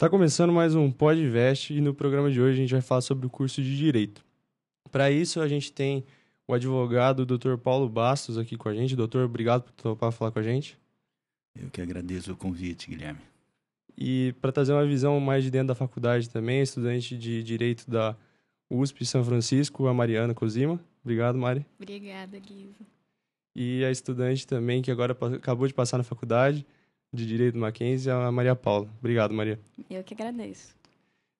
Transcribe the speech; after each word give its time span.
Tá 0.00 0.08
começando 0.08 0.50
mais 0.50 0.74
um 0.74 0.90
Podvest 0.90 1.74
e 1.74 1.78
no 1.78 1.92
programa 1.92 2.30
de 2.30 2.40
hoje 2.40 2.54
a 2.54 2.56
gente 2.62 2.72
vai 2.72 2.80
falar 2.80 3.02
sobre 3.02 3.26
o 3.26 3.28
curso 3.28 3.62
de 3.62 3.76
Direito. 3.76 4.24
Para 4.90 5.10
isso 5.10 5.42
a 5.42 5.46
gente 5.46 5.70
tem 5.70 6.06
o 6.48 6.54
advogado 6.54 7.26
Dr. 7.26 7.58
Paulo 7.58 7.86
Bastos 7.86 8.38
aqui 8.38 8.56
com 8.56 8.70
a 8.70 8.74
gente. 8.74 8.96
Doutor, 8.96 9.26
obrigado 9.26 9.64
por 9.64 9.72
topar 9.72 10.10
falar 10.10 10.30
com 10.30 10.38
a 10.38 10.42
gente. 10.42 10.78
Eu 11.54 11.68
que 11.68 11.82
agradeço 11.82 12.32
o 12.32 12.34
convite, 12.34 12.88
Guilherme. 12.88 13.20
E 13.94 14.34
para 14.40 14.50
trazer 14.50 14.72
uma 14.72 14.86
visão 14.86 15.20
mais 15.20 15.44
de 15.44 15.50
dentro 15.50 15.68
da 15.68 15.74
faculdade 15.74 16.30
também, 16.30 16.62
estudante 16.62 17.14
de 17.14 17.42
Direito 17.42 17.84
da 17.86 18.16
USP 18.70 19.04
São 19.04 19.22
Francisco, 19.22 19.86
a 19.86 19.92
Mariana 19.92 20.32
Cosima. 20.32 20.80
Obrigado, 21.04 21.36
Mari. 21.36 21.66
Obrigada, 21.78 22.38
Guizo. 22.38 22.86
E 23.54 23.84
a 23.84 23.90
estudante 23.90 24.46
também 24.46 24.80
que 24.80 24.90
agora 24.90 25.14
acabou 25.36 25.68
de 25.68 25.74
passar 25.74 25.98
na 25.98 26.04
faculdade, 26.04 26.64
de 27.12 27.26
Direito 27.26 27.54
do 27.54 27.60
Mackenzie, 27.60 28.10
a 28.10 28.30
Maria 28.30 28.54
Paula. 28.54 28.88
Obrigado, 28.98 29.34
Maria. 29.34 29.58
Eu 29.88 30.02
que 30.04 30.14
agradeço. 30.14 30.74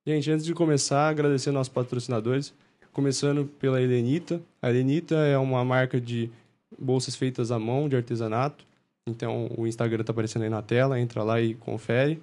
Gente, 0.06 0.30
antes 0.30 0.44
de 0.44 0.54
começar, 0.54 1.08
agradecer 1.08 1.50
nossos 1.50 1.72
patrocinadores, 1.72 2.52
começando 2.92 3.44
pela 3.44 3.80
Helenita. 3.80 4.40
A 4.60 4.70
Helenita 4.70 5.14
é 5.14 5.38
uma 5.38 5.64
marca 5.64 6.00
de 6.00 6.30
bolsas 6.78 7.14
feitas 7.14 7.50
à 7.50 7.58
mão, 7.58 7.88
de 7.88 7.96
artesanato. 7.96 8.66
Então, 9.06 9.50
o 9.56 9.66
Instagram 9.66 10.00
está 10.00 10.12
aparecendo 10.12 10.42
aí 10.42 10.48
na 10.48 10.62
tela, 10.62 10.98
entra 10.98 11.22
lá 11.22 11.40
e 11.40 11.54
confere. 11.54 12.20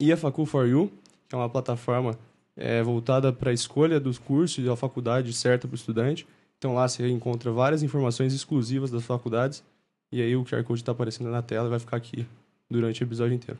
E 0.00 0.12
a 0.12 0.16
Facu 0.16 0.44
for 0.44 0.66
You, 0.66 0.92
que 1.28 1.34
é 1.34 1.38
uma 1.38 1.48
plataforma 1.48 2.16
é, 2.56 2.82
voltada 2.82 3.32
para 3.32 3.50
a 3.50 3.54
escolha 3.54 3.98
dos 3.98 4.18
cursos 4.18 4.58
e 4.58 4.66
da 4.66 4.76
faculdade 4.76 5.32
certa 5.32 5.66
para 5.66 5.74
o 5.74 5.76
estudante. 5.78 6.26
Então, 6.58 6.74
lá 6.74 6.86
você 6.88 7.08
encontra 7.08 7.50
várias 7.50 7.82
informações 7.82 8.32
exclusivas 8.32 8.90
das 8.90 9.04
faculdades 9.04 9.62
e 10.10 10.22
aí 10.22 10.36
o 10.36 10.44
QR 10.44 10.62
Code 10.64 10.80
está 10.80 10.92
aparecendo 10.92 11.30
na 11.30 11.42
tela 11.42 11.66
e 11.66 11.70
vai 11.70 11.78
ficar 11.78 11.96
aqui 11.96 12.26
durante 12.70 13.02
o 13.02 13.04
episódio 13.04 13.34
inteiro. 13.34 13.58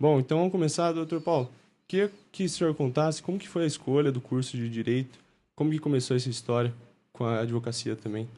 Bom, 0.00 0.18
então 0.18 0.38
vamos 0.38 0.52
começar, 0.52 0.92
doutor 0.92 1.20
Paulo. 1.20 1.50
Queria 1.86 2.10
que 2.30 2.44
o 2.44 2.48
senhor 2.48 2.74
contasse 2.74 3.22
como 3.22 3.38
que 3.38 3.48
foi 3.48 3.64
a 3.64 3.66
escolha 3.66 4.10
do 4.10 4.20
curso 4.20 4.56
de 4.56 4.68
Direito, 4.68 5.18
como 5.54 5.70
que 5.70 5.78
começou 5.78 6.16
essa 6.16 6.28
história 6.28 6.72
com 7.12 7.24
a 7.24 7.40
advocacia 7.40 7.94
também. 7.94 8.28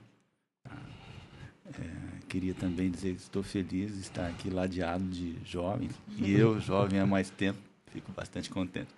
É, 0.66 2.28
queria 2.28 2.52
também 2.52 2.90
dizer 2.90 3.14
que 3.14 3.20
estou 3.20 3.42
feliz 3.42 3.94
de 3.94 4.00
estar 4.00 4.26
aqui 4.26 4.50
ladeado 4.50 5.04
de 5.04 5.36
jovens, 5.44 5.92
e 6.18 6.32
eu, 6.32 6.58
jovem 6.60 6.98
há 6.98 7.06
mais 7.06 7.30
tempo, 7.30 7.58
fico 7.86 8.12
bastante 8.12 8.50
contente. 8.50 8.90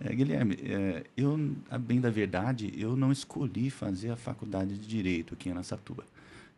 É, 0.00 0.12
Guilherme, 0.14 0.58
é, 0.62 1.04
eu, 1.16 1.38
a 1.70 1.78
bem 1.78 2.00
da 2.00 2.10
verdade, 2.10 2.72
eu 2.76 2.96
não 2.96 3.12
escolhi 3.12 3.70
fazer 3.70 4.10
a 4.10 4.16
faculdade 4.16 4.76
de 4.76 4.86
Direito 4.86 5.34
aqui 5.34 5.48
em 5.48 5.52
Araçatuba 5.52 6.04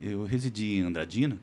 eu 0.05 0.25
residi 0.25 0.75
em 0.75 0.83
Andradina 0.83 1.39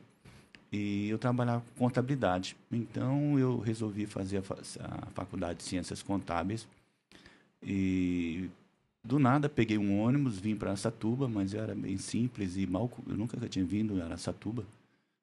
e 0.72 1.10
eu 1.10 1.18
trabalhava 1.18 1.62
com 1.62 1.86
contabilidade. 1.86 2.56
Então 2.72 3.38
eu 3.40 3.60
resolvi 3.60 4.06
fazer 4.06 4.38
a, 4.38 4.42
a 4.86 5.06
faculdade 5.08 5.60
de 5.60 5.64
Ciências 5.64 6.04
Contábeis 6.04 6.68
e 7.64 8.50
do 9.04 9.18
nada 9.18 9.50
peguei 9.50 9.80
um 9.80 10.00
ônibus, 10.00 10.38
vim 10.38 10.56
para 10.56 10.70
Araçatuba, 10.70 11.28
mas 11.28 11.56
era 11.56 11.74
bem 11.74 11.98
simples 11.98 12.56
e 12.56 12.68
mal, 12.68 12.90
eu 13.08 13.18
nunca 13.18 13.38
tinha 13.48 13.66
vindo 13.66 13.98
em 13.98 14.02
Araçatuba. 14.02 14.64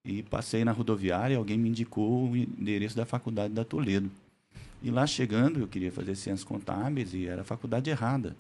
E 0.05 0.23
passei 0.23 0.65
na 0.65 0.73
rodoviária, 0.73 1.37
alguém 1.37 1.59
me 1.59 1.69
indicou 1.69 2.31
o 2.31 2.37
endereço 2.37 2.97
da 2.97 3.07
faculdade 3.07 3.55
da 3.55 3.65
Toledo. 3.65 4.11
E 4.83 4.91
lá 4.91 5.07
chegando, 5.07 5.61
eu 5.61 5.69
queria 5.69 5.93
fazer 5.93 6.15
ciências 6.17 6.45
contábeis 6.45 7.15
e 7.15 7.27
era 7.27 7.43
a 7.43 7.45
faculdade 7.45 7.91
errada. 7.91 8.37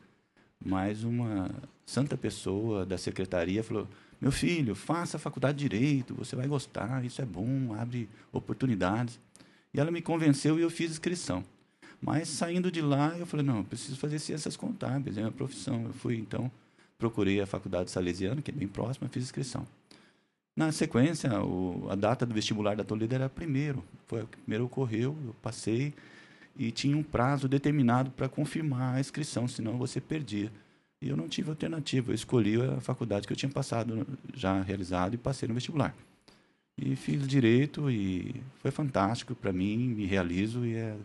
Mas 0.64 1.04
uma 1.04 1.50
santa 1.86 2.16
pessoa 2.16 2.84
da 2.84 2.98
secretaria 2.98 3.62
falou: 3.62 3.86
meu 4.20 4.32
filho, 4.32 4.74
faça 4.74 5.16
a 5.16 5.20
faculdade 5.20 5.58
de 5.58 5.68
Direito, 5.68 6.14
você 6.14 6.34
vai 6.34 6.46
gostar, 6.46 7.04
isso 7.04 7.22
é 7.22 7.24
bom, 7.24 7.74
abre 7.78 8.08
oportunidades. 8.32 9.20
E 9.72 9.78
ela 9.78 9.90
me 9.90 10.02
convenceu 10.02 10.58
e 10.58 10.62
eu 10.62 10.70
fiz 10.70 10.90
inscrição. 10.90 11.44
Mas 12.00 12.28
saindo 12.28 12.70
de 12.70 12.80
lá, 12.80 13.16
eu 13.18 13.26
falei, 13.26 13.44
não, 13.44 13.58
eu 13.58 13.64
preciso 13.64 13.96
fazer 13.96 14.18
ciências 14.18 14.56
contábeis, 14.56 15.16
é 15.16 15.20
minha 15.20 15.32
profissão. 15.32 15.84
Eu 15.84 15.92
fui, 15.92 16.16
então, 16.16 16.50
procurei 16.96 17.40
a 17.40 17.46
faculdade 17.46 17.90
salesiana, 17.90 18.42
que 18.42 18.50
é 18.50 18.54
bem 18.54 18.68
próxima, 18.68 19.08
fiz 19.08 19.24
inscrição. 19.24 19.66
Na 20.56 20.72
sequência, 20.72 21.40
o, 21.40 21.86
a 21.88 21.94
data 21.94 22.26
do 22.26 22.34
vestibular 22.34 22.74
da 22.74 22.82
Toledo 22.82 23.14
era 23.14 23.28
primeiro. 23.28 23.84
Foi 24.06 24.22
o 24.22 24.26
que 24.26 24.36
primeiro 24.38 24.64
ocorreu, 24.64 25.16
eu 25.24 25.34
passei 25.40 25.94
e 26.58 26.72
tinha 26.72 26.96
um 26.96 27.02
prazo 27.04 27.46
determinado 27.48 28.10
para 28.10 28.28
confirmar 28.28 28.96
a 28.96 29.00
inscrição, 29.00 29.46
senão 29.46 29.78
você 29.78 30.00
perdia. 30.00 30.50
E 31.00 31.08
eu 31.08 31.16
não 31.16 31.28
tive 31.28 31.50
alternativa. 31.50 32.10
Eu 32.10 32.14
escolhi 32.14 32.60
a 32.60 32.80
faculdade 32.80 33.26
que 33.26 33.32
eu 33.32 33.36
tinha 33.36 33.50
passado, 33.50 34.06
já 34.34 34.60
realizado, 34.62 35.14
e 35.14 35.18
passei 35.18 35.48
no 35.48 35.54
vestibular. 35.54 35.94
E 36.76 36.94
fiz 36.96 37.26
direito 37.26 37.90
e 37.90 38.34
foi 38.58 38.70
fantástico 38.70 39.34
para 39.34 39.52
mim, 39.52 39.76
me 39.88 40.06
realizo 40.06 40.64
e 40.64 40.74
é 40.74 40.96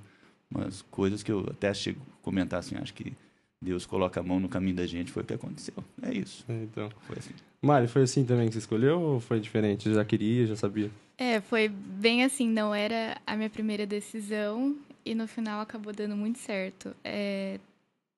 umas 0.49 0.83
coisas 0.83 1.23
que 1.23 1.31
eu 1.31 1.47
até 1.49 1.73
chego 1.73 1.99
a 1.99 2.23
comentar 2.23 2.59
assim, 2.59 2.75
acho 2.75 2.93
que 2.93 3.13
Deus 3.59 3.85
coloca 3.85 4.19
a 4.19 4.23
mão 4.23 4.39
no 4.39 4.49
caminho 4.49 4.75
da 4.75 4.85
gente, 4.85 5.11
foi 5.11 5.23
o 5.23 5.25
que 5.25 5.33
aconteceu. 5.33 5.73
É 6.01 6.13
isso. 6.13 6.45
É, 6.47 6.63
então, 6.63 6.91
foi 7.07 7.17
assim. 7.17 7.33
Mari, 7.61 7.87
foi 7.87 8.03
assim 8.03 8.25
também 8.25 8.47
que 8.47 8.53
você 8.53 8.59
escolheu 8.59 8.99
ou 8.99 9.19
foi 9.19 9.39
diferente? 9.39 9.91
Já 9.91 10.03
queria, 10.03 10.45
já 10.45 10.55
sabia? 10.55 10.91
É, 11.17 11.39
foi 11.39 11.69
bem 11.69 12.23
assim, 12.23 12.49
não 12.49 12.75
era 12.75 13.17
a 13.25 13.35
minha 13.35 13.49
primeira 13.49 13.85
decisão 13.85 14.75
e 15.05 15.15
no 15.15 15.27
final 15.27 15.61
acabou 15.61 15.93
dando 15.93 16.15
muito 16.15 16.39
certo. 16.39 16.93
É, 17.03 17.59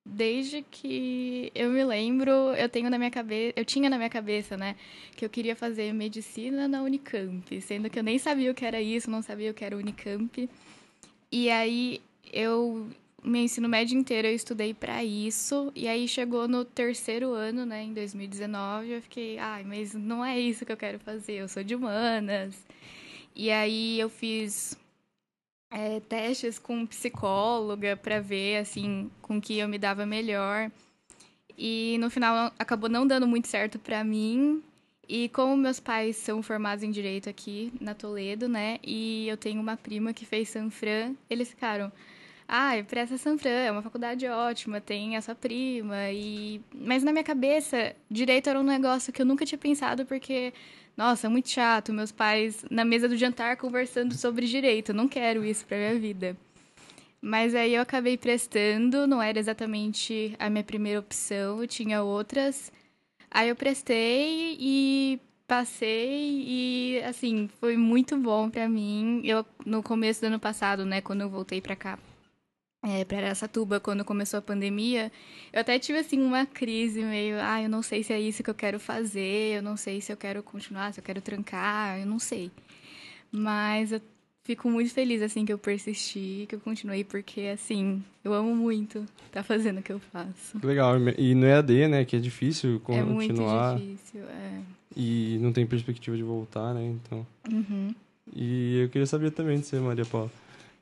desde 0.06 0.62
que 0.62 1.52
eu 1.56 1.72
me 1.72 1.84
lembro, 1.84 2.32
eu 2.32 2.70
tenho 2.70 2.90
na 2.90 2.98
minha 2.98 3.10
cabeça, 3.10 3.54
eu 3.56 3.66
tinha 3.66 3.90
na 3.90 3.98
minha 3.98 4.10
cabeça, 4.10 4.56
né, 4.56 4.76
que 5.16 5.26
eu 5.26 5.30
queria 5.30 5.56
fazer 5.56 5.92
medicina 5.94 6.68
na 6.68 6.84
Unicamp, 6.84 7.60
sendo 7.62 7.90
que 7.90 7.98
eu 7.98 8.04
nem 8.04 8.20
sabia 8.20 8.52
o 8.52 8.54
que 8.54 8.64
era 8.66 8.80
isso, 8.80 9.10
não 9.10 9.22
sabia 9.22 9.50
o 9.52 9.54
que 9.54 9.66
era 9.66 9.76
Unicamp. 9.76 10.50
E 11.32 11.50
aí 11.50 12.02
eu 12.32 12.88
meu 13.24 13.42
ensino 13.42 13.68
médio 13.68 13.98
inteiro 13.98 14.28
eu 14.28 14.36
estudei 14.36 14.74
para 14.74 15.04
isso, 15.04 15.72
e 15.76 15.88
aí 15.88 16.08
chegou 16.08 16.48
no 16.48 16.64
terceiro 16.64 17.34
ano, 17.34 17.66
né, 17.66 17.84
em 17.84 17.94
2019, 17.94 18.92
eu 18.92 19.02
fiquei, 19.02 19.40
ai, 19.40 19.64
mas 19.64 19.96
não 19.96 20.24
é 20.24 20.40
isso 20.40 20.64
que 20.66 20.72
eu 20.72 20.78
quero 20.78 21.00
fazer, 21.00 21.34
eu 21.34 21.48
sou 21.48 21.64
de 21.64 21.74
humanas. 21.76 22.56
E 23.36 23.52
aí 23.52 24.00
eu 24.00 24.10
fiz 24.10 24.78
é, 25.72 26.00
testes 26.00 26.60
com 26.60 26.86
psicóloga 26.86 27.96
para 27.98 28.20
ver 28.20 28.58
assim 28.58 29.10
com 29.22 29.42
que 29.42 29.58
eu 29.58 29.68
me 29.68 29.78
dava 29.78 30.06
melhor. 30.06 30.72
E 31.58 31.98
no 32.00 32.10
final 32.10 32.52
acabou 32.60 32.90
não 32.90 33.08
dando 33.08 33.28
muito 33.28 33.48
certo 33.48 33.80
para 33.80 34.04
mim. 34.04 34.64
E 35.08 35.30
como 35.30 35.56
meus 35.56 35.80
pais 35.80 36.18
são 36.18 36.42
formados 36.42 36.84
em 36.84 36.90
direito 36.90 37.30
aqui 37.30 37.72
na 37.80 37.94
Toledo, 37.94 38.50
né? 38.50 38.80
E 38.84 39.28
eu 39.28 39.38
tenho 39.38 39.62
uma 39.62 39.78
prima 39.78 40.14
que 40.14 40.26
fez 40.26 40.50
Sanfran, 40.50 41.16
eles 41.30 41.50
ficaram: 41.50 41.92
"Ah, 42.48 42.72
presta 42.88 43.18
Sanfran, 43.18 43.50
é 43.50 43.72
uma 43.72 43.82
faculdade 43.82 44.28
ótima, 44.28 44.82
tem 44.82 45.16
a 45.18 45.22
sua 45.22 45.36
prima". 45.36 46.12
E 46.12 46.62
mas 46.74 47.04
na 47.04 47.12
minha 47.12 47.24
cabeça, 47.24 47.96
direito 48.10 48.50
era 48.50 48.60
um 48.60 48.64
negócio 48.64 49.12
que 49.14 49.22
eu 49.22 49.26
nunca 49.26 49.46
tinha 49.46 49.58
pensado 49.60 50.06
porque 50.06 50.54
nossa, 50.98 51.30
muito 51.30 51.50
chato, 51.50 51.92
meus 51.94 52.12
pais 52.12 52.64
na 52.72 52.86
mesa 52.86 53.08
do 53.10 53.18
jantar 53.18 53.58
conversando 53.58 54.14
sobre 54.16 54.46
direito. 54.48 54.90
Eu 54.92 54.96
não 54.96 55.08
quero 55.08 55.44
isso 55.44 55.66
para 55.66 55.78
minha 55.78 56.00
vida. 56.00 56.38
Mas 57.22 57.56
aí 57.56 57.74
eu 57.76 57.82
acabei 57.82 58.18
prestando, 58.18 59.08
não 59.08 59.22
era 59.22 59.40
exatamente 59.40 60.36
a 60.40 60.50
minha 60.50 60.64
primeira 60.64 61.00
opção, 61.00 61.62
eu 61.62 61.68
tinha 61.68 62.04
outras. 62.04 62.72
Aí 63.32 63.50
eu 63.50 63.56
prestei 63.56 64.58
e 64.60 65.20
passei 65.48 66.44
e 66.48 67.02
assim, 67.04 67.50
foi 67.60 67.78
muito 67.78 68.18
bom 68.18 68.50
para 68.50 68.70
mim. 68.70 69.22
Eu 69.26 69.46
no 69.66 69.84
começo 69.84 70.22
do 70.22 70.28
ano 70.28 70.40
passado, 70.40 70.86
né, 70.86 71.02
quando 71.02 71.22
eu 71.22 71.30
voltei 71.30 71.62
para 71.62 71.76
cá, 71.76 72.00
é, 72.86 73.04
para 73.04 73.18
Aracatuba, 73.18 73.80
quando 73.80 74.06
começou 74.06 74.38
a 74.38 74.42
pandemia, 74.42 75.12
eu 75.52 75.60
até 75.60 75.80
tive 75.80 75.98
assim 75.98 76.22
uma 76.22 76.46
crise 76.46 77.02
meio, 77.04 77.38
ah, 77.42 77.62
eu 77.62 77.68
não 77.68 77.82
sei 77.82 78.04
se 78.04 78.14
é 78.14 78.20
isso 78.20 78.44
que 78.44 78.50
eu 78.50 78.54
quero 78.54 78.80
fazer, 78.80 79.58
eu 79.58 79.64
não 79.64 79.76
sei 79.76 80.00
se 80.00 80.12
eu 80.12 80.18
quero 80.18 80.44
continuar, 80.44 80.94
se 80.94 81.00
eu 81.00 81.04
quero 81.04 81.20
trancar, 81.20 82.00
eu 82.00 82.06
não 82.06 82.20
sei. 82.20 82.52
Mas 83.32 83.92
eu 83.92 84.00
fico 84.44 84.70
muito 84.70 84.94
feliz 84.94 85.24
assim 85.24 85.44
que 85.44 85.52
eu 85.52 85.58
persisti, 85.58 86.46
que 86.48 86.54
eu 86.54 86.60
continuei 86.60 87.04
porque 87.04 87.42
assim, 87.52 88.04
eu 88.24 88.32
amo 88.34 88.56
muito 88.56 89.00
estar 89.00 89.42
tá 89.42 89.44
fazendo 89.44 89.80
o 89.80 89.82
que 89.82 89.92
eu 89.92 90.00
faço. 90.00 90.60
Legal. 90.64 90.96
E 91.18 91.34
no 91.34 91.48
EAD, 91.48 91.88
né, 91.88 92.06
que 92.06 92.16
é 92.16 92.20
difícil 92.20 92.80
continuar. 92.82 93.10
É 93.10 93.14
muito 93.14 93.34
difícil, 93.34 94.22
é. 94.26 94.62
E 94.96 95.40
não 95.42 95.52
tem 95.52 95.66
perspectiva 95.66 96.16
de 96.16 96.24
voltar, 96.24 96.74
né? 96.76 96.86
Então. 96.86 97.26
Uhum. 97.52 97.96
E 98.34 98.82
eu 98.84 98.90
queria 98.90 99.08
saber 99.08 99.32
também 99.32 99.60
de 99.60 99.66
você, 99.66 99.80
Maria 99.80 100.06
Paula. 100.06 100.32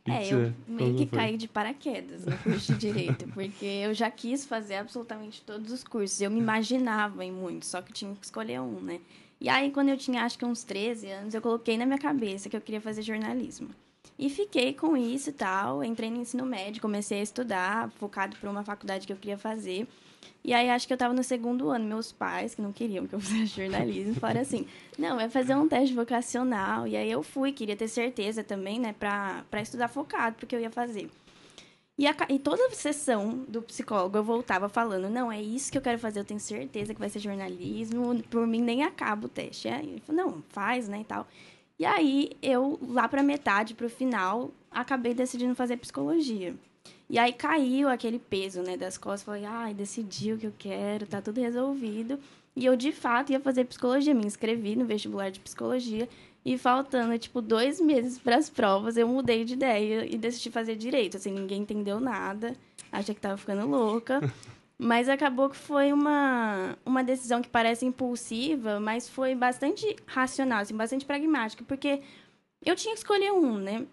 É, 0.05 0.33
eu 0.33 0.53
meio 0.67 0.95
que 0.95 1.05
caí 1.05 1.37
de 1.37 1.47
paraquedas 1.47 2.25
no 2.25 2.37
curso 2.39 2.73
de 2.73 2.79
Direito, 2.79 3.25
porque 3.33 3.65
eu 3.65 3.93
já 3.93 4.11
quis 4.11 4.45
fazer 4.45 4.75
absolutamente 4.75 5.41
todos 5.41 5.71
os 5.71 5.81
cursos. 5.81 6.19
Eu 6.19 6.29
me 6.29 6.39
imaginava 6.39 7.23
em 7.23 7.31
muitos, 7.31 7.69
só 7.69 7.81
que 7.81 7.93
tinha 7.93 8.13
que 8.13 8.25
escolher 8.25 8.59
um, 8.59 8.81
né? 8.81 8.99
E 9.39 9.47
aí, 9.47 9.71
quando 9.71 9.89
eu 9.89 9.97
tinha 9.97 10.23
acho 10.23 10.37
que 10.37 10.45
uns 10.45 10.63
13 10.63 11.09
anos, 11.09 11.33
eu 11.33 11.41
coloquei 11.41 11.77
na 11.77 11.85
minha 11.85 11.97
cabeça 11.97 12.49
que 12.49 12.55
eu 12.55 12.61
queria 12.61 12.81
fazer 12.81 13.01
jornalismo. 13.01 13.69
E 14.19 14.29
fiquei 14.29 14.73
com 14.73 14.95
isso 14.95 15.29
e 15.29 15.33
tal, 15.33 15.83
entrei 15.83 16.09
no 16.09 16.17
ensino 16.17 16.45
médio, 16.45 16.81
comecei 16.81 17.19
a 17.19 17.23
estudar, 17.23 17.89
focado 17.91 18.35
para 18.37 18.49
uma 18.49 18.63
faculdade 18.63 19.07
que 19.07 19.13
eu 19.13 19.17
queria 19.17 19.37
fazer. 19.37 19.87
E 20.43 20.53
aí 20.53 20.69
acho 20.69 20.85
que 20.85 20.93
eu 20.93 20.95
estava 20.95 21.13
no 21.13 21.23
segundo 21.23 21.69
ano, 21.69 21.85
meus 21.85 22.11
pais, 22.11 22.53
que 22.53 22.61
não 22.61 22.73
queriam 22.73 23.07
que 23.07 23.15
eu 23.15 23.19
fizesse 23.21 23.55
jornalismo, 23.61 24.15
falaram 24.15 24.41
assim: 24.41 24.65
"Não, 24.97 25.15
vai 25.15 25.29
fazer 25.29 25.55
um 25.55 25.67
teste 25.67 25.95
vocacional". 25.95 26.87
E 26.87 26.97
aí 26.97 27.09
eu 27.11 27.23
fui, 27.23 27.51
queria 27.51 27.75
ter 27.75 27.87
certeza 27.87 28.43
também, 28.43 28.79
né, 28.79 28.93
para 28.93 29.43
para 29.49 29.61
estudar 29.61 29.87
focado, 29.87 30.35
porque 30.37 30.55
eu 30.55 30.59
ia 30.59 30.71
fazer. 30.71 31.09
E, 31.95 32.07
a, 32.07 32.15
e 32.27 32.39
toda 32.39 32.71
sessão 32.71 33.45
do 33.47 33.61
psicólogo 33.61 34.17
eu 34.17 34.23
voltava 34.23 34.67
falando: 34.67 35.09
"Não, 35.09 35.31
é 35.31 35.41
isso 35.41 35.71
que 35.71 35.77
eu 35.77 35.81
quero 35.81 35.99
fazer, 35.99 36.19
eu 36.19 36.25
tenho 36.25 36.39
certeza 36.39 36.93
que 36.93 36.99
vai 36.99 37.09
ser 37.09 37.19
jornalismo, 37.19 38.21
por 38.29 38.45
mim 38.47 38.61
nem 38.61 38.83
acaba 38.83 39.27
o 39.27 39.29
teste". 39.29 39.67
Aí 39.69 39.87
ele 39.91 40.01
falou: 40.01 40.25
"Não, 40.25 40.43
faz, 40.49 40.87
né, 40.89 41.01
e 41.01 41.05
tal". 41.05 41.27
E 41.79 41.85
aí 41.85 42.31
eu 42.41 42.79
lá 42.87 43.07
para 43.07 43.23
metade, 43.23 43.73
para 43.73 43.85
o 43.87 43.89
final, 43.89 44.51
acabei 44.71 45.13
decidindo 45.13 45.55
fazer 45.55 45.77
psicologia. 45.77 46.55
E 47.09 47.19
aí 47.19 47.33
caiu 47.33 47.89
aquele 47.89 48.19
peso, 48.19 48.61
né, 48.61 48.77
das 48.77 48.97
costas. 48.97 49.23
Falei, 49.23 49.45
ai, 49.45 49.73
decidi 49.73 50.33
o 50.33 50.37
que 50.37 50.47
eu 50.47 50.53
quero, 50.57 51.05
tá 51.05 51.21
tudo 51.21 51.39
resolvido. 51.41 52.19
E 52.55 52.65
eu, 52.65 52.75
de 52.75 52.91
fato, 52.91 53.31
ia 53.31 53.39
fazer 53.39 53.65
psicologia. 53.65 54.13
Me 54.13 54.25
inscrevi 54.25 54.75
no 54.75 54.85
vestibular 54.85 55.29
de 55.29 55.39
psicologia. 55.39 56.07
E 56.45 56.57
faltando, 56.57 57.17
tipo, 57.17 57.41
dois 57.41 57.79
meses 57.79 58.19
para 58.19 58.35
as 58.35 58.49
provas, 58.49 58.97
eu 58.97 59.07
mudei 59.07 59.45
de 59.45 59.53
ideia 59.53 60.05
e 60.05 60.17
decidi 60.17 60.49
fazer 60.49 60.75
direito. 60.75 61.17
Assim, 61.17 61.31
ninguém 61.31 61.61
entendeu 61.61 61.99
nada. 61.99 62.55
Achei 62.91 63.15
que 63.15 63.21
tava 63.21 63.37
ficando 63.37 63.67
louca. 63.67 64.19
Mas 64.77 65.07
acabou 65.07 65.49
que 65.49 65.55
foi 65.55 65.93
uma, 65.93 66.77
uma 66.85 67.03
decisão 67.03 67.41
que 67.41 67.47
parece 67.47 67.85
impulsiva, 67.85 68.79
mas 68.79 69.07
foi 69.07 69.33
bastante 69.33 69.95
racional, 70.05 70.59
assim, 70.59 70.75
bastante 70.75 71.05
pragmática. 71.05 71.63
Porque 71.65 72.01
eu 72.65 72.75
tinha 72.75 72.93
que 72.93 72.99
escolher 72.99 73.31
um, 73.31 73.57
né? 73.57 73.85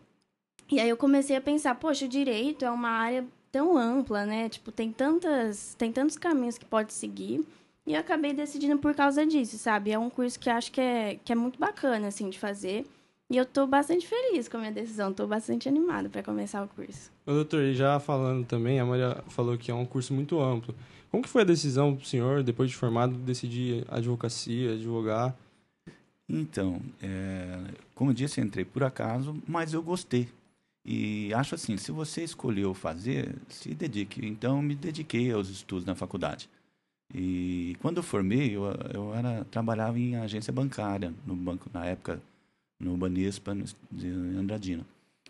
E 0.70 0.78
aí 0.78 0.88
eu 0.88 0.96
comecei 0.96 1.36
a 1.36 1.40
pensar, 1.40 1.74
poxa, 1.74 2.04
o 2.04 2.08
direito 2.08 2.64
é 2.64 2.70
uma 2.70 2.90
área 2.90 3.24
tão 3.50 3.76
ampla, 3.76 4.24
né? 4.24 4.48
Tipo, 4.48 4.70
tem 4.70 4.92
tantas, 4.92 5.74
tem 5.76 5.92
tantos 5.92 6.16
caminhos 6.16 6.56
que 6.56 6.64
pode 6.64 6.92
seguir. 6.92 7.44
E 7.86 7.94
eu 7.94 8.00
acabei 8.00 8.32
decidindo 8.32 8.78
por 8.78 8.94
causa 8.94 9.26
disso, 9.26 9.58
sabe? 9.58 9.90
É 9.90 9.98
um 9.98 10.08
curso 10.08 10.38
que 10.38 10.48
acho 10.48 10.70
que 10.70 10.80
é, 10.80 11.18
que 11.24 11.32
é 11.32 11.34
muito 11.34 11.58
bacana, 11.58 12.06
assim, 12.06 12.30
de 12.30 12.38
fazer. 12.38 12.86
E 13.28 13.36
eu 13.36 13.46
tô 13.46 13.66
bastante 13.66 14.06
feliz 14.06 14.48
com 14.48 14.56
a 14.56 14.60
minha 14.60 14.72
decisão, 14.72 15.12
tô 15.12 15.26
bastante 15.26 15.68
animada 15.68 16.08
para 16.08 16.22
começar 16.22 16.62
o 16.64 16.68
curso. 16.68 17.10
Ô, 17.26 17.32
doutor, 17.32 17.62
e 17.62 17.74
já 17.74 17.98
falando 17.98 18.44
também, 18.46 18.78
a 18.78 18.84
Maria 18.84 19.22
falou 19.28 19.56
que 19.56 19.70
é 19.70 19.74
um 19.74 19.86
curso 19.86 20.12
muito 20.12 20.40
amplo. 20.40 20.74
Como 21.10 21.22
que 21.22 21.28
foi 21.28 21.42
a 21.42 21.44
decisão 21.44 21.92
do 21.92 22.04
senhor, 22.04 22.42
depois 22.42 22.70
de 22.70 22.76
formado, 22.76 23.14
decidir 23.14 23.84
advocacia, 23.88 24.72
advogar? 24.72 25.36
Então, 26.28 26.80
é, 27.02 27.58
como 27.94 28.10
eu 28.10 28.14
disse, 28.14 28.40
entrei 28.40 28.64
por 28.64 28.84
acaso, 28.84 29.36
mas 29.48 29.72
eu 29.72 29.82
gostei. 29.82 30.28
E 30.84 31.32
acho 31.34 31.54
assim, 31.54 31.76
se 31.76 31.92
você 31.92 32.24
escolheu 32.24 32.72
fazer, 32.72 33.36
se 33.48 33.74
dedique. 33.74 34.24
Então, 34.26 34.62
me 34.62 34.74
dediquei 34.74 35.30
aos 35.30 35.48
estudos 35.48 35.84
na 35.84 35.94
faculdade. 35.94 36.48
E 37.12 37.76
quando 37.80 37.98
eu 37.98 38.02
formei, 38.02 38.56
eu, 38.56 38.64
eu 38.94 39.14
era, 39.14 39.44
trabalhava 39.44 39.98
em 39.98 40.16
agência 40.16 40.52
bancária, 40.52 41.12
no 41.26 41.34
banco, 41.34 41.68
na 41.72 41.84
época, 41.84 42.22
no 42.78 42.96
Banespa, 42.96 43.56
de 43.90 44.08
Andradina. 44.08 44.86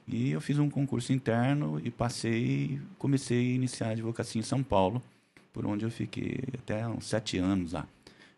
E 0.07 0.31
eu 0.31 0.41
fiz 0.41 0.59
um 0.59 0.69
concurso 0.69 1.13
interno 1.13 1.81
e 1.83 1.91
passei, 1.91 2.81
comecei 2.99 3.39
a 3.39 3.55
iniciar 3.55 3.89
a 3.89 3.93
advocacia 3.93 4.39
em 4.41 4.45
São 4.45 4.63
Paulo, 4.63 5.03
por 5.53 5.65
onde 5.67 5.85
eu 5.85 5.91
fiquei 5.91 6.39
até 6.55 6.87
uns 6.87 7.07
sete 7.07 7.39
anos 7.39 7.73
lá. 7.73 7.87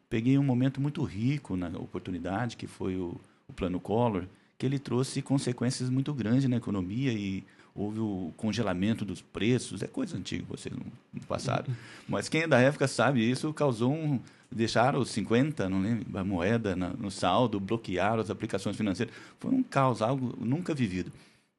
Peguei 0.08 0.36
um 0.38 0.44
momento 0.44 0.80
muito 0.80 1.02
rico 1.02 1.56
na 1.56 1.68
oportunidade, 1.68 2.56
que 2.56 2.66
foi 2.66 2.96
o, 2.96 3.18
o 3.48 3.52
Plano 3.52 3.80
Collor, 3.80 4.26
que 4.62 4.66
ele 4.66 4.78
trouxe 4.78 5.20
consequências 5.20 5.90
muito 5.90 6.14
grandes 6.14 6.48
na 6.48 6.56
economia 6.56 7.12
e 7.12 7.42
houve 7.74 7.98
o 7.98 8.32
congelamento 8.36 9.04
dos 9.04 9.20
preços. 9.20 9.82
É 9.82 9.88
coisa 9.88 10.16
antiga, 10.16 10.44
vocês 10.48 10.72
não, 10.72 10.86
não 11.12 11.20
passaram. 11.22 11.66
Mas 12.08 12.28
quem 12.28 12.42
é 12.42 12.46
da 12.46 12.60
época 12.60 12.86
sabe, 12.86 13.28
isso 13.28 13.52
causou 13.52 13.92
um. 13.92 14.20
Deixaram 14.52 15.00
os 15.00 15.10
50, 15.10 15.68
não 15.68 15.80
lembro, 15.80 16.16
a 16.16 16.22
moeda 16.22 16.76
na, 16.76 16.90
no 16.90 17.10
saldo, 17.10 17.58
bloquearam 17.58 18.20
as 18.20 18.30
aplicações 18.30 18.76
financeiras. 18.76 19.12
Foi 19.40 19.50
um 19.50 19.64
caos, 19.64 20.00
algo 20.00 20.32
nunca 20.38 20.72
vivido. 20.72 21.10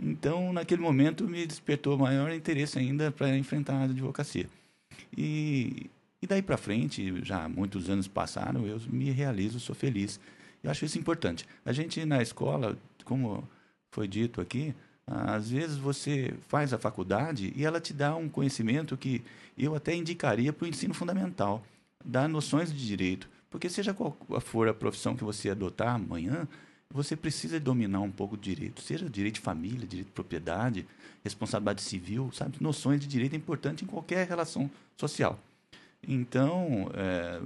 Então, 0.01 0.53
naquele 0.53 0.81
momento, 0.81 1.27
me 1.27 1.45
despertou 1.45 1.97
maior 1.97 2.31
interesse 2.31 2.79
ainda 2.79 3.11
para 3.11 3.35
enfrentar 3.37 3.73
a 3.73 3.83
advocacia. 3.83 4.47
E, 5.17 5.89
e 6.21 6.27
daí 6.27 6.41
para 6.41 6.55
frente, 6.55 7.21
já 7.21 7.49
muitos 7.49 7.89
anos 7.89 8.07
passaram, 8.07 8.65
eu 8.65 8.79
me 8.87 9.11
realizo, 9.11 9.59
sou 9.59 9.75
feliz. 9.75 10.21
Eu 10.63 10.71
acho 10.71 10.85
isso 10.85 10.97
importante. 10.97 11.45
A 11.65 11.73
gente 11.73 12.05
na 12.05 12.21
escola 12.21 12.77
como 13.03 13.47
foi 13.91 14.07
dito 14.07 14.41
aqui, 14.41 14.73
às 15.05 15.49
vezes 15.49 15.77
você 15.77 16.33
faz 16.47 16.73
a 16.73 16.77
faculdade 16.77 17.53
e 17.55 17.65
ela 17.65 17.79
te 17.79 17.93
dá 17.93 18.15
um 18.15 18.29
conhecimento 18.29 18.97
que 18.97 19.21
eu 19.57 19.75
até 19.75 19.93
indicaria 19.95 20.53
para 20.53 20.65
o 20.65 20.67
ensino 20.67 20.93
fundamental, 20.93 21.63
dá 22.03 22.27
noções 22.27 22.71
de 22.73 22.85
direito. 22.85 23.29
Porque 23.49 23.69
seja 23.69 23.93
qual 23.93 24.17
for 24.41 24.67
a 24.67 24.73
profissão 24.73 25.15
que 25.15 25.23
você 25.23 25.49
adotar 25.49 25.93
amanhã, 25.93 26.47
você 26.89 27.15
precisa 27.15 27.59
dominar 27.59 28.01
um 28.01 28.11
pouco 28.11 28.37
de 28.37 28.53
direito, 28.53 28.81
seja 28.81 29.09
direito 29.09 29.35
de 29.35 29.41
família, 29.41 29.87
direito 29.87 30.07
de 30.07 30.13
propriedade, 30.13 30.87
responsabilidade 31.23 31.81
civil, 31.81 32.31
sabe? 32.31 32.57
Noções 32.59 32.99
de 32.99 33.07
direito 33.07 33.33
é 33.33 33.37
importante 33.37 33.83
em 33.83 33.87
qualquer 33.87 34.27
relação 34.27 34.69
social. 34.97 35.39
Então, 36.07 36.89
é, 36.93 37.39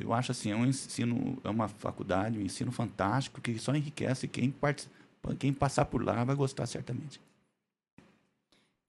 eu 0.00 0.12
acho 0.12 0.32
assim, 0.32 0.50
é 0.50 0.56
um 0.56 0.64
ensino, 0.64 1.38
é 1.44 1.50
uma 1.50 1.68
faculdade, 1.68 2.38
um 2.38 2.42
ensino 2.42 2.72
fantástico 2.72 3.40
que 3.40 3.58
só 3.58 3.74
enriquece 3.74 4.26
quem, 4.28 4.54
quem 5.38 5.52
passar 5.52 5.84
por 5.84 6.04
lá 6.04 6.24
vai 6.24 6.34
gostar 6.34 6.66
certamente. 6.66 7.20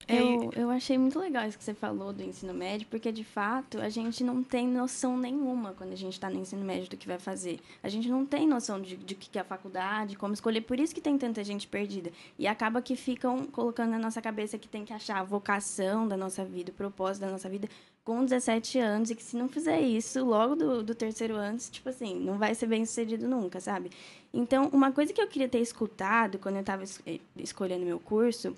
Eu, 0.06 0.50
eu 0.54 0.70
achei 0.70 0.98
muito 0.98 1.18
legal 1.18 1.46
isso 1.48 1.56
que 1.56 1.64
você 1.64 1.72
falou 1.72 2.12
do 2.12 2.22
ensino 2.22 2.52
médio, 2.52 2.86
porque 2.90 3.10
de 3.10 3.24
fato 3.24 3.80
a 3.80 3.88
gente 3.88 4.22
não 4.22 4.42
tem 4.42 4.68
noção 4.68 5.16
nenhuma 5.16 5.72
quando 5.72 5.92
a 5.92 5.96
gente 5.96 6.12
está 6.12 6.28
no 6.28 6.38
ensino 6.38 6.62
médio 6.62 6.90
do 6.90 6.96
que 6.96 7.06
vai 7.06 7.18
fazer. 7.18 7.58
A 7.82 7.88
gente 7.88 8.08
não 8.08 8.26
tem 8.26 8.46
noção 8.46 8.80
de, 8.80 8.96
de 8.96 9.14
que 9.14 9.38
é 9.38 9.40
a 9.40 9.44
faculdade, 9.44 10.16
como 10.16 10.34
escolher. 10.34 10.60
Por 10.60 10.78
isso 10.78 10.94
que 10.94 11.00
tem 11.00 11.16
tanta 11.16 11.42
gente 11.42 11.66
perdida. 11.66 12.12
E 12.38 12.46
acaba 12.46 12.82
que 12.82 12.96
ficam 12.96 13.46
colocando 13.46 13.90
na 13.90 13.98
nossa 13.98 14.20
cabeça 14.20 14.58
que 14.58 14.68
tem 14.68 14.84
que 14.84 14.92
achar 14.92 15.20
a 15.20 15.24
vocação 15.24 16.06
da 16.06 16.16
nossa 16.16 16.44
vida, 16.44 16.70
o 16.70 16.74
propósito 16.74 17.22
da 17.22 17.30
nossa 17.30 17.48
vida 17.48 17.68
com 18.04 18.24
17 18.24 18.78
anos 18.78 19.10
e 19.10 19.14
que 19.14 19.22
se 19.22 19.36
não 19.36 19.48
fizer 19.48 19.80
isso 19.80 20.24
logo 20.24 20.54
do, 20.54 20.82
do 20.82 20.94
terceiro 20.94 21.34
ano, 21.34 21.58
tipo 21.58 21.88
assim, 21.88 22.20
não 22.20 22.38
vai 22.38 22.54
ser 22.54 22.66
bem 22.66 22.84
sucedido 22.84 23.26
nunca, 23.26 23.60
sabe? 23.60 23.90
Então, 24.32 24.68
uma 24.72 24.92
coisa 24.92 25.12
que 25.12 25.20
eu 25.20 25.26
queria 25.26 25.48
ter 25.48 25.60
escutado 25.60 26.38
quando 26.38 26.56
eu 26.56 26.60
estava 26.60 26.82
es 26.82 27.00
eh, 27.06 27.20
escolhendo 27.36 27.86
meu 27.86 27.98
curso 27.98 28.54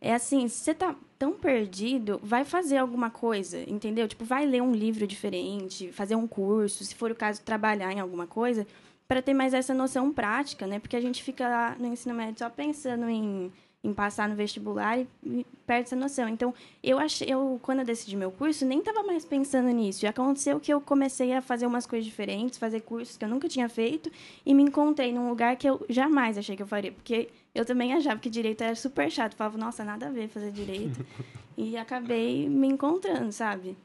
é 0.00 0.14
assim, 0.14 0.46
se 0.46 0.64
você 0.64 0.74
tá 0.74 0.94
tão 1.18 1.32
perdido, 1.32 2.20
vai 2.22 2.44
fazer 2.44 2.76
alguma 2.76 3.10
coisa, 3.10 3.58
entendeu? 3.68 4.06
Tipo, 4.06 4.24
vai 4.24 4.46
ler 4.46 4.62
um 4.62 4.72
livro 4.72 5.06
diferente, 5.06 5.90
fazer 5.90 6.14
um 6.14 6.26
curso, 6.28 6.84
se 6.84 6.94
for 6.94 7.10
o 7.10 7.16
caso, 7.16 7.42
trabalhar 7.42 7.92
em 7.92 7.98
alguma 7.98 8.26
coisa, 8.26 8.64
para 9.08 9.20
ter 9.20 9.34
mais 9.34 9.54
essa 9.54 9.74
noção 9.74 10.12
prática, 10.12 10.66
né? 10.66 10.78
Porque 10.78 10.94
a 10.96 11.00
gente 11.00 11.22
fica 11.22 11.48
lá 11.48 11.76
no 11.78 11.86
ensino 11.86 12.14
médio 12.14 12.38
só 12.38 12.48
pensando 12.48 13.08
em 13.08 13.50
em 13.82 13.94
passar 13.94 14.28
no 14.28 14.34
vestibular 14.34 14.98
e 14.98 15.46
perde 15.66 15.84
essa 15.84 15.96
noção. 15.96 16.28
Então, 16.28 16.52
eu 16.82 16.98
achei, 16.98 17.28
eu 17.30 17.58
quando 17.62 17.80
eu 17.80 17.84
decidi 17.84 18.16
meu 18.16 18.30
curso, 18.30 18.66
nem 18.66 18.80
estava 18.80 19.02
mais 19.02 19.24
pensando 19.24 19.68
nisso. 19.68 20.04
E 20.04 20.08
aconteceu 20.08 20.58
que 20.58 20.72
eu 20.72 20.80
comecei 20.80 21.32
a 21.32 21.40
fazer 21.40 21.66
umas 21.66 21.86
coisas 21.86 22.04
diferentes, 22.04 22.58
fazer 22.58 22.80
cursos 22.80 23.16
que 23.16 23.24
eu 23.24 23.28
nunca 23.28 23.48
tinha 23.48 23.68
feito 23.68 24.10
e 24.44 24.52
me 24.52 24.62
encontrei 24.62 25.12
num 25.12 25.28
lugar 25.28 25.56
que 25.56 25.68
eu 25.68 25.84
jamais 25.88 26.36
achei 26.36 26.56
que 26.56 26.62
eu 26.62 26.66
faria, 26.66 26.92
porque 26.92 27.28
eu 27.54 27.64
também 27.64 27.92
achava 27.92 28.18
que 28.20 28.28
direito 28.28 28.62
era 28.62 28.74
super 28.74 29.10
chato. 29.10 29.32
Eu 29.32 29.38
falava, 29.38 29.58
nossa, 29.58 29.84
nada 29.84 30.08
a 30.08 30.10
ver 30.10 30.28
fazer 30.28 30.50
direito. 30.50 31.04
e 31.56 31.76
acabei 31.76 32.48
me 32.48 32.66
encontrando, 32.66 33.32
sabe? 33.32 33.76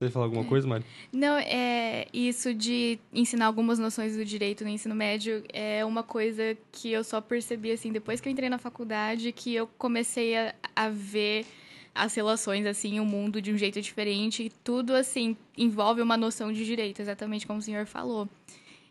Você 0.00 0.10
falar 0.10 0.26
alguma 0.26 0.44
coisa, 0.44 0.66
Mari? 0.66 0.84
Não, 1.12 1.38
é 1.38 2.06
isso 2.12 2.52
de 2.52 2.98
ensinar 3.12 3.46
algumas 3.46 3.78
noções 3.78 4.16
do 4.16 4.24
direito 4.24 4.64
no 4.64 4.70
ensino 4.70 4.94
médio 4.94 5.44
é 5.52 5.84
uma 5.84 6.02
coisa 6.02 6.56
que 6.72 6.90
eu 6.90 7.04
só 7.04 7.20
percebi 7.20 7.70
assim 7.70 7.92
depois 7.92 8.20
que 8.20 8.28
eu 8.28 8.32
entrei 8.32 8.48
na 8.48 8.58
faculdade, 8.58 9.30
que 9.30 9.54
eu 9.54 9.68
comecei 9.78 10.36
a, 10.36 10.54
a 10.74 10.88
ver 10.88 11.46
as 11.94 12.12
relações 12.12 12.66
assim, 12.66 12.98
o 12.98 13.04
mundo 13.04 13.40
de 13.40 13.52
um 13.52 13.56
jeito 13.56 13.80
diferente, 13.80 14.42
e 14.42 14.50
tudo 14.50 14.94
assim 14.94 15.36
envolve 15.56 16.02
uma 16.02 16.16
noção 16.16 16.52
de 16.52 16.64
direito, 16.64 17.00
exatamente 17.00 17.46
como 17.46 17.60
o 17.60 17.62
senhor 17.62 17.86
falou. 17.86 18.28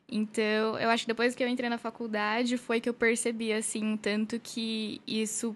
Então, 0.07 0.79
eu 0.79 0.89
acho 0.89 1.03
que 1.03 1.07
depois 1.07 1.35
que 1.35 1.43
eu 1.43 1.49
entrei 1.49 1.69
na 1.69 1.77
faculdade 1.77 2.57
foi 2.57 2.79
que 2.79 2.87
eu 2.87 2.93
percebi 2.93 3.51
assim 3.51 3.97
tanto 3.97 4.39
que 4.39 5.01
isso 5.05 5.53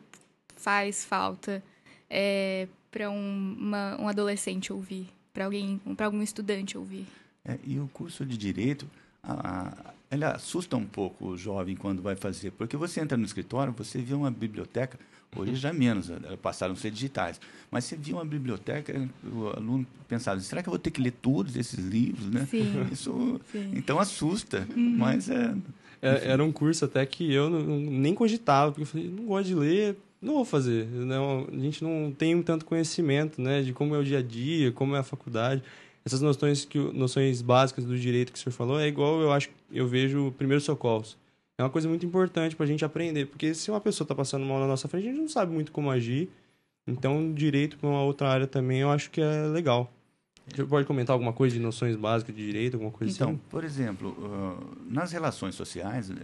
faz 0.57 1.05
falta 1.05 1.63
é, 2.09 2.67
para 2.91 3.09
um, 3.09 3.71
um 3.99 4.07
adolescente 4.09 4.73
ouvir 4.73 5.16
para 5.37 5.45
alguém, 5.45 5.79
para 5.95 6.07
algum 6.07 6.23
estudante 6.23 6.75
ouvir. 6.75 7.05
É, 7.45 7.59
e 7.63 7.79
o 7.79 7.87
curso 7.93 8.25
de 8.25 8.35
direito, 8.35 8.89
a, 9.21 9.67
a, 9.79 9.93
ele 10.09 10.25
assusta 10.25 10.75
um 10.75 10.83
pouco 10.83 11.27
o 11.27 11.37
jovem 11.37 11.75
quando 11.75 12.01
vai 12.01 12.15
fazer, 12.15 12.49
porque 12.49 12.75
você 12.75 13.01
entra 13.01 13.15
no 13.15 13.23
escritório, 13.23 13.71
você 13.71 13.99
vê 13.99 14.15
uma 14.15 14.31
biblioteca, 14.31 14.97
hoje 15.35 15.53
já 15.55 15.71
menos, 15.71 16.09
eh, 16.09 16.15
passaram 16.41 16.73
a 16.73 16.75
ser 16.75 16.89
digitais, 16.89 17.39
mas 17.69 17.85
você 17.85 17.95
via 17.95 18.15
uma 18.15 18.25
biblioteca, 18.25 19.07
o 19.31 19.49
aluno 19.49 19.85
pensava, 20.07 20.39
será 20.39 20.63
que 20.63 20.69
eu 20.69 20.71
vou 20.71 20.79
ter 20.79 20.89
que 20.89 20.99
ler 20.99 21.11
todos 21.11 21.55
esses 21.55 21.77
livros, 21.77 22.31
né? 22.31 22.47
Sim. 22.49 22.73
Isso, 22.91 23.39
Sim. 23.51 23.73
então 23.75 23.99
assusta, 23.99 24.67
uhum. 24.75 24.95
mas 24.97 25.29
é, 25.29 25.55
é, 26.01 26.31
era 26.31 26.43
um 26.43 26.51
curso 26.51 26.85
até 26.85 27.05
que 27.05 27.31
eu 27.31 27.47
não, 27.47 27.79
nem 27.79 28.15
cogitava, 28.15 28.71
porque 28.71 28.81
eu 28.81 28.87
falei, 28.87 29.07
não 29.07 29.25
gosto 29.25 29.49
de 29.49 29.53
ler, 29.53 29.97
não 30.21 30.35
vou 30.35 30.45
fazer. 30.45 30.87
Não, 30.87 31.47
a 31.51 31.59
gente 31.59 31.83
não 31.83 32.11
tem 32.11 32.41
tanto 32.41 32.65
conhecimento, 32.65 33.41
né, 33.41 33.61
de 33.61 33.73
como 33.73 33.95
é 33.95 33.99
o 33.99 34.03
dia 34.03 34.19
a 34.19 34.21
dia, 34.21 34.71
como 34.71 34.95
é 34.95 34.99
a 34.99 35.03
faculdade. 35.03 35.63
Essas 36.05 36.21
noções 36.21 36.63
que 36.63 36.77
noções 36.77 37.41
básicas 37.41 37.85
do 37.85 37.97
direito 37.97 38.31
que 38.31 38.39
o 38.39 38.41
senhor 38.41 38.53
falou 38.53 38.79
é 38.79 38.87
igual 38.87 39.19
eu 39.19 39.31
acho 39.31 39.49
eu 39.71 39.87
vejo 39.87 40.31
primeiros 40.37 40.63
socorros. 40.63 41.17
É 41.57 41.63
uma 41.63 41.69
coisa 41.69 41.89
muito 41.89 42.05
importante 42.05 42.55
para 42.55 42.65
a 42.65 42.67
gente 42.67 42.85
aprender, 42.85 43.25
porque 43.25 43.53
se 43.53 43.69
uma 43.71 43.81
pessoa 43.81 44.05
está 44.05 44.13
passando 44.13 44.45
mal 44.45 44.59
na 44.59 44.67
nossa 44.67 44.87
frente, 44.87 45.07
a 45.07 45.11
gente 45.11 45.19
não 45.19 45.27
sabe 45.27 45.51
muito 45.51 45.71
como 45.71 45.89
agir. 45.89 46.29
Então, 46.85 47.33
direito 47.33 47.77
para 47.77 47.89
uma 47.89 48.01
outra 48.01 48.29
área 48.29 48.47
também 48.47 48.79
eu 48.79 48.91
acho 48.91 49.11
que 49.11 49.19
é 49.19 49.47
legal. 49.47 49.91
Você 50.47 50.63
pode 50.63 50.87
comentar 50.87 51.13
alguma 51.13 51.33
coisa 51.33 51.55
de 51.55 51.61
noções 51.61 51.95
básicas 51.95 52.33
de 52.33 52.45
direito, 52.45 52.75
alguma 52.75 52.91
coisa 52.91 53.13
então, 53.13 53.29
assim? 53.29 53.35
Então, 53.35 53.49
por 53.49 53.63
exemplo, 53.65 54.77
nas 54.89 55.11
relações 55.11 55.55
sociais, 55.55 56.09
uh, 56.09 56.15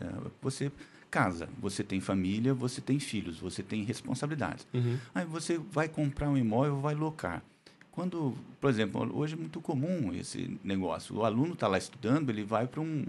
você 0.41 0.71
casa, 1.13 1.47
você 1.59 1.83
tem 1.83 2.01
família, 2.01 2.55
você 2.55 2.81
tem 2.81 2.97
filhos, 2.97 3.37
você 3.37 3.61
tem 3.61 3.83
responsabilidades. 3.83 4.65
Uhum. 4.73 4.97
Aí 5.13 5.23
você 5.23 5.59
vai 5.59 5.87
comprar 5.87 6.27
um 6.27 6.35
imóvel, 6.35 6.81
vai 6.81 6.95
locar. 6.95 7.43
Quando, 7.91 8.33
por 8.59 8.71
exemplo, 8.71 9.07
hoje 9.15 9.35
é 9.35 9.37
muito 9.37 9.61
comum 9.61 10.11
esse 10.15 10.59
negócio. 10.63 11.15
O 11.15 11.23
aluno 11.23 11.53
está 11.53 11.67
lá 11.67 11.77
estudando, 11.77 12.31
ele 12.31 12.43
vai 12.43 12.65
para 12.65 12.81
um, 12.81 13.05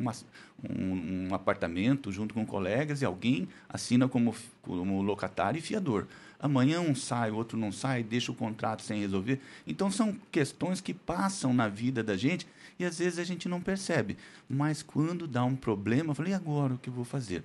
um, 0.62 1.28
um, 1.30 1.34
apartamento 1.34 2.12
junto 2.12 2.34
com 2.34 2.44
colegas 2.44 3.00
e 3.00 3.06
alguém 3.06 3.48
assina 3.66 4.06
como, 4.06 4.34
como 4.60 5.00
locatário 5.00 5.58
e 5.58 5.62
fiador. 5.62 6.06
Amanhã 6.38 6.82
um 6.82 6.94
sai, 6.94 7.30
o 7.30 7.36
outro 7.36 7.56
não 7.56 7.72
sai, 7.72 8.02
deixa 8.02 8.30
o 8.30 8.34
contrato 8.34 8.82
sem 8.82 9.00
resolver. 9.00 9.40
Então 9.66 9.90
são 9.90 10.14
questões 10.30 10.82
que 10.82 10.92
passam 10.92 11.54
na 11.54 11.68
vida 11.68 12.02
da 12.02 12.18
gente 12.18 12.46
e 12.78 12.84
às 12.84 12.98
vezes 12.98 13.18
a 13.18 13.24
gente 13.24 13.48
não 13.48 13.62
percebe. 13.62 14.18
Mas 14.46 14.82
quando 14.82 15.26
dá 15.26 15.42
um 15.42 15.56
problema, 15.56 16.10
eu 16.10 16.14
falei, 16.14 16.32
e 16.32 16.36
agora 16.36 16.74
o 16.74 16.78
que 16.78 16.90
eu 16.90 16.94
vou 16.94 17.06
fazer? 17.06 17.42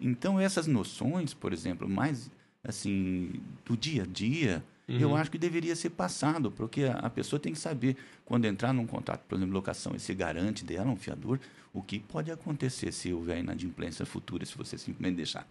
Então 0.00 0.38
essas 0.38 0.66
noções, 0.66 1.34
por 1.34 1.52
exemplo, 1.52 1.88
mais 1.88 2.30
assim 2.64 3.30
do 3.64 3.76
dia 3.76 4.04
a 4.04 4.06
dia, 4.06 4.64
uhum. 4.88 4.98
eu 4.98 5.16
acho 5.16 5.30
que 5.30 5.38
deveria 5.38 5.74
ser 5.74 5.90
passado, 5.90 6.50
porque 6.50 6.84
a, 6.84 6.94
a, 6.94 7.10
pessoa 7.10 7.40
tem 7.40 7.52
que 7.52 7.58
saber 7.58 7.96
quando 8.24 8.44
entrar 8.44 8.72
num 8.72 8.86
contrato, 8.86 9.22
por 9.28 9.36
exemplo, 9.36 9.52
locação, 9.52 9.94
esse 9.94 10.14
garante 10.14 10.64
dela, 10.64 10.90
um 10.90 10.96
fiador, 10.96 11.40
o 11.72 11.82
que 11.82 11.98
pode 11.98 12.30
acontecer 12.30 12.92
se 12.92 13.12
houver 13.12 13.38
inadimplência 13.38 14.06
futura, 14.06 14.44
se 14.44 14.56
você 14.56 14.78
simplesmente 14.78 15.16
deixar. 15.16 15.46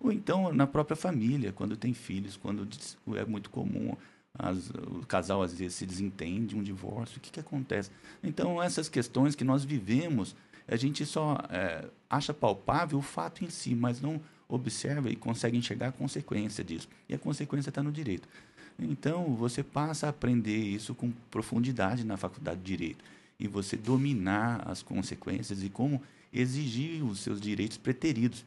Ou 0.00 0.10
então 0.10 0.52
na 0.52 0.66
própria 0.66 0.96
família, 0.96 1.52
quando 1.52 1.76
tem 1.76 1.94
filhos, 1.94 2.36
quando 2.36 2.68
é 3.14 3.24
muito 3.24 3.50
comum 3.50 3.96
as, 4.38 4.70
o 4.70 5.04
casal 5.06 5.42
às 5.42 5.54
vezes 5.54 5.76
se 5.76 5.86
desentende, 5.86 6.56
um 6.56 6.62
divórcio, 6.62 7.18
o 7.18 7.20
que, 7.20 7.30
que 7.30 7.40
acontece? 7.40 7.90
Então, 8.22 8.62
essas 8.62 8.88
questões 8.88 9.34
que 9.34 9.44
nós 9.44 9.64
vivemos, 9.64 10.36
a 10.68 10.76
gente 10.76 11.06
só 11.06 11.38
é, 11.50 11.84
acha 12.10 12.34
palpável 12.34 12.98
o 12.98 13.02
fato 13.02 13.44
em 13.44 13.50
si, 13.50 13.74
mas 13.74 14.00
não 14.00 14.20
observa 14.48 15.10
e 15.10 15.16
consegue 15.16 15.56
enxergar 15.56 15.88
a 15.88 15.92
consequência 15.92 16.64
disso. 16.64 16.88
E 17.08 17.14
a 17.14 17.18
consequência 17.18 17.70
está 17.70 17.82
no 17.82 17.92
direito. 17.92 18.28
Então, 18.78 19.34
você 19.34 19.62
passa 19.62 20.06
a 20.06 20.10
aprender 20.10 20.56
isso 20.56 20.94
com 20.94 21.10
profundidade 21.30 22.04
na 22.04 22.16
faculdade 22.16 22.60
de 22.60 22.66
direito. 22.66 23.04
E 23.38 23.46
você 23.46 23.76
dominar 23.76 24.68
as 24.68 24.82
consequências 24.82 25.62
e 25.62 25.68
como 25.68 26.02
exigir 26.32 27.02
os 27.04 27.20
seus 27.20 27.40
direitos 27.40 27.76
preteridos. 27.76 28.44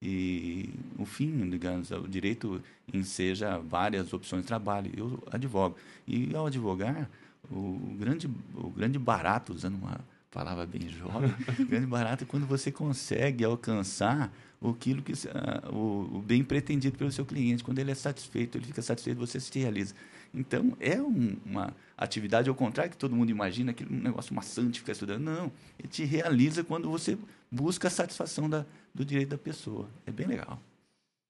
E 0.00 0.68
o 0.98 1.04
fim, 1.04 1.48
digamos, 1.48 1.90
o 1.90 2.06
direito 2.06 2.62
enseja 2.92 3.58
várias 3.58 4.12
opções 4.12 4.42
de 4.42 4.48
trabalho. 4.48 4.92
Eu 4.96 5.22
advogo. 5.30 5.76
E 6.06 6.34
ao 6.34 6.46
advogar, 6.46 7.08
o 7.50 7.96
grande, 7.98 8.28
o 8.54 8.70
grande 8.70 8.98
barato, 8.98 9.52
usando 9.52 9.76
uma 9.76 10.00
palavra 10.34 10.66
bem 10.66 10.88
jovem, 10.88 11.32
grande 11.68 11.86
barato 11.86 12.24
é 12.24 12.26
quando 12.26 12.44
você 12.44 12.72
consegue 12.72 13.44
alcançar 13.44 14.34
aquilo 14.60 15.00
que 15.00 15.12
uh, 15.12 15.72
o, 15.72 16.16
o, 16.16 16.22
bem 16.22 16.42
pretendido 16.42 16.98
pelo 16.98 17.12
seu 17.12 17.24
cliente. 17.24 17.62
Quando 17.62 17.78
ele 17.78 17.92
é 17.92 17.94
satisfeito, 17.94 18.58
ele 18.58 18.66
fica 18.66 18.82
satisfeito, 18.82 19.18
você 19.18 19.38
se 19.38 19.56
realiza. 19.58 19.94
Então, 20.34 20.76
é 20.80 21.00
um, 21.00 21.36
uma 21.46 21.72
atividade 21.96 22.48
ao 22.48 22.54
contrário 22.54 22.90
que 22.90 22.96
todo 22.96 23.14
mundo 23.14 23.30
imagina, 23.30 23.70
aquele 23.70 23.94
negócio 23.94 24.34
maçante 24.34 24.80
ficar 24.80 24.92
estudando. 24.92 25.22
Não, 25.22 25.52
ele 25.78 25.88
te 25.88 26.04
realiza 26.04 26.64
quando 26.64 26.90
você 26.90 27.16
busca 27.48 27.86
a 27.86 27.90
satisfação 27.90 28.50
da, 28.50 28.66
do 28.92 29.04
direito 29.04 29.28
da 29.28 29.38
pessoa. 29.38 29.88
É 30.04 30.10
bem 30.10 30.26
legal. 30.26 30.60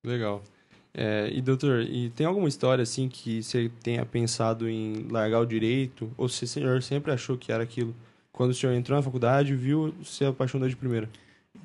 Legal. 0.03 0.43
É, 0.95 1.29
e 1.33 1.43
doutor, 1.43 1.83
e 1.83 2.09
tem 2.11 2.25
alguma 2.25 2.49
história 2.49 2.83
assim 2.83 3.09
que 3.09 3.43
você 3.43 3.71
tenha 3.83 4.07
pensado 4.07 4.69
em 4.69 5.07
largar 5.11 5.41
o 5.41 5.47
direito? 5.47 6.11
Ou 6.17 6.29
se 6.29 6.45
o 6.45 6.49
senhor 6.49 6.83
sempre 6.83 7.13
achou 7.13 7.37
que 7.37 7.53
era 7.53 7.63
aquilo? 7.63 7.95
Quando 8.35 8.51
o 8.51 8.55
senhor 8.55 8.73
entrou 8.73 8.99
na 8.99 9.03
faculdade, 9.03 9.55
viu, 9.55 9.95
se 10.05 10.25
apaixonou 10.25 10.69
de 10.69 10.75
primeira? 10.75 11.09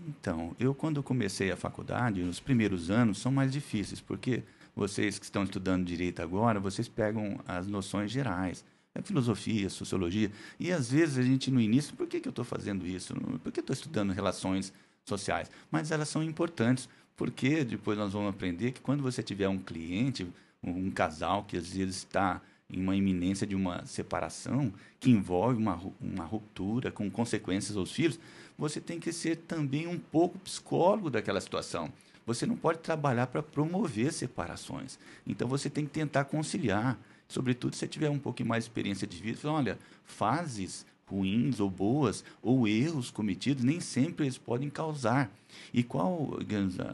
Então, 0.07 0.55
eu 0.59 0.75
quando 0.75 1.01
comecei 1.01 1.51
a 1.51 1.57
faculdade, 1.57 2.21
os 2.21 2.39
primeiros 2.39 2.91
anos 2.91 3.17
são 3.17 3.31
mais 3.31 3.51
difíceis, 3.51 3.99
porque 3.99 4.43
vocês 4.75 5.17
que 5.17 5.25
estão 5.25 5.43
estudando 5.43 5.83
direito 5.83 6.21
agora, 6.21 6.59
vocês 6.59 6.87
pegam 6.87 7.39
as 7.47 7.65
noções 7.65 8.11
gerais, 8.11 8.63
é 8.93 9.01
filosofia, 9.01 9.67
sociologia, 9.67 10.31
e 10.59 10.71
às 10.71 10.91
vezes 10.91 11.17
a 11.17 11.23
gente 11.23 11.49
no 11.49 11.59
início, 11.59 11.95
por 11.95 12.05
que, 12.05 12.19
que 12.19 12.27
eu 12.27 12.31
estou 12.31 12.45
fazendo 12.45 12.85
isso? 12.85 13.15
Por 13.43 13.51
que 13.51 13.61
estou 13.61 13.73
estudando 13.73 14.13
relações 14.13 14.71
sociais? 15.03 15.49
Mas 15.71 15.89
elas 15.89 16.07
são 16.07 16.21
importantes, 16.21 16.87
porque 17.17 17.63
depois 17.63 17.97
nós 17.97 18.13
vamos 18.13 18.29
aprender 18.29 18.73
que 18.73 18.79
quando 18.79 19.01
você 19.01 19.23
tiver 19.23 19.49
um 19.49 19.57
cliente, 19.57 20.27
um 20.63 20.91
casal 20.91 21.45
que 21.45 21.57
às 21.57 21.73
vezes 21.73 21.97
está 21.97 22.39
em 22.69 22.81
uma 22.81 22.95
iminência 22.95 23.47
de 23.47 23.55
uma 23.55 23.85
separação 23.85 24.71
que 24.99 25.09
envolve 25.09 25.57
uma, 25.57 25.79
uma 25.99 26.25
ruptura 26.25 26.91
com 26.91 27.09
consequências 27.09 27.75
aos 27.75 27.91
filhos, 27.91 28.19
você 28.57 28.79
tem 28.79 28.99
que 28.99 29.11
ser 29.11 29.37
também 29.37 29.87
um 29.87 29.97
pouco 29.97 30.37
psicólogo 30.39 31.09
daquela 31.09 31.41
situação. 31.41 31.91
Você 32.25 32.45
não 32.45 32.55
pode 32.55 32.79
trabalhar 32.79 33.27
para 33.27 33.41
promover 33.41 34.13
separações. 34.13 34.99
Então 35.25 35.47
você 35.47 35.69
tem 35.69 35.85
que 35.85 35.91
tentar 35.91 36.25
conciliar. 36.25 36.99
Sobretudo 37.27 37.73
se 37.73 37.79
você 37.79 37.87
tiver 37.87 38.09
um 38.09 38.19
pouquinho 38.19 38.49
mais 38.49 38.65
de 38.65 38.69
experiência 38.69 39.07
de 39.07 39.17
vida, 39.17 39.51
olha, 39.51 39.79
fases 40.03 40.85
ruins 41.07 41.59
ou 41.59 41.69
boas 41.69 42.23
ou 42.41 42.67
erros 42.67 43.09
cometidos 43.09 43.63
nem 43.63 43.79
sempre 43.79 44.25
eles 44.25 44.37
podem 44.37 44.69
causar. 44.69 45.31
E 45.73 45.81
qual, 45.81 46.37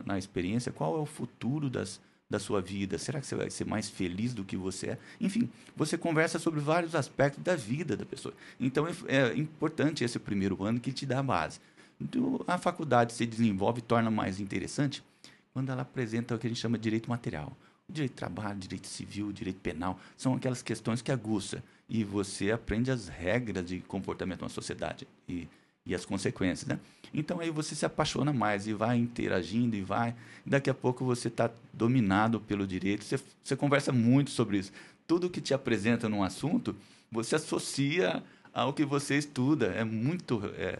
na 0.05 0.17
experiência, 0.17 0.71
qual 0.71 0.97
é 0.97 1.01
o 1.01 1.05
futuro 1.05 1.69
das 1.69 1.99
da 2.29 2.39
sua 2.39 2.61
vida? 2.61 2.97
Será 2.97 3.19
que 3.19 3.27
você 3.27 3.35
vai 3.35 3.49
ser 3.49 3.65
mais 3.65 3.89
feliz 3.89 4.33
do 4.33 4.43
que 4.43 4.57
você 4.57 4.91
é? 4.91 4.97
Enfim, 5.19 5.49
você 5.75 5.97
conversa 5.97 6.39
sobre 6.39 6.59
vários 6.59 6.95
aspectos 6.95 7.43
da 7.43 7.55
vida 7.55 7.95
da 7.95 8.05
pessoa. 8.05 8.33
Então, 8.59 8.87
é, 8.87 8.93
é 9.07 9.35
importante 9.37 10.03
esse 10.03 10.19
primeiro 10.19 10.63
ano 10.63 10.79
que 10.79 10.91
te 10.91 11.05
dá 11.05 11.19
a 11.19 11.23
base. 11.23 11.59
A 12.47 12.57
faculdade 12.57 13.13
se 13.13 13.25
desenvolve 13.25 13.79
e 13.79 13.83
torna 13.83 14.11
mais 14.11 14.39
interessante 14.39 15.03
quando 15.53 15.71
ela 15.71 15.83
apresenta 15.83 16.35
o 16.35 16.39
que 16.39 16.47
a 16.47 16.49
gente 16.49 16.59
chama 16.59 16.77
de 16.77 16.83
direito 16.83 17.09
material. 17.09 17.55
O 17.87 17.93
direito 17.93 18.11
de 18.11 18.17
trabalho, 18.17 18.59
direito 18.59 18.87
civil, 18.87 19.31
direito 19.31 19.59
penal, 19.61 19.99
são 20.17 20.33
aquelas 20.33 20.61
questões 20.61 21.01
que 21.01 21.11
aguça 21.11 21.63
e 21.87 22.03
você 22.03 22.51
aprende 22.51 22.91
as 22.91 23.07
regras 23.07 23.65
de 23.65 23.79
comportamento 23.81 24.41
na 24.41 24.49
sociedade 24.49 25.07
e, 25.29 25.47
e 25.85 25.93
as 25.93 26.05
consequências, 26.05 26.67
né? 26.67 26.79
Então 27.13 27.39
aí 27.39 27.49
você 27.49 27.75
se 27.75 27.85
apaixona 27.85 28.33
mais 28.33 28.67
e 28.67 28.73
vai 28.73 28.97
interagindo 28.97 29.75
e 29.75 29.81
vai. 29.81 30.13
E 30.45 30.49
daqui 30.49 30.69
a 30.69 30.73
pouco 30.73 31.05
você 31.05 31.27
está 31.27 31.49
dominado 31.71 32.39
pelo 32.39 32.67
direito. 32.67 33.03
Você, 33.05 33.19
você 33.43 33.55
conversa 33.55 33.91
muito 33.91 34.31
sobre 34.31 34.57
isso. 34.57 34.71
Tudo 35.07 35.29
que 35.29 35.39
te 35.39 35.53
apresenta 35.53 36.09
num 36.09 36.23
assunto, 36.23 36.75
você 37.11 37.35
associa 37.35 38.21
ao 38.53 38.73
que 38.73 38.83
você 38.83 39.17
estuda. 39.17 39.67
É 39.67 39.83
muito. 39.83 40.41
É, 40.57 40.79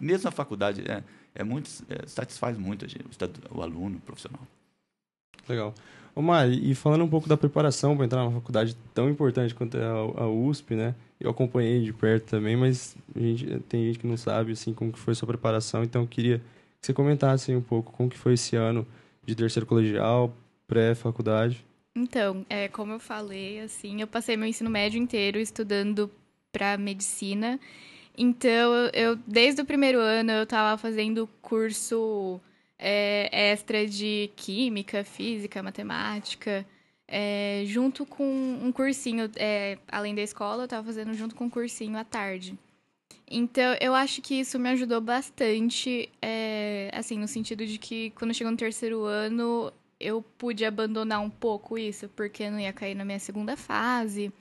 mesmo 0.00 0.28
a 0.28 0.32
faculdade 0.32 0.82
é, 0.88 1.02
é 1.34 1.42
muito, 1.42 1.70
é, 1.88 2.06
satisfaz 2.06 2.56
muito 2.56 2.86
gente, 2.88 3.04
o, 3.50 3.62
aluno, 3.62 3.96
o 3.96 4.00
profissional. 4.00 4.46
Legal. 5.48 5.74
Ô 6.14 6.20
Mari, 6.20 6.70
e 6.70 6.74
falando 6.74 7.04
um 7.04 7.08
pouco 7.08 7.28
da 7.28 7.36
preparação 7.36 7.96
para 7.96 8.04
entrar 8.04 8.22
numa 8.22 8.32
faculdade 8.32 8.76
tão 8.92 9.08
importante 9.08 9.54
quanto 9.54 9.78
é 9.78 9.84
a, 9.84 10.22
a 10.24 10.28
USP, 10.28 10.74
né? 10.74 10.94
Eu 11.22 11.30
acompanhei 11.30 11.80
de 11.82 11.92
perto 11.92 12.30
também, 12.30 12.56
mas 12.56 12.96
gente, 13.14 13.60
tem 13.68 13.84
gente 13.86 13.98
que 14.00 14.06
não 14.06 14.16
sabe 14.16 14.52
assim 14.52 14.74
como 14.74 14.92
que 14.92 14.98
foi 14.98 15.14
sua 15.14 15.28
preparação, 15.28 15.84
então 15.84 16.02
eu 16.02 16.08
queria 16.08 16.38
que 16.38 16.86
você 16.86 16.92
comentasse 16.92 17.54
um 17.54 17.62
pouco 17.62 17.92
como 17.92 18.10
que 18.10 18.18
foi 18.18 18.34
esse 18.34 18.56
ano 18.56 18.84
de 19.24 19.36
terceiro 19.36 19.64
colegial, 19.64 20.34
pré-faculdade. 20.66 21.64
Então, 21.94 22.44
é, 22.48 22.66
como 22.66 22.92
eu 22.92 22.98
falei, 22.98 23.60
assim, 23.60 24.00
eu 24.00 24.06
passei 24.06 24.36
meu 24.36 24.48
ensino 24.48 24.68
médio 24.68 25.00
inteiro 25.00 25.38
estudando 25.38 26.10
para 26.50 26.76
medicina. 26.76 27.60
Então, 28.18 28.90
eu 28.92 29.16
desde 29.26 29.62
o 29.62 29.64
primeiro 29.64 30.00
ano 30.00 30.32
eu 30.32 30.42
estava 30.42 30.76
fazendo 30.76 31.28
curso 31.40 32.40
é, 32.78 33.52
extra 33.52 33.86
de 33.86 34.28
química, 34.34 35.04
física, 35.04 35.62
matemática, 35.62 36.66
é, 37.14 37.62
junto 37.66 38.06
com 38.06 38.24
um 38.24 38.72
cursinho, 38.72 39.30
é, 39.36 39.76
além 39.86 40.14
da 40.14 40.22
escola, 40.22 40.62
eu 40.62 40.64
estava 40.64 40.86
fazendo 40.86 41.12
junto 41.12 41.34
com 41.34 41.44
um 41.44 41.50
cursinho 41.50 41.98
à 41.98 42.04
tarde. 42.04 42.58
Então, 43.30 43.76
eu 43.82 43.94
acho 43.94 44.22
que 44.22 44.40
isso 44.40 44.58
me 44.58 44.70
ajudou 44.70 44.98
bastante, 44.98 46.08
é, 46.22 46.90
assim, 46.90 47.18
no 47.18 47.28
sentido 47.28 47.66
de 47.66 47.76
que 47.76 48.10
quando 48.12 48.32
chegou 48.32 48.50
no 48.50 48.56
terceiro 48.56 49.04
ano, 49.04 49.70
eu 50.00 50.22
pude 50.38 50.64
abandonar 50.64 51.20
um 51.20 51.28
pouco 51.28 51.76
isso, 51.76 52.08
porque 52.16 52.48
não 52.48 52.58
ia 52.58 52.72
cair 52.72 52.94
na 52.94 53.04
minha 53.04 53.18
segunda 53.18 53.58
fase. 53.58 54.32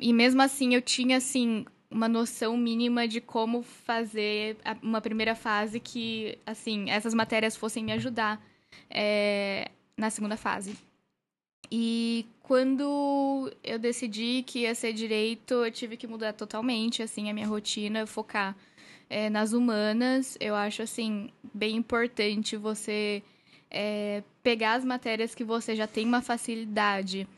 E 0.00 0.10
mesmo 0.14 0.40
assim, 0.40 0.74
eu 0.74 0.80
tinha, 0.80 1.18
assim, 1.18 1.66
uma 1.90 2.08
noção 2.08 2.56
mínima 2.56 3.06
de 3.06 3.20
como 3.20 3.62
fazer 3.62 4.56
uma 4.82 5.02
primeira 5.02 5.34
fase 5.34 5.78
que, 5.78 6.38
assim, 6.46 6.88
essas 6.88 7.12
matérias 7.12 7.56
fossem 7.56 7.84
me 7.84 7.92
ajudar 7.92 8.42
é, 8.88 9.70
na 9.98 10.08
segunda 10.08 10.36
fase. 10.38 10.74
E 11.70 12.26
quando 12.42 13.52
eu 13.62 13.78
decidi 13.78 14.42
que 14.44 14.60
ia 14.60 14.74
ser 14.74 14.92
direito, 14.92 15.54
eu 15.54 15.70
tive 15.70 15.96
que 15.96 16.06
mudar 16.06 16.32
totalmente, 16.32 17.02
assim, 17.02 17.30
a 17.30 17.34
minha 17.34 17.46
rotina, 17.46 18.06
focar 18.06 18.56
é, 19.08 19.30
nas 19.30 19.52
humanas. 19.52 20.36
Eu 20.40 20.56
acho, 20.56 20.82
assim, 20.82 21.30
bem 21.54 21.76
importante 21.76 22.56
você 22.56 23.22
é, 23.70 24.22
pegar 24.42 24.74
as 24.74 24.84
matérias 24.84 25.34
que 25.34 25.44
você 25.44 25.76
já 25.76 25.86
tem 25.86 26.04
uma 26.04 26.20
facilidade 26.20 27.28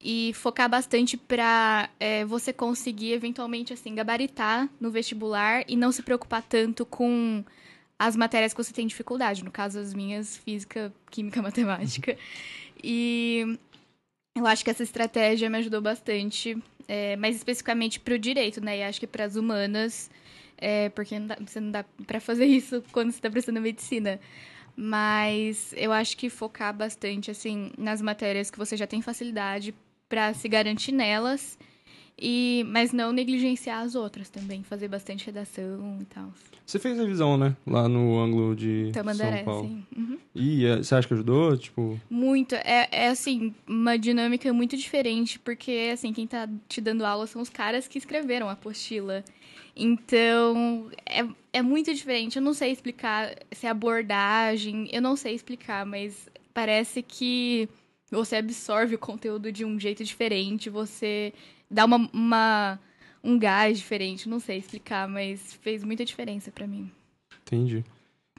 e 0.00 0.32
focar 0.34 0.68
bastante 0.68 1.16
para 1.16 1.90
é, 1.98 2.24
você 2.24 2.52
conseguir 2.52 3.12
eventualmente 3.12 3.72
assim 3.72 3.94
gabaritar 3.94 4.68
no 4.80 4.90
vestibular 4.90 5.64
e 5.66 5.76
não 5.76 5.90
se 5.90 6.02
preocupar 6.02 6.42
tanto 6.42 6.86
com 6.86 7.44
as 7.98 8.14
matérias 8.14 8.54
que 8.54 8.62
você 8.62 8.72
tem 8.72 8.86
dificuldade, 8.86 9.44
no 9.44 9.50
caso 9.50 9.80
as 9.80 9.92
minhas 9.92 10.36
física, 10.36 10.92
química, 11.10 11.42
matemática. 11.42 12.16
E 12.82 13.58
eu 14.38 14.46
acho 14.46 14.64
que 14.64 14.70
essa 14.70 14.82
estratégia 14.82 15.50
me 15.50 15.58
ajudou 15.58 15.80
bastante, 15.80 16.56
é, 16.86 17.16
mais 17.16 17.36
especificamente 17.36 18.00
para 18.00 18.14
o 18.14 18.18
direito, 18.18 18.62
né? 18.62 18.78
E 18.78 18.82
acho 18.82 19.00
que 19.00 19.06
para 19.06 19.24
as 19.24 19.36
humanas, 19.36 20.10
é, 20.56 20.88
porque 20.90 21.18
não 21.18 21.26
dá, 21.26 21.36
você 21.40 21.60
não 21.60 21.70
dá 21.70 21.84
para 22.06 22.20
fazer 22.20 22.46
isso 22.46 22.82
quando 22.92 23.10
você 23.10 23.18
está 23.18 23.30
prestando 23.30 23.60
medicina. 23.60 24.20
Mas 24.76 25.74
eu 25.76 25.92
acho 25.92 26.16
que 26.16 26.30
focar 26.30 26.72
bastante 26.72 27.30
assim 27.30 27.72
nas 27.76 28.00
matérias 28.00 28.50
que 28.50 28.58
você 28.58 28.76
já 28.76 28.86
tem 28.86 29.02
facilidade 29.02 29.74
para 30.08 30.32
se 30.34 30.48
garantir 30.48 30.92
nelas. 30.92 31.58
E, 32.20 32.64
mas 32.68 32.92
não 32.92 33.12
negligenciar 33.12 33.80
as 33.80 33.94
outras 33.94 34.28
também, 34.28 34.64
fazer 34.64 34.88
bastante 34.88 35.24
redação 35.26 35.98
e 36.00 36.04
tal. 36.06 36.32
Você 36.66 36.78
fez 36.78 36.98
revisão, 36.98 37.38
né? 37.38 37.56
Lá 37.64 37.88
no 37.88 38.18
ângulo 38.18 38.56
de 38.56 38.90
Tamandaré, 38.92 39.36
São 39.36 39.44
Paulo. 39.44 39.68
sim. 39.68 39.86
Uhum. 39.96 40.18
E 40.34 40.66
é, 40.66 40.76
você 40.78 40.94
acha 40.96 41.06
que 41.06 41.14
ajudou? 41.14 41.56
Tipo... 41.56 42.00
Muito. 42.10 42.56
É, 42.56 42.88
é, 42.90 43.08
assim, 43.08 43.54
uma 43.66 43.96
dinâmica 43.96 44.52
muito 44.52 44.76
diferente, 44.76 45.38
porque, 45.38 45.90
assim, 45.92 46.12
quem 46.12 46.26
tá 46.26 46.48
te 46.68 46.80
dando 46.80 47.04
aula 47.04 47.26
são 47.26 47.40
os 47.40 47.48
caras 47.48 47.86
que 47.86 47.98
escreveram 47.98 48.48
a 48.48 48.52
apostila. 48.52 49.24
Então, 49.76 50.90
é, 51.06 51.24
é 51.52 51.62
muito 51.62 51.94
diferente. 51.94 52.36
Eu 52.36 52.42
não 52.42 52.52
sei 52.52 52.72
explicar 52.72 53.32
se 53.52 53.66
é 53.66 53.70
abordagem, 53.70 54.88
eu 54.92 55.00
não 55.00 55.14
sei 55.14 55.34
explicar, 55.34 55.86
mas 55.86 56.28
parece 56.52 57.00
que 57.00 57.68
você 58.10 58.36
absorve 58.36 58.96
o 58.96 58.98
conteúdo 58.98 59.52
de 59.52 59.64
um 59.64 59.78
jeito 59.78 60.02
diferente, 60.02 60.68
você 60.68 61.32
dá 61.70 61.84
uma, 61.84 62.08
uma 62.12 62.80
um 63.22 63.38
gás 63.38 63.78
diferente, 63.78 64.28
não 64.28 64.40
sei 64.40 64.58
explicar, 64.58 65.08
mas 65.08 65.54
fez 65.54 65.84
muita 65.84 66.04
diferença 66.04 66.50
para 66.50 66.66
mim. 66.66 66.90
Entendi. 67.42 67.84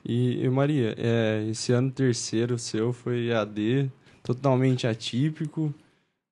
E, 0.06 0.44
e 0.44 0.50
Maria, 0.50 0.96
é, 0.98 1.46
esse 1.50 1.72
ano 1.72 1.92
terceiro 1.92 2.58
seu 2.58 2.94
foi 2.94 3.32
AD, 3.32 3.92
totalmente 4.24 4.88
atípico. 4.88 5.74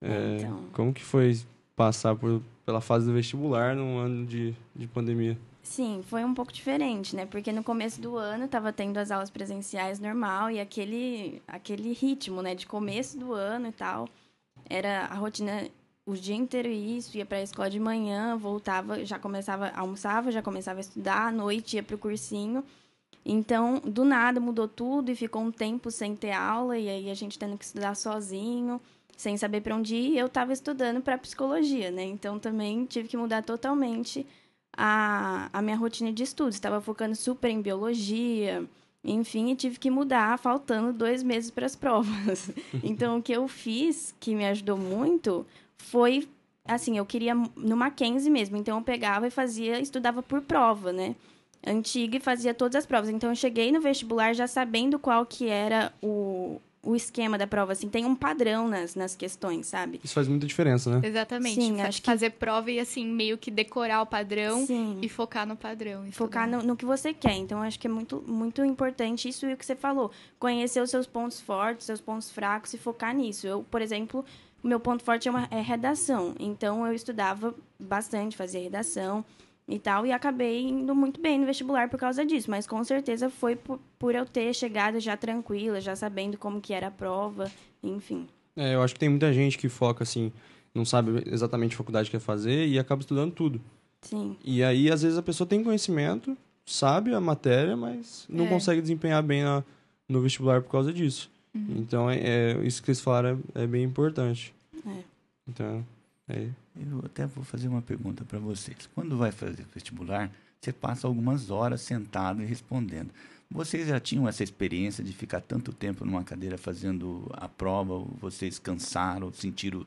É, 0.01 0.37
então... 0.39 0.63
Como 0.73 0.93
que 0.93 1.03
foi 1.03 1.39
passar 1.75 2.15
por, 2.15 2.41
pela 2.65 2.81
fase 2.81 3.05
do 3.05 3.13
vestibular 3.13 3.75
num 3.75 3.97
ano 3.97 4.25
de, 4.25 4.55
de 4.75 4.87
pandemia? 4.87 5.37
Sim, 5.61 6.01
foi 6.07 6.23
um 6.23 6.33
pouco 6.33 6.53
diferente, 6.53 7.13
né? 7.13 7.25
Porque 7.25 7.51
no 7.51 7.61
começo 7.61 7.99
do 7.99 8.15
ano 8.15 8.45
estava 8.45 8.71
tendo 8.71 8.97
as 8.97 9.11
aulas 9.11 9.29
presenciais 9.29 9.99
normal 9.99 10.49
e 10.49 10.61
aquele, 10.61 11.41
aquele 11.45 11.91
ritmo, 11.91 12.41
né? 12.41 12.55
De 12.55 12.65
começo 12.65 13.19
do 13.19 13.33
ano 13.33 13.67
e 13.67 13.71
tal. 13.73 14.07
Era 14.69 15.05
a 15.05 15.15
rotina 15.15 15.67
o 16.07 16.15
dia 16.15 16.35
inteiro 16.35 16.69
isso, 16.69 17.17
ia 17.17 17.25
para 17.25 17.39
a 17.39 17.43
escola 17.43 17.69
de 17.69 17.77
manhã, 17.77 18.37
voltava, 18.37 19.03
já 19.03 19.19
começava, 19.19 19.69
almoçava, 19.75 20.31
já 20.31 20.41
começava 20.41 20.79
a 20.79 20.81
estudar, 20.81 21.27
à 21.27 21.31
noite 21.33 21.75
ia 21.75 21.83
para 21.83 21.97
o 21.97 21.99
cursinho. 21.99 22.63
Então, 23.25 23.81
do 23.83 24.05
nada 24.05 24.39
mudou 24.39 24.69
tudo 24.69 25.11
e 25.11 25.15
ficou 25.15 25.41
um 25.41 25.51
tempo 25.51 25.91
sem 25.91 26.15
ter 26.15 26.31
aula 26.31 26.77
e 26.77 26.87
aí 26.87 27.09
a 27.09 27.13
gente 27.13 27.37
tendo 27.37 27.57
que 27.57 27.65
estudar 27.65 27.93
sozinho, 27.93 28.79
sem 29.17 29.35
saber 29.35 29.59
para 29.59 29.75
onde 29.75 29.97
ir. 29.97 30.17
Eu 30.17 30.27
estava 30.27 30.53
estudando 30.53 31.01
para 31.01 31.17
psicologia, 31.17 31.91
né? 31.91 32.05
Então 32.05 32.39
também 32.39 32.85
tive 32.85 33.09
que 33.09 33.17
mudar 33.17 33.43
totalmente 33.43 34.25
a, 34.77 35.49
a 35.51 35.61
minha 35.61 35.75
rotina 35.75 36.13
de 36.13 36.23
estudos. 36.23 36.55
Estava 36.55 36.79
focando 36.79 37.17
super 37.17 37.49
em 37.49 37.61
biologia, 37.61 38.63
enfim, 39.03 39.51
e 39.51 39.57
tive 39.57 39.77
que 39.77 39.91
mudar, 39.91 40.39
faltando 40.39 40.93
dois 40.93 41.21
meses 41.21 41.51
para 41.51 41.65
as 41.65 41.75
provas. 41.77 42.49
Então, 42.81 43.17
o 43.17 43.21
que 43.21 43.33
eu 43.33 43.45
fiz, 43.49 44.15
que 44.21 44.33
me 44.33 44.45
ajudou 44.45 44.77
muito, 44.77 45.45
foi 45.77 46.27
assim, 46.67 46.97
eu 46.97 47.05
queria 47.05 47.33
no 47.33 47.77
Mackenzie 47.77 48.29
mesmo, 48.29 48.57
então 48.57 48.77
eu 48.77 48.83
pegava 48.83 49.27
e 49.27 49.31
fazia, 49.31 49.79
estudava 49.79 50.21
por 50.21 50.41
prova, 50.41 50.91
né? 50.91 51.15
Antiga 51.65 52.17
e 52.17 52.19
fazia 52.19 52.53
todas 52.53 52.75
as 52.75 52.85
provas. 52.85 53.09
Então 53.09 53.29
eu 53.29 53.35
cheguei 53.35 53.71
no 53.71 53.81
vestibular 53.81 54.33
já 54.33 54.47
sabendo 54.47 54.99
qual 54.99 55.25
que 55.25 55.47
era 55.47 55.91
o, 56.01 56.61
o 56.83 56.95
esquema 56.95 57.37
da 57.37 57.47
prova, 57.47 57.73
assim, 57.73 57.89
tem 57.89 58.05
um 58.05 58.15
padrão 58.15 58.67
nas, 58.67 58.95
nas 58.95 59.15
questões, 59.15 59.67
sabe? 59.67 59.99
Isso 60.03 60.13
faz 60.13 60.27
muita 60.27 60.45
diferença, 60.45 60.89
né? 60.89 61.07
Exatamente. 61.07 61.55
Sim, 61.55 61.81
acho 61.81 62.01
fazer 62.01 62.31
que... 62.31 62.37
prova 62.37 62.71
e, 62.71 62.79
assim, 62.79 63.05
meio 63.05 63.37
que 63.37 63.49
decorar 63.49 64.01
o 64.01 64.05
padrão 64.05 64.65
Sim. 64.65 64.99
e 65.01 65.09
focar 65.09 65.45
no 65.45 65.55
padrão. 65.55 66.09
Focar 66.11 66.47
no, 66.47 66.61
no, 66.63 66.77
que 66.77 66.85
você 66.85 67.13
quer. 67.13 67.35
Então, 67.35 67.61
acho 67.61 67.79
que 67.79 67.87
é 67.87 67.89
muito, 67.89 68.23
muito 68.25 68.63
importante 68.63 69.27
isso 69.27 69.45
e 69.45 69.53
o 69.53 69.57
que 69.57 69.65
você 69.65 69.75
falou. 69.75 70.11
Conhecer 70.39 70.81
os 70.81 70.89
seus 70.89 71.07
pontos 71.07 71.41
fortes, 71.41 71.85
seus 71.85 71.99
pontos 71.99 72.31
fracos 72.31 72.73
e 72.73 72.77
focar 72.77 73.13
nisso. 73.13 73.45
Eu, 73.47 73.65
por 73.69 73.81
exemplo, 73.81 74.23
o 74.63 74.67
meu 74.67 74.79
ponto 74.79 75.03
forte 75.03 75.27
é, 75.27 75.31
uma, 75.31 75.47
é 75.51 75.61
redação. 75.61 76.35
Então, 76.39 76.85
eu 76.85 76.93
estudava 76.93 77.53
bastante, 77.79 78.35
fazia 78.35 78.61
redação 78.61 79.23
e 79.67 79.77
tal, 79.77 80.05
e 80.05 80.11
acabei 80.11 80.63
indo 80.63 80.95
muito 80.95 81.19
bem 81.19 81.37
no 81.37 81.45
vestibular 81.45 81.89
por 81.89 81.99
causa 81.99 82.25
disso, 82.25 82.49
mas 82.49 82.65
com 82.65 82.81
certeza 82.83 83.29
foi 83.29 83.55
por, 83.55 83.79
por 83.99 84.15
eu 84.15 84.25
ter 84.25 84.53
chegado 84.53 84.97
já 84.99 85.17
tranquila, 85.17 85.81
já 85.81 85.93
sabendo 85.93 86.37
como 86.37 86.61
que 86.61 86.73
era 86.73 86.87
a 86.87 86.91
prova, 86.91 87.51
enfim. 87.83 88.27
É, 88.55 88.75
eu 88.75 88.81
acho 88.81 88.93
que 88.93 88.99
tem 88.99 89.09
muita 89.09 89.31
gente 89.33 89.57
que 89.57 89.67
foca 89.67 90.03
assim, 90.03 90.31
não 90.73 90.85
sabe 90.85 91.21
exatamente 91.25 91.75
a 91.75 91.77
faculdade 91.77 92.09
que 92.09 92.17
quer 92.17 92.23
fazer 92.23 92.65
e 92.65 92.79
acaba 92.79 93.01
estudando 93.01 93.33
tudo. 93.33 93.61
Sim. 94.01 94.37
E 94.43 94.63
aí, 94.63 94.89
às 94.89 95.01
vezes, 95.01 95.17
a 95.17 95.21
pessoa 95.21 95.45
tem 95.45 95.63
conhecimento, 95.63 96.37
sabe 96.65 97.13
a 97.13 97.19
matéria, 97.19 97.75
mas 97.75 98.25
não 98.29 98.45
é. 98.45 98.49
consegue 98.49 98.81
desempenhar 98.81 99.21
bem 99.21 99.43
a, 99.43 99.63
no 100.07 100.21
vestibular 100.21 100.61
por 100.61 100.71
causa 100.71 100.93
disso. 100.93 101.29
Uhum. 101.53 101.75
Então, 101.77 102.09
é, 102.09 102.19
é, 102.19 102.65
isso 102.65 102.81
que 102.81 102.91
eles 102.91 103.01
falaram 103.01 103.41
é, 103.55 103.63
é 103.63 103.67
bem 103.67 103.83
importante. 103.83 104.53
É. 104.85 105.03
Então, 105.47 105.85
é 106.27 106.49
eu 106.79 107.01
até 107.05 107.25
vou 107.25 107.43
fazer 107.43 107.67
uma 107.67 107.81
pergunta 107.81 108.23
para 108.23 108.39
vocês. 108.39 108.87
Quando 108.93 109.17
vai 109.17 109.31
fazer 109.31 109.65
vestibular, 109.73 110.31
você 110.59 110.71
passa 110.71 111.07
algumas 111.07 111.49
horas 111.49 111.81
sentado 111.81 112.41
e 112.41 112.45
respondendo. 112.45 113.09
Vocês 113.49 113.87
já 113.87 113.99
tinham 113.99 114.27
essa 114.27 114.43
experiência 114.43 115.03
de 115.03 115.13
ficar 115.13 115.41
tanto 115.41 115.71
tempo 115.71 116.05
numa 116.05 116.23
cadeira 116.23 116.57
fazendo 116.57 117.27
a 117.33 117.47
prova? 117.47 117.99
Vocês 118.19 118.59
cansaram, 118.59 119.31
sentiram 119.31 119.85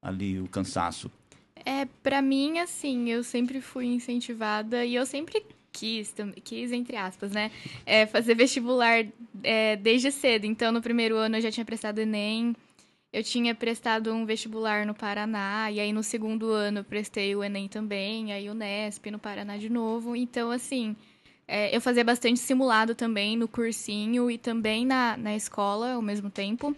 ali 0.00 0.40
o 0.40 0.48
cansaço? 0.48 1.10
É, 1.54 1.84
para 2.02 2.22
mim, 2.22 2.58
assim, 2.58 3.10
eu 3.10 3.22
sempre 3.22 3.60
fui 3.60 3.86
incentivada 3.86 4.84
e 4.84 4.94
eu 4.94 5.04
sempre 5.06 5.44
quis, 5.72 6.14
quis 6.44 6.72
entre 6.72 6.96
aspas, 6.96 7.32
né, 7.32 7.50
é, 7.86 8.06
fazer 8.06 8.34
vestibular 8.34 9.04
é, 9.42 9.76
desde 9.76 10.12
cedo. 10.12 10.44
Então, 10.44 10.70
no 10.70 10.82
primeiro 10.82 11.16
ano 11.16 11.36
eu 11.36 11.40
já 11.40 11.50
tinha 11.50 11.64
prestado 11.64 11.98
Enem, 11.98 12.54
eu 13.12 13.22
tinha 13.22 13.54
prestado 13.54 14.12
um 14.12 14.24
vestibular 14.24 14.86
no 14.86 14.94
Paraná, 14.94 15.70
e 15.70 15.80
aí 15.80 15.92
no 15.92 16.02
segundo 16.02 16.50
ano 16.50 16.80
eu 16.80 16.84
prestei 16.84 17.34
o 17.36 17.44
Enem 17.44 17.68
também, 17.68 18.32
aí 18.32 18.48
o 18.48 18.54
Nesp 18.54 19.10
no 19.10 19.18
Paraná 19.18 19.56
de 19.56 19.68
novo. 19.68 20.16
Então, 20.16 20.50
assim, 20.50 20.96
é, 21.46 21.74
eu 21.76 21.80
fazia 21.80 22.04
bastante 22.04 22.40
simulado 22.40 22.94
também 22.94 23.36
no 23.36 23.46
cursinho 23.46 24.30
e 24.30 24.38
também 24.38 24.86
na, 24.86 25.16
na 25.16 25.36
escola 25.36 25.92
ao 25.92 26.02
mesmo 26.02 26.30
tempo. 26.30 26.74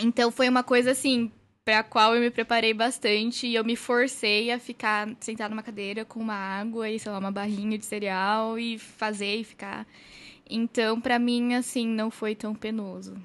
Então, 0.00 0.30
foi 0.30 0.48
uma 0.48 0.62
coisa, 0.62 0.90
assim, 0.90 1.30
para 1.64 1.80
a 1.80 1.84
qual 1.84 2.14
eu 2.14 2.20
me 2.20 2.30
preparei 2.30 2.74
bastante 2.74 3.46
e 3.46 3.54
eu 3.54 3.64
me 3.64 3.76
forcei 3.76 4.50
a 4.50 4.58
ficar 4.58 5.08
sentada 5.20 5.50
numa 5.50 5.62
cadeira 5.62 6.04
com 6.04 6.20
uma 6.20 6.34
água 6.34 6.90
e, 6.90 6.98
sei 6.98 7.12
lá, 7.12 7.18
uma 7.18 7.30
barrinha 7.30 7.78
de 7.78 7.84
cereal 7.84 8.58
e 8.58 8.78
fazer 8.78 9.36
e 9.36 9.44
ficar. 9.44 9.86
Então, 10.48 11.00
para 11.00 11.18
mim, 11.18 11.54
assim, 11.54 11.86
não 11.86 12.10
foi 12.10 12.34
tão 12.34 12.54
penoso. 12.54 13.16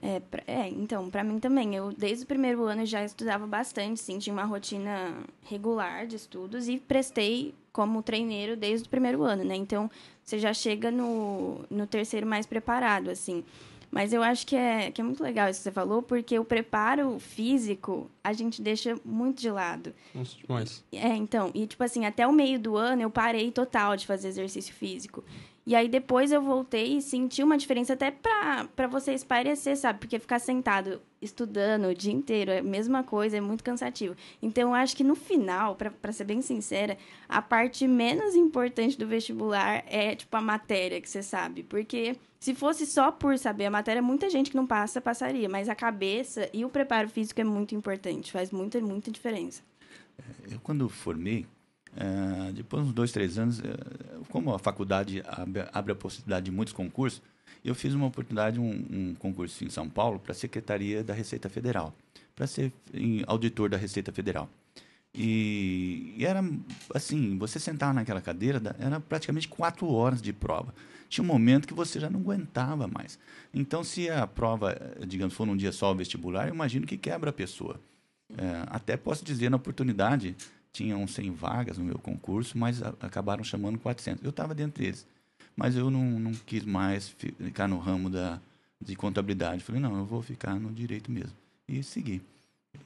É, 0.00 0.18
pra, 0.18 0.42
é 0.46 0.68
então, 0.68 1.08
para 1.10 1.22
mim 1.22 1.38
também. 1.38 1.76
Eu, 1.76 1.92
desde 1.92 2.24
o 2.24 2.26
primeiro 2.26 2.64
ano, 2.64 2.84
já 2.84 3.04
estudava 3.04 3.46
bastante, 3.46 4.00
sim, 4.00 4.18
tinha 4.18 4.32
uma 4.32 4.44
rotina 4.44 5.14
regular 5.44 6.06
de 6.06 6.16
estudos 6.16 6.68
e 6.68 6.78
prestei 6.78 7.54
como 7.72 8.02
treineiro 8.02 8.56
desde 8.56 8.86
o 8.88 8.90
primeiro 8.90 9.22
ano, 9.22 9.44
né? 9.44 9.54
Então, 9.54 9.90
você 10.24 10.38
já 10.38 10.52
chega 10.52 10.90
no, 10.90 11.64
no 11.70 11.86
terceiro 11.86 12.26
mais 12.26 12.46
preparado, 12.46 13.10
assim. 13.10 13.44
Mas 13.92 14.10
eu 14.14 14.22
acho 14.22 14.46
que 14.46 14.56
é, 14.56 14.90
que 14.90 15.02
é 15.02 15.04
muito 15.04 15.22
legal 15.22 15.50
isso 15.50 15.60
que 15.60 15.64
você 15.64 15.70
falou, 15.70 16.02
porque 16.02 16.38
o 16.38 16.44
preparo 16.46 17.18
físico 17.20 18.10
a 18.24 18.32
gente 18.32 18.62
deixa 18.62 18.98
muito 19.04 19.38
de 19.38 19.50
lado. 19.50 19.92
Nossa, 20.14 20.34
demais. 20.38 20.82
É, 20.90 21.08
então. 21.08 21.50
E, 21.54 21.66
tipo 21.66 21.84
assim, 21.84 22.06
até 22.06 22.26
o 22.26 22.32
meio 22.32 22.58
do 22.58 22.74
ano 22.78 23.02
eu 23.02 23.10
parei 23.10 23.52
total 23.52 23.94
de 23.94 24.06
fazer 24.06 24.28
exercício 24.28 24.72
físico. 24.72 25.22
E 25.64 25.76
aí 25.76 25.88
depois 25.88 26.32
eu 26.32 26.42
voltei 26.42 26.96
e 26.96 27.02
senti 27.02 27.42
uma 27.42 27.56
diferença 27.56 27.92
até 27.92 28.10
para 28.10 28.86
você 28.88 29.12
espairecer, 29.12 29.76
sabe? 29.76 30.00
Porque 30.00 30.18
ficar 30.18 30.40
sentado 30.40 31.00
estudando 31.20 31.84
o 31.84 31.94
dia 31.94 32.12
inteiro 32.12 32.50
é 32.50 32.58
a 32.58 32.62
mesma 32.62 33.04
coisa, 33.04 33.36
é 33.36 33.40
muito 33.40 33.62
cansativo. 33.62 34.16
Então 34.42 34.70
eu 34.70 34.74
acho 34.74 34.96
que 34.96 35.04
no 35.04 35.14
final, 35.14 35.76
para 35.76 36.12
ser 36.12 36.24
bem 36.24 36.42
sincera, 36.42 36.98
a 37.28 37.40
parte 37.40 37.86
menos 37.86 38.34
importante 38.34 38.98
do 38.98 39.06
vestibular 39.06 39.84
é 39.86 40.16
tipo 40.16 40.36
a 40.36 40.40
matéria 40.40 41.00
que 41.00 41.08
você 41.08 41.22
sabe. 41.22 41.62
Porque 41.62 42.16
se 42.42 42.56
fosse 42.56 42.86
só 42.86 43.12
por 43.12 43.38
saber 43.38 43.66
a 43.66 43.70
matéria, 43.70 44.02
muita 44.02 44.28
gente 44.28 44.50
que 44.50 44.56
não 44.56 44.66
passa, 44.66 45.00
passaria. 45.00 45.48
Mas 45.48 45.68
a 45.68 45.76
cabeça 45.76 46.50
e 46.52 46.64
o 46.64 46.68
preparo 46.68 47.08
físico 47.08 47.40
é 47.40 47.44
muito 47.44 47.72
importante, 47.72 48.32
faz 48.32 48.50
muita, 48.50 48.80
muita 48.80 49.12
diferença. 49.12 49.62
Eu, 50.50 50.58
quando 50.58 50.88
formei, 50.88 51.46
Uh, 51.94 52.50
depois 52.54 52.82
de 52.82 52.88
uns 52.88 52.94
dois, 52.94 53.12
três 53.12 53.36
anos, 53.36 53.58
uh, 53.58 53.62
como 54.30 54.54
a 54.54 54.58
faculdade 54.58 55.22
abre, 55.26 55.68
abre, 55.70 55.92
a 55.92 55.94
possibilidade 55.94 56.46
de 56.46 56.50
muitos 56.50 56.72
concursos, 56.72 57.20
eu 57.62 57.74
fiz 57.74 57.92
uma 57.92 58.06
oportunidade, 58.06 58.58
um, 58.58 58.86
um 58.90 59.14
concurso 59.14 59.62
em 59.62 59.68
São 59.68 59.90
Paulo 59.90 60.18
para 60.18 60.32
a 60.32 60.34
Secretaria 60.34 61.04
da 61.04 61.12
Receita 61.12 61.50
Federal, 61.50 61.94
para 62.34 62.46
ser 62.46 62.72
em, 62.94 63.22
auditor 63.26 63.68
da 63.68 63.76
Receita 63.76 64.10
Federal. 64.10 64.48
E, 65.12 66.14
e, 66.16 66.24
era 66.24 66.42
assim, 66.94 67.36
você 67.36 67.58
sentar 67.58 67.92
naquela 67.92 68.22
cadeira, 68.22 68.58
era 68.78 68.98
praticamente 68.98 69.46
quatro 69.46 69.86
horas 69.92 70.22
de 70.22 70.32
prova. 70.32 70.72
Tinha 71.12 71.22
um 71.22 71.26
momento 71.28 71.68
que 71.68 71.74
você 71.74 72.00
já 72.00 72.08
não 72.08 72.20
aguentava 72.20 72.88
mais. 72.88 73.18
Então, 73.52 73.84
se 73.84 74.08
a 74.08 74.26
prova, 74.26 74.74
digamos, 75.06 75.34
for 75.34 75.44
num 75.44 75.54
dia 75.54 75.70
só 75.70 75.92
o 75.92 75.94
vestibular, 75.94 76.48
eu 76.48 76.54
imagino 76.54 76.86
que 76.86 76.96
quebra 76.96 77.28
a 77.28 77.32
pessoa. 77.34 77.78
É, 78.34 78.64
até 78.68 78.96
posso 78.96 79.22
dizer, 79.22 79.50
na 79.50 79.58
oportunidade, 79.58 80.34
tinham 80.72 81.06
100 81.06 81.30
vagas 81.32 81.76
no 81.76 81.84
meu 81.84 81.98
concurso, 81.98 82.56
mas 82.56 82.82
a, 82.82 82.94
acabaram 82.98 83.44
chamando 83.44 83.78
400. 83.78 84.24
Eu 84.24 84.30
estava 84.30 84.54
dentro 84.54 84.82
deles. 84.82 85.06
Mas 85.54 85.76
eu 85.76 85.90
não, 85.90 86.18
não 86.18 86.32
quis 86.32 86.64
mais 86.64 87.10
ficar 87.10 87.68
no 87.68 87.78
ramo 87.78 88.08
da, 88.08 88.40
de 88.80 88.96
contabilidade. 88.96 89.62
Falei, 89.62 89.82
não, 89.82 89.94
eu 89.98 90.06
vou 90.06 90.22
ficar 90.22 90.58
no 90.58 90.72
direito 90.72 91.12
mesmo. 91.12 91.36
E 91.68 91.82
segui. 91.82 92.22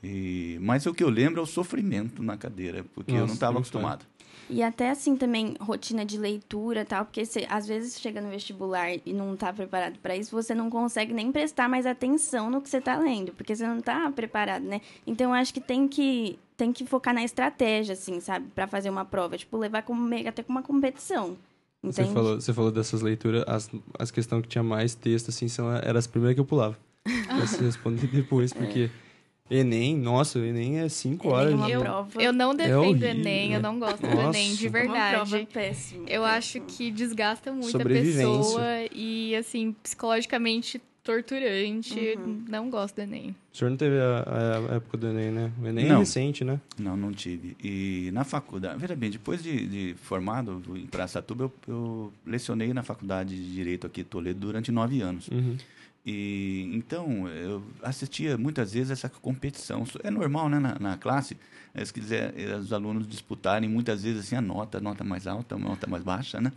E, 0.02 0.58
mas 0.60 0.84
o 0.84 0.92
que 0.92 1.04
eu 1.04 1.08
lembro 1.08 1.38
é 1.38 1.44
o 1.44 1.46
sofrimento 1.46 2.24
na 2.24 2.36
cadeira, 2.36 2.84
porque 2.92 3.12
Nossa, 3.12 3.22
eu 3.22 3.26
não 3.28 3.34
estava 3.34 3.58
acostumado. 3.58 4.04
E 4.48 4.62
até 4.62 4.90
assim 4.90 5.16
também, 5.16 5.54
rotina 5.60 6.04
de 6.04 6.18
leitura 6.18 6.84
tal, 6.84 7.04
porque 7.04 7.24
você, 7.24 7.46
às 7.48 7.66
vezes 7.66 8.00
chega 8.00 8.20
no 8.20 8.30
vestibular 8.30 8.90
e 9.04 9.12
não 9.12 9.34
está 9.34 9.52
preparado 9.52 9.98
para 9.98 10.16
isso, 10.16 10.30
você 10.30 10.54
não 10.54 10.70
consegue 10.70 11.12
nem 11.12 11.32
prestar 11.32 11.68
mais 11.68 11.86
atenção 11.86 12.50
no 12.50 12.60
que 12.60 12.68
você 12.68 12.78
está 12.78 12.96
lendo, 12.96 13.32
porque 13.32 13.54
você 13.54 13.66
não 13.66 13.78
está 13.78 14.10
preparado, 14.12 14.64
né? 14.64 14.80
Então, 15.06 15.30
eu 15.30 15.34
acho 15.34 15.52
que 15.52 15.60
tem 15.60 15.88
que 15.88 16.38
tem 16.56 16.72
que 16.72 16.86
focar 16.86 17.12
na 17.12 17.22
estratégia, 17.22 17.92
assim, 17.92 18.18
sabe? 18.18 18.46
para 18.54 18.66
fazer 18.66 18.88
uma 18.88 19.04
prova. 19.04 19.36
Tipo, 19.36 19.58
levar 19.58 19.82
como 19.82 20.00
meio 20.00 20.26
até 20.26 20.42
com 20.42 20.52
uma 20.52 20.62
competição. 20.62 21.36
Você 21.82 22.04
falou, 22.06 22.40
você 22.40 22.52
falou 22.52 22.72
dessas 22.72 23.02
leituras, 23.02 23.44
as, 23.46 23.70
as 23.98 24.10
questões 24.10 24.42
que 24.42 24.48
tinha 24.48 24.64
mais 24.64 24.94
texto, 24.94 25.28
assim, 25.28 25.48
são, 25.48 25.70
eram 25.70 25.98
as 25.98 26.06
primeiras 26.06 26.34
que 26.34 26.40
eu 26.40 26.44
pulava. 26.44 26.76
Você 27.40 27.64
responder 27.64 28.08
depois, 28.08 28.52
porque... 28.52 28.90
É. 29.02 29.05
Enem, 29.50 29.96
nossa, 29.96 30.38
o 30.38 30.44
Enem 30.44 30.80
é 30.80 30.88
cinco 30.88 31.28
horas. 31.28 31.52
É 31.52 31.76
eu, 31.76 31.80
prova. 31.80 32.22
eu 32.22 32.32
não 32.32 32.52
é 32.52 32.56
defendo 32.56 33.04
é 33.04 33.10
Enem, 33.10 33.52
eu 33.54 33.60
não 33.60 33.78
gosto 33.78 34.02
nossa. 34.02 34.16
do 34.16 34.36
Enem, 34.36 34.54
de 34.54 34.68
verdade. 34.68 35.14
É 35.14 35.18
uma 35.18 35.26
prova 35.26 35.46
péssima. 35.46 36.08
Eu 36.08 36.24
acho 36.24 36.60
que 36.62 36.90
desgasta 36.90 37.52
muito 37.52 37.76
a 37.76 37.84
pessoa 37.84 38.62
e, 38.92 39.36
assim, 39.36 39.74
psicologicamente 39.82 40.80
torturante. 41.06 42.18
Uhum. 42.18 42.44
Não 42.48 42.68
gosto 42.68 42.96
do 42.96 43.02
Enem. 43.02 43.36
O 43.52 43.56
senhor 43.56 43.70
não 43.70 43.76
teve 43.76 43.96
a, 43.96 44.68
a 44.72 44.74
época 44.74 44.96
do 44.96 45.06
Enem, 45.06 45.30
né? 45.30 45.52
O 45.62 45.66
Enem 45.66 45.86
é 45.86 45.88
não. 45.88 45.96
é 45.96 45.98
recente, 46.00 46.44
né? 46.44 46.60
Não, 46.76 46.96
não 46.96 47.12
tive. 47.12 47.56
E 47.62 48.10
na 48.12 48.24
faculdade, 48.24 48.78
veja 48.80 48.96
bem, 48.96 49.10
depois 49.10 49.40
de, 49.40 49.66
de 49.66 49.94
formado 50.02 50.60
em 50.74 50.86
Praçatuba, 50.86 51.44
eu, 51.44 51.52
eu 51.68 52.12
lecionei 52.26 52.74
na 52.74 52.82
faculdade 52.82 53.36
de 53.36 53.54
Direito 53.54 53.86
aqui 53.86 54.00
em 54.00 54.04
Toledo 54.04 54.40
durante 54.40 54.72
nove 54.72 55.00
anos. 55.00 55.28
Uhum. 55.28 55.56
E 56.06 56.70
então 56.72 57.26
eu 57.28 57.60
assistia 57.82 58.38
muitas 58.38 58.72
vezes 58.72 58.92
essa 58.92 59.08
competição. 59.08 59.82
É 60.04 60.10
normal, 60.10 60.48
né, 60.48 60.60
na, 60.60 60.78
na 60.78 60.96
classe, 60.96 61.36
eh, 61.74 61.84
se 61.84 61.92
quiser 61.92 62.32
eh, 62.38 62.54
os 62.54 62.72
alunos 62.72 63.08
disputarem 63.08 63.68
muitas 63.68 64.04
vezes 64.04 64.20
assim 64.20 64.36
a 64.36 64.40
nota, 64.40 64.78
a 64.78 64.80
nota 64.80 65.02
mais 65.02 65.26
alta, 65.26 65.56
a 65.56 65.58
nota 65.58 65.88
mais 65.88 66.04
baixa, 66.04 66.40
né? 66.40 66.52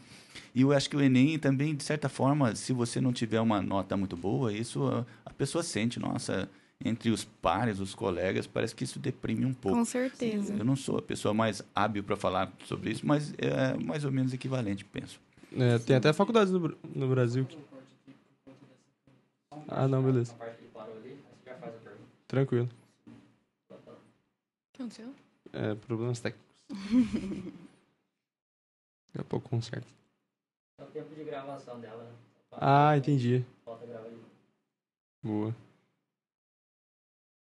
E 0.53 0.61
eu 0.61 0.71
acho 0.71 0.87
que 0.87 0.95
o 0.95 1.01
Enem 1.01 1.39
também, 1.39 1.75
de 1.75 1.83
certa 1.83 2.07
forma, 2.07 2.53
se 2.55 2.71
você 2.73 3.01
não 3.01 3.11
tiver 3.11 3.41
uma 3.41 3.59
nota 3.59 3.97
muito 3.97 4.15
boa, 4.15 4.53
isso 4.53 4.85
a, 4.87 5.03
a 5.25 5.33
pessoa 5.33 5.63
sente, 5.63 5.99
nossa, 5.99 6.47
entre 6.85 7.09
os 7.09 7.25
pares, 7.25 7.79
os 7.79 7.95
colegas, 7.95 8.45
parece 8.45 8.75
que 8.75 8.83
isso 8.83 8.99
deprime 8.99 9.45
um 9.45 9.53
pouco. 9.53 9.79
Com 9.79 9.85
certeza. 9.85 10.53
Eu 10.53 10.63
não 10.63 10.75
sou 10.75 10.99
a 10.99 11.01
pessoa 11.01 11.33
mais 11.33 11.63
hábil 11.73 12.03
para 12.03 12.15
falar 12.15 12.53
sobre 12.65 12.91
isso, 12.91 13.03
mas 13.03 13.33
é 13.39 13.75
mais 13.83 14.05
ou 14.05 14.11
menos 14.11 14.31
equivalente, 14.31 14.85
penso. 14.85 15.19
É, 15.57 15.79
tem 15.79 15.95
até 15.95 16.13
faculdades 16.13 16.53
no, 16.53 16.77
no 16.95 17.07
Brasil 17.07 17.45
que 17.45 17.57
ah, 19.67 19.87
não, 19.87 20.03
beleza. 20.03 20.35
Tranquilo. 22.27 22.69
O 23.07 23.11
que 24.73 24.81
aconteceu? 24.81 25.13
É, 25.51 25.75
problemas 25.75 26.19
técnicos. 26.19 26.63
Daqui 29.07 29.19
a 29.19 29.23
pouco 29.23 29.49
conserta. 29.49 29.87
É 30.77 30.83
o 30.83 30.87
tempo 30.87 31.15
de 31.15 31.23
gravação 31.23 31.79
dela. 31.79 32.03
Né? 32.03 32.11
Ah, 32.51 32.95
entendi. 32.95 33.43
Falta 33.65 33.85
gravar 33.85 34.09
Boa. 35.21 35.55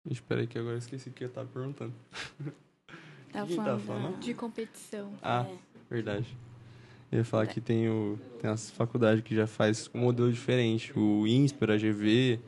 Espera 0.09 0.41
aí 0.41 0.47
que 0.47 0.57
agora 0.57 0.75
eu 0.75 0.79
esqueci 0.79 1.09
o 1.09 1.13
que 1.13 1.25
eu 1.25 1.31
tava 1.31 1.47
perguntando. 1.47 1.93
Tá 3.31 3.45
Quem 3.45 3.57
tá 3.57 3.77
falando? 3.77 4.19
De 4.19 4.33
competição. 4.33 5.13
Ah, 5.21 5.45
é. 5.47 5.57
verdade. 5.89 6.35
Eu 7.11 7.19
ia 7.19 7.25
falar 7.25 7.45
que 7.47 7.59
tem, 7.59 7.89
o, 7.89 8.17
tem 8.39 8.49
as 8.49 8.69
faculdades 8.69 9.21
que 9.23 9.35
já 9.35 9.45
faz 9.45 9.89
um 9.93 9.99
modelo 9.99 10.31
diferente. 10.31 10.97
O 10.97 11.27
INSPER, 11.27 11.71
a 11.71 11.77
GV, 11.77 12.39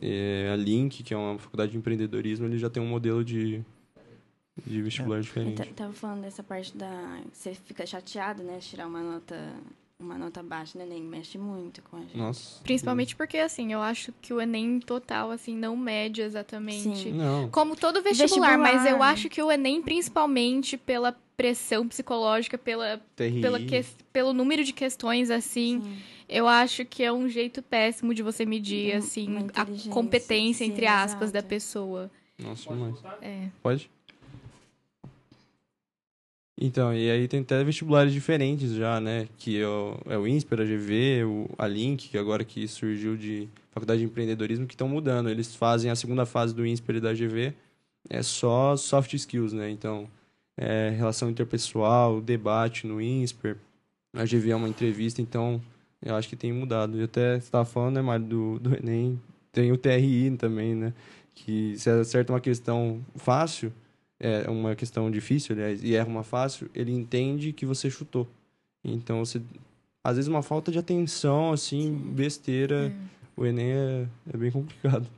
é, 0.00 0.50
a 0.52 0.56
Link, 0.56 1.04
que 1.04 1.14
é 1.14 1.16
uma 1.16 1.38
faculdade 1.38 1.72
de 1.72 1.78
empreendedorismo, 1.78 2.46
ele 2.46 2.58
já 2.58 2.68
tem 2.68 2.82
um 2.82 2.86
modelo 2.86 3.24
de, 3.24 3.64
de 4.66 4.82
vestibular 4.82 5.18
é. 5.18 5.20
diferente. 5.20 5.60
Eu 5.60 5.74
tava 5.74 5.92
falando 5.92 6.22
dessa 6.22 6.42
parte 6.42 6.76
da... 6.76 7.20
Você 7.32 7.54
fica 7.54 7.86
chateado, 7.86 8.42
né? 8.42 8.58
Tirar 8.58 8.88
uma 8.88 9.02
nota 9.02 9.36
uma 10.02 10.18
nota 10.18 10.42
baixa 10.42 10.76
no 10.76 10.84
Enem 10.84 11.00
mexe 11.00 11.38
muito 11.38 11.80
com 11.82 11.96
a 11.96 12.00
gente. 12.00 12.16
Nossa. 12.16 12.60
Principalmente 12.62 13.14
porque, 13.14 13.38
assim, 13.38 13.72
eu 13.72 13.80
acho 13.80 14.12
que 14.20 14.34
o 14.34 14.40
Enem 14.40 14.80
total, 14.80 15.30
assim, 15.30 15.56
não 15.56 15.76
mede 15.76 16.20
exatamente. 16.20 17.04
Sim. 17.04 17.12
Não. 17.12 17.48
Como 17.50 17.76
todo 17.76 18.02
vestibular, 18.02 18.56
vestibular, 18.56 18.58
mas 18.58 18.84
eu 18.84 19.02
acho 19.02 19.28
que 19.28 19.40
o 19.40 19.50
Enem, 19.50 19.80
principalmente 19.80 20.76
pela 20.76 21.16
pressão 21.42 21.88
psicológica, 21.88 22.56
pela, 22.56 23.00
pela 23.16 23.58
que, 23.58 23.84
pelo 24.12 24.32
número 24.32 24.62
de 24.62 24.72
questões, 24.72 25.28
assim, 25.28 25.82
Sim. 25.82 25.96
eu 26.28 26.46
acho 26.46 26.84
que 26.84 27.02
é 27.02 27.12
um 27.12 27.28
jeito 27.28 27.60
péssimo 27.60 28.14
de 28.14 28.22
você 28.22 28.46
medir, 28.46 28.94
assim, 28.94 29.48
a 29.54 29.66
competência, 29.90 30.64
Sim, 30.64 30.72
entre 30.72 30.86
aspas, 30.86 31.30
exato. 31.30 31.32
da 31.32 31.42
pessoa. 31.42 32.10
Nossa, 32.38 32.72
mas... 32.72 32.96
É. 33.20 33.48
Pode? 33.60 33.90
Então, 36.60 36.94
e 36.94 37.10
aí 37.10 37.26
tem 37.26 37.40
até 37.40 37.64
vestibulares 37.64 38.12
diferentes 38.12 38.70
já, 38.70 39.00
né? 39.00 39.26
Que 39.36 39.60
é 39.60 39.66
o, 39.66 39.98
é 40.06 40.16
o 40.16 40.28
INSPER, 40.28 40.60
a 40.60 40.64
GV, 40.64 41.24
o, 41.24 41.50
a 41.58 41.66
Link, 41.66 42.08
que 42.08 42.16
agora 42.16 42.44
que 42.44 42.68
surgiu 42.68 43.16
de 43.16 43.48
Faculdade 43.72 44.00
de 44.00 44.06
Empreendedorismo, 44.06 44.66
que 44.66 44.74
estão 44.74 44.86
mudando. 44.86 45.28
Eles 45.28 45.56
fazem 45.56 45.90
a 45.90 45.96
segunda 45.96 46.24
fase 46.24 46.54
do 46.54 46.64
INSPER 46.64 46.96
e 46.96 47.00
da 47.00 47.12
GV, 47.12 47.52
é 48.08 48.22
só 48.22 48.76
soft 48.76 49.12
skills, 49.14 49.52
né? 49.52 49.70
Então, 49.70 50.08
é, 50.56 50.90
relação 50.96 51.30
interpessoal, 51.30 52.20
debate 52.20 52.86
no 52.86 53.00
INSPER. 53.00 53.56
A 54.14 54.24
GV 54.24 54.50
é 54.50 54.56
uma 54.56 54.68
entrevista, 54.68 55.22
então 55.22 55.60
eu 56.00 56.14
acho 56.14 56.28
que 56.28 56.36
tem 56.36 56.52
mudado. 56.52 56.98
E 56.98 57.04
até 57.04 57.34
você 57.34 57.46
estava 57.46 57.64
falando, 57.64 57.94
né, 57.96 58.02
Mário, 58.02 58.26
do, 58.26 58.58
do 58.58 58.76
Enem, 58.76 59.20
tem 59.50 59.72
o 59.72 59.78
TRI 59.78 60.30
também, 60.36 60.74
né? 60.74 60.92
Que 61.34 61.76
se 61.78 61.88
acerta 61.88 62.32
uma 62.32 62.40
questão 62.40 63.04
fácil, 63.16 63.72
é 64.20 64.48
uma 64.48 64.76
questão 64.76 65.10
difícil, 65.10 65.54
aliás, 65.54 65.82
e 65.82 65.94
erra 65.94 66.08
uma 66.08 66.22
fácil, 66.22 66.70
ele 66.74 66.92
entende 66.92 67.52
que 67.52 67.66
você 67.66 67.90
chutou. 67.90 68.28
Então, 68.84 69.24
você, 69.24 69.40
às 70.04 70.16
vezes, 70.16 70.28
uma 70.28 70.42
falta 70.42 70.70
de 70.70 70.78
atenção, 70.78 71.52
assim, 71.52 71.92
besteira, 71.92 72.92
hum. 72.94 73.06
o 73.36 73.46
Enem 73.46 73.72
é, 73.72 74.06
é 74.32 74.36
bem 74.36 74.50
complicado. 74.50 75.08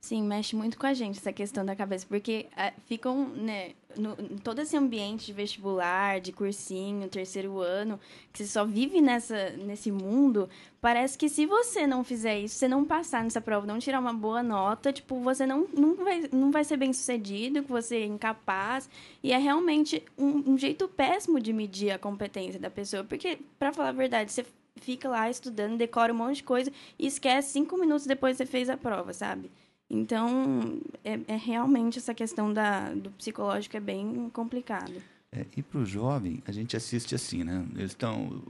Sim, 0.00 0.22
mexe 0.22 0.54
muito 0.54 0.78
com 0.78 0.86
a 0.86 0.94
gente 0.94 1.18
essa 1.18 1.32
questão 1.32 1.64
da 1.64 1.74
cabeça, 1.74 2.06
porque 2.08 2.46
uh, 2.52 2.80
ficam, 2.86 3.28
né, 3.30 3.72
no, 3.96 4.14
todo 4.44 4.60
esse 4.60 4.76
ambiente 4.76 5.26
de 5.26 5.32
vestibular, 5.32 6.20
de 6.20 6.30
cursinho, 6.30 7.08
terceiro 7.08 7.58
ano, 7.60 7.98
que 8.32 8.38
você 8.38 8.46
só 8.46 8.64
vive 8.64 9.00
nessa, 9.00 9.50
nesse 9.50 9.90
mundo, 9.90 10.48
parece 10.80 11.18
que 11.18 11.28
se 11.28 11.44
você 11.46 11.84
não 11.84 12.04
fizer 12.04 12.38
isso, 12.38 12.54
você 12.54 12.68
não 12.68 12.84
passar 12.84 13.24
nessa 13.24 13.40
prova, 13.40 13.66
não 13.66 13.80
tirar 13.80 13.98
uma 13.98 14.12
boa 14.12 14.40
nota, 14.40 14.92
tipo, 14.92 15.18
você 15.20 15.44
não, 15.44 15.66
não, 15.76 15.96
vai, 15.96 16.28
não 16.32 16.52
vai 16.52 16.62
ser 16.62 16.76
bem 16.76 16.92
sucedido, 16.92 17.64
que 17.64 17.70
você 17.70 17.96
é 17.96 18.06
incapaz, 18.06 18.88
e 19.20 19.32
é 19.32 19.36
realmente 19.36 20.04
um, 20.16 20.52
um 20.52 20.56
jeito 20.56 20.86
péssimo 20.86 21.40
de 21.40 21.52
medir 21.52 21.90
a 21.90 21.98
competência 21.98 22.60
da 22.60 22.70
pessoa, 22.70 23.02
porque, 23.02 23.40
para 23.58 23.72
falar 23.72 23.88
a 23.88 23.92
verdade, 23.92 24.30
você 24.30 24.46
fica 24.76 25.08
lá 25.08 25.28
estudando, 25.28 25.76
decora 25.76 26.12
um 26.12 26.16
monte 26.16 26.36
de 26.36 26.44
coisa 26.44 26.72
e 26.96 27.06
esquece 27.08 27.50
cinco 27.50 27.76
minutos 27.76 28.06
depois 28.06 28.36
que 28.36 28.44
você 28.44 28.46
fez 28.46 28.70
a 28.70 28.76
prova, 28.76 29.12
sabe? 29.12 29.50
Então, 29.90 30.80
é, 31.02 31.18
é, 31.26 31.36
realmente 31.36 31.98
essa 31.98 32.12
questão 32.12 32.52
da, 32.52 32.92
do 32.92 33.10
psicológico 33.12 33.76
é 33.76 33.80
bem 33.80 34.28
complicado. 34.30 34.92
É, 35.32 35.46
e 35.56 35.62
para 35.62 35.80
o 35.80 35.86
jovem, 35.86 36.42
a 36.46 36.52
gente 36.52 36.76
assiste 36.76 37.14
assim, 37.14 37.42
né? 37.42 37.66
Eles 37.74 37.92
estão, 37.92 38.42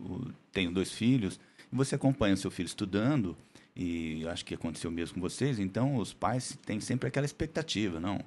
tenho 0.50 0.72
dois 0.72 0.90
filhos, 0.90 1.38
e 1.72 1.76
você 1.76 1.94
acompanha 1.94 2.36
seu 2.36 2.50
filho 2.50 2.66
estudando, 2.66 3.36
e 3.76 4.26
acho 4.26 4.44
que 4.44 4.54
aconteceu 4.54 4.90
mesmo 4.90 5.14
com 5.14 5.20
vocês, 5.20 5.60
então 5.60 5.96
os 5.96 6.12
pais 6.12 6.58
têm 6.66 6.80
sempre 6.80 7.06
aquela 7.06 7.24
expectativa, 7.24 8.00
não? 8.00 8.18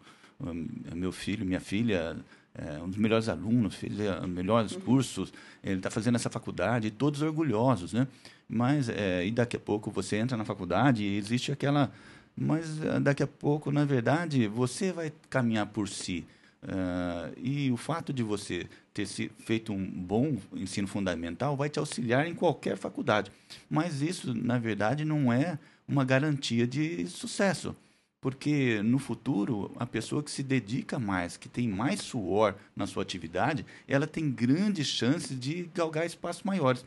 Meu 0.95 1.11
filho, 1.11 1.45
minha 1.45 1.59
filha, 1.59 2.17
é 2.55 2.79
um 2.79 2.89
dos 2.89 2.97
melhores 2.97 3.27
alunos, 3.27 3.75
fez 3.75 3.99
é, 3.99 4.25
melhores 4.25 4.71
uhum. 4.71 4.81
cursos, 4.81 5.33
ele 5.61 5.77
está 5.77 5.91
fazendo 5.91 6.15
essa 6.15 6.29
faculdade, 6.29 6.91
todos 6.91 7.21
orgulhosos, 7.21 7.91
né? 7.91 8.07
Mas, 8.47 8.87
é, 8.87 9.25
e 9.25 9.31
daqui 9.31 9.57
a 9.57 9.59
pouco 9.59 9.91
você 9.91 10.15
entra 10.15 10.37
na 10.37 10.45
faculdade 10.45 11.03
e 11.03 11.17
existe 11.17 11.51
aquela... 11.51 11.91
Mas 12.35 12.81
é, 12.81 12.99
daqui 12.99 13.23
a 13.23 13.27
pouco, 13.27 13.71
na 13.71 13.85
verdade, 13.85 14.47
você 14.47 14.91
vai 14.91 15.11
caminhar 15.29 15.67
por 15.67 15.87
si. 15.87 16.25
Uh, 16.63 17.33
e 17.37 17.71
o 17.71 17.77
fato 17.77 18.13
de 18.13 18.21
você 18.21 18.67
ter 18.93 19.07
feito 19.07 19.73
um 19.73 19.83
bom 19.83 20.37
ensino 20.53 20.87
fundamental 20.87 21.57
vai 21.57 21.69
te 21.69 21.79
auxiliar 21.79 22.27
em 22.27 22.35
qualquer 22.35 22.77
faculdade. 22.77 23.31
Mas 23.67 24.01
isso, 24.01 24.33
na 24.33 24.59
verdade, 24.59 25.03
não 25.03 25.33
é 25.33 25.57
uma 25.87 26.05
garantia 26.05 26.67
de 26.67 27.07
sucesso. 27.07 27.75
Porque 28.21 28.83
no 28.83 28.99
futuro, 28.99 29.71
a 29.77 29.85
pessoa 29.87 30.21
que 30.21 30.29
se 30.29 30.43
dedica 30.43 30.99
mais, 30.99 31.37
que 31.37 31.49
tem 31.49 31.67
mais 31.67 32.01
suor 32.01 32.55
na 32.75 32.85
sua 32.85 33.01
atividade, 33.01 33.65
ela 33.87 34.05
tem 34.05 34.29
grandes 34.29 34.85
chances 34.85 35.37
de 35.39 35.67
galgar 35.73 36.05
espaços 36.05 36.43
maiores. 36.43 36.85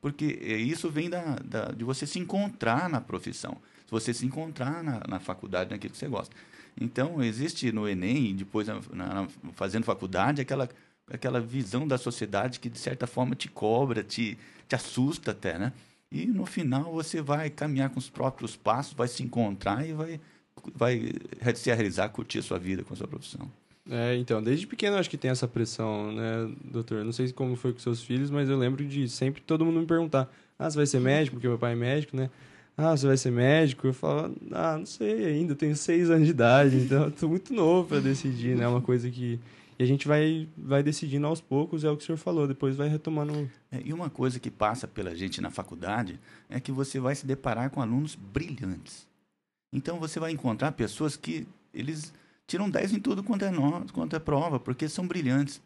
Porque 0.00 0.38
eh, 0.40 0.56
isso 0.58 0.88
vem 0.88 1.10
da, 1.10 1.36
da 1.44 1.64
de 1.72 1.82
você 1.82 2.06
se 2.06 2.20
encontrar 2.20 2.88
na 2.88 3.00
profissão, 3.00 3.56
você 3.90 4.12
se 4.12 4.26
encontrar 4.26 4.82
na, 4.82 5.02
na 5.08 5.20
faculdade, 5.20 5.70
naquilo 5.70 5.92
que 5.92 5.98
você 5.98 6.08
gosta. 6.08 6.34
Então, 6.78 7.22
existe 7.22 7.72
no 7.72 7.88
Enem, 7.88 8.34
depois 8.34 8.68
na, 8.68 8.80
na, 8.92 9.28
fazendo 9.54 9.84
faculdade, 9.84 10.42
aquela, 10.42 10.68
aquela 11.10 11.40
visão 11.40 11.86
da 11.86 11.96
sociedade 11.96 12.60
que, 12.60 12.68
de 12.68 12.78
certa 12.78 13.06
forma, 13.06 13.34
te 13.34 13.48
cobra, 13.48 14.02
te, 14.02 14.36
te 14.68 14.74
assusta 14.74 15.30
até, 15.30 15.58
né? 15.58 15.72
E, 16.10 16.26
no 16.26 16.46
final, 16.46 16.92
você 16.92 17.20
vai 17.22 17.50
caminhar 17.50 17.90
com 17.90 17.98
os 17.98 18.10
próprios 18.10 18.56
passos, 18.56 18.92
vai 18.92 19.08
se 19.08 19.22
encontrar 19.22 19.86
e 19.86 19.92
vai, 19.92 20.20
vai 20.74 21.12
se 21.54 21.70
realizar, 21.70 22.08
curtir 22.10 22.40
a 22.40 22.42
sua 22.42 22.58
vida 22.58 22.84
com 22.84 22.92
a 22.92 22.96
sua 22.96 23.08
profissão. 23.08 23.50
É, 23.88 24.16
então, 24.16 24.42
desde 24.42 24.66
pequeno 24.66 24.96
acho 24.96 25.08
que 25.08 25.16
tem 25.16 25.30
essa 25.30 25.46
pressão, 25.46 26.12
né, 26.12 26.52
doutor? 26.64 27.04
Não 27.04 27.12
sei 27.12 27.32
como 27.32 27.54
foi 27.54 27.72
com 27.72 27.78
seus 27.78 28.02
filhos, 28.02 28.30
mas 28.30 28.48
eu 28.48 28.58
lembro 28.58 28.84
de 28.84 29.08
sempre 29.08 29.40
todo 29.40 29.64
mundo 29.64 29.80
me 29.80 29.86
perguntar: 29.86 30.28
ah, 30.58 30.68
você 30.68 30.76
vai 30.76 30.86
ser 30.86 31.00
médico? 31.00 31.36
Porque 31.36 31.46
meu 31.46 31.58
pai 31.58 31.72
é 31.72 31.76
médico, 31.76 32.16
né? 32.16 32.28
Ah, 32.76 32.96
você 32.96 33.06
vai 33.06 33.16
ser 33.16 33.30
médico? 33.30 33.86
Eu 33.86 33.94
falo, 33.94 34.34
ah, 34.52 34.76
não 34.78 34.86
sei 34.86 35.24
ainda, 35.24 35.54
tenho 35.54 35.74
seis 35.74 36.10
anos 36.10 36.26
de 36.26 36.30
idade, 36.30 36.76
então 36.76 37.08
estou 37.08 37.28
muito 37.28 37.54
novo 37.54 37.88
para 37.88 38.00
decidir, 38.00 38.54
né? 38.54 38.64
É 38.64 38.68
uma 38.68 38.82
coisa 38.82 39.10
que... 39.10 39.40
E 39.78 39.82
a 39.82 39.86
gente 39.86 40.06
vai, 40.08 40.48
vai 40.56 40.82
decidindo 40.82 41.26
aos 41.26 41.40
poucos, 41.40 41.84
é 41.84 41.90
o 41.90 41.96
que 41.96 42.02
o 42.02 42.06
senhor 42.06 42.18
falou, 42.18 42.46
depois 42.46 42.76
vai 42.76 42.88
retomando... 42.88 43.50
É, 43.72 43.80
e 43.84 43.92
uma 43.92 44.10
coisa 44.10 44.38
que 44.38 44.50
passa 44.50 44.86
pela 44.86 45.14
gente 45.14 45.40
na 45.40 45.50
faculdade 45.50 46.20
é 46.50 46.60
que 46.60 46.70
você 46.70 47.00
vai 47.00 47.14
se 47.14 47.26
deparar 47.26 47.70
com 47.70 47.80
alunos 47.80 48.14
brilhantes. 48.14 49.06
Então 49.72 49.98
você 49.98 50.20
vai 50.20 50.30
encontrar 50.32 50.72
pessoas 50.72 51.16
que 51.16 51.46
eles 51.72 52.12
tiram 52.46 52.70
10 52.70 52.92
em 52.92 53.00
tudo 53.00 53.22
quanto 53.22 53.44
é, 53.44 53.50
no, 53.50 53.86
quanto 53.92 54.16
é 54.16 54.18
prova, 54.18 54.60
porque 54.60 54.88
são 54.88 55.06
brilhantes. 55.06 55.60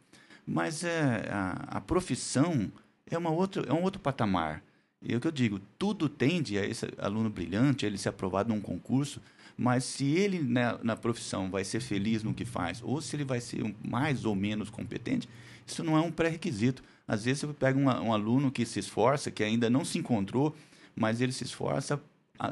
Mas 0.46 0.84
é, 0.84 1.28
a, 1.30 1.76
a 1.76 1.80
profissão 1.80 2.70
é, 3.10 3.18
uma 3.18 3.30
outra, 3.30 3.64
é 3.68 3.72
um 3.72 3.82
outro 3.82 4.00
patamar. 4.00 4.62
E 5.02 5.14
é 5.14 5.16
o 5.16 5.20
que 5.20 5.26
eu 5.26 5.32
digo, 5.32 5.60
tudo 5.78 6.08
tende 6.08 6.58
a 6.58 6.66
esse 6.66 6.86
aluno 6.98 7.30
brilhante, 7.30 7.86
ele 7.86 7.96
ser 7.96 8.10
aprovado 8.10 8.50
num 8.50 8.60
concurso, 8.60 9.20
mas 9.56 9.84
se 9.84 10.04
ele 10.04 10.40
na, 10.40 10.78
na, 10.82 10.96
profissão 10.96 11.50
vai 11.50 11.64
ser 11.64 11.80
feliz 11.80 12.22
no 12.22 12.34
que 12.34 12.44
faz, 12.44 12.82
ou 12.82 13.00
se 13.00 13.16
ele 13.16 13.24
vai 13.24 13.40
ser 13.40 13.74
mais 13.82 14.24
ou 14.24 14.34
menos 14.34 14.68
competente, 14.68 15.28
isso 15.66 15.82
não 15.82 15.96
é 15.96 16.00
um 16.00 16.10
pré-requisito. 16.10 16.82
Às 17.08 17.24
vezes 17.24 17.40
você 17.40 17.52
pega 17.52 17.78
um, 17.78 17.84
um, 17.84 18.12
aluno 18.12 18.50
que 18.50 18.64
se 18.66 18.78
esforça, 18.78 19.30
que 19.30 19.42
ainda 19.42 19.70
não 19.70 19.84
se 19.84 19.98
encontrou, 19.98 20.54
mas 20.94 21.20
ele 21.20 21.32
se 21.32 21.44
esforça, 21.44 22.00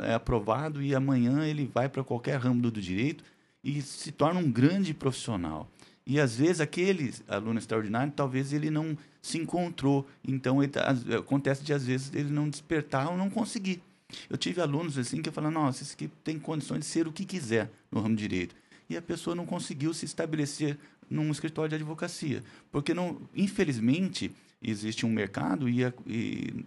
é 0.02 0.14
aprovado 0.14 0.82
e 0.82 0.94
amanhã 0.94 1.46
ele 1.46 1.70
vai 1.72 1.88
para 1.88 2.04
qualquer 2.04 2.38
ramo 2.38 2.62
do 2.62 2.80
direito 2.80 3.24
e 3.62 3.80
se 3.82 4.12
torna 4.12 4.40
um 4.40 4.50
grande 4.50 4.94
profissional. 4.94 5.70
E 6.08 6.18
às 6.18 6.36
vezes 6.36 6.58
aquele 6.58 7.12
aluno 7.28 7.58
extraordinário, 7.58 8.10
talvez 8.16 8.54
ele 8.54 8.70
não 8.70 8.96
se 9.20 9.36
encontrou. 9.36 10.08
Então 10.26 10.62
ele, 10.62 10.72
tá, 10.72 10.96
acontece 11.18 11.62
de 11.62 11.74
às 11.74 11.84
vezes 11.84 12.10
ele 12.14 12.30
não 12.30 12.48
despertar 12.48 13.10
ou 13.10 13.16
não 13.16 13.28
conseguir. 13.28 13.82
Eu 14.30 14.38
tive 14.38 14.62
alunos 14.62 14.96
assim 14.96 15.20
que 15.20 15.30
falam: 15.30 15.50
nossa, 15.50 15.82
esse 15.82 15.92
aqui 15.92 16.08
tem 16.24 16.38
condições 16.38 16.80
de 16.80 16.86
ser 16.86 17.06
o 17.06 17.12
que 17.12 17.26
quiser 17.26 17.70
no 17.92 18.00
ramo 18.00 18.16
de 18.16 18.26
direito. 18.26 18.56
E 18.88 18.96
a 18.96 19.02
pessoa 19.02 19.36
não 19.36 19.44
conseguiu 19.44 19.92
se 19.92 20.06
estabelecer 20.06 20.78
num 21.10 21.30
escritório 21.30 21.68
de 21.68 21.74
advocacia. 21.74 22.42
Porque, 22.72 22.94
não, 22.94 23.20
infelizmente, 23.36 24.32
existe 24.62 25.04
um 25.04 25.10
mercado 25.10 25.68
e, 25.68 25.84
e 26.06 26.64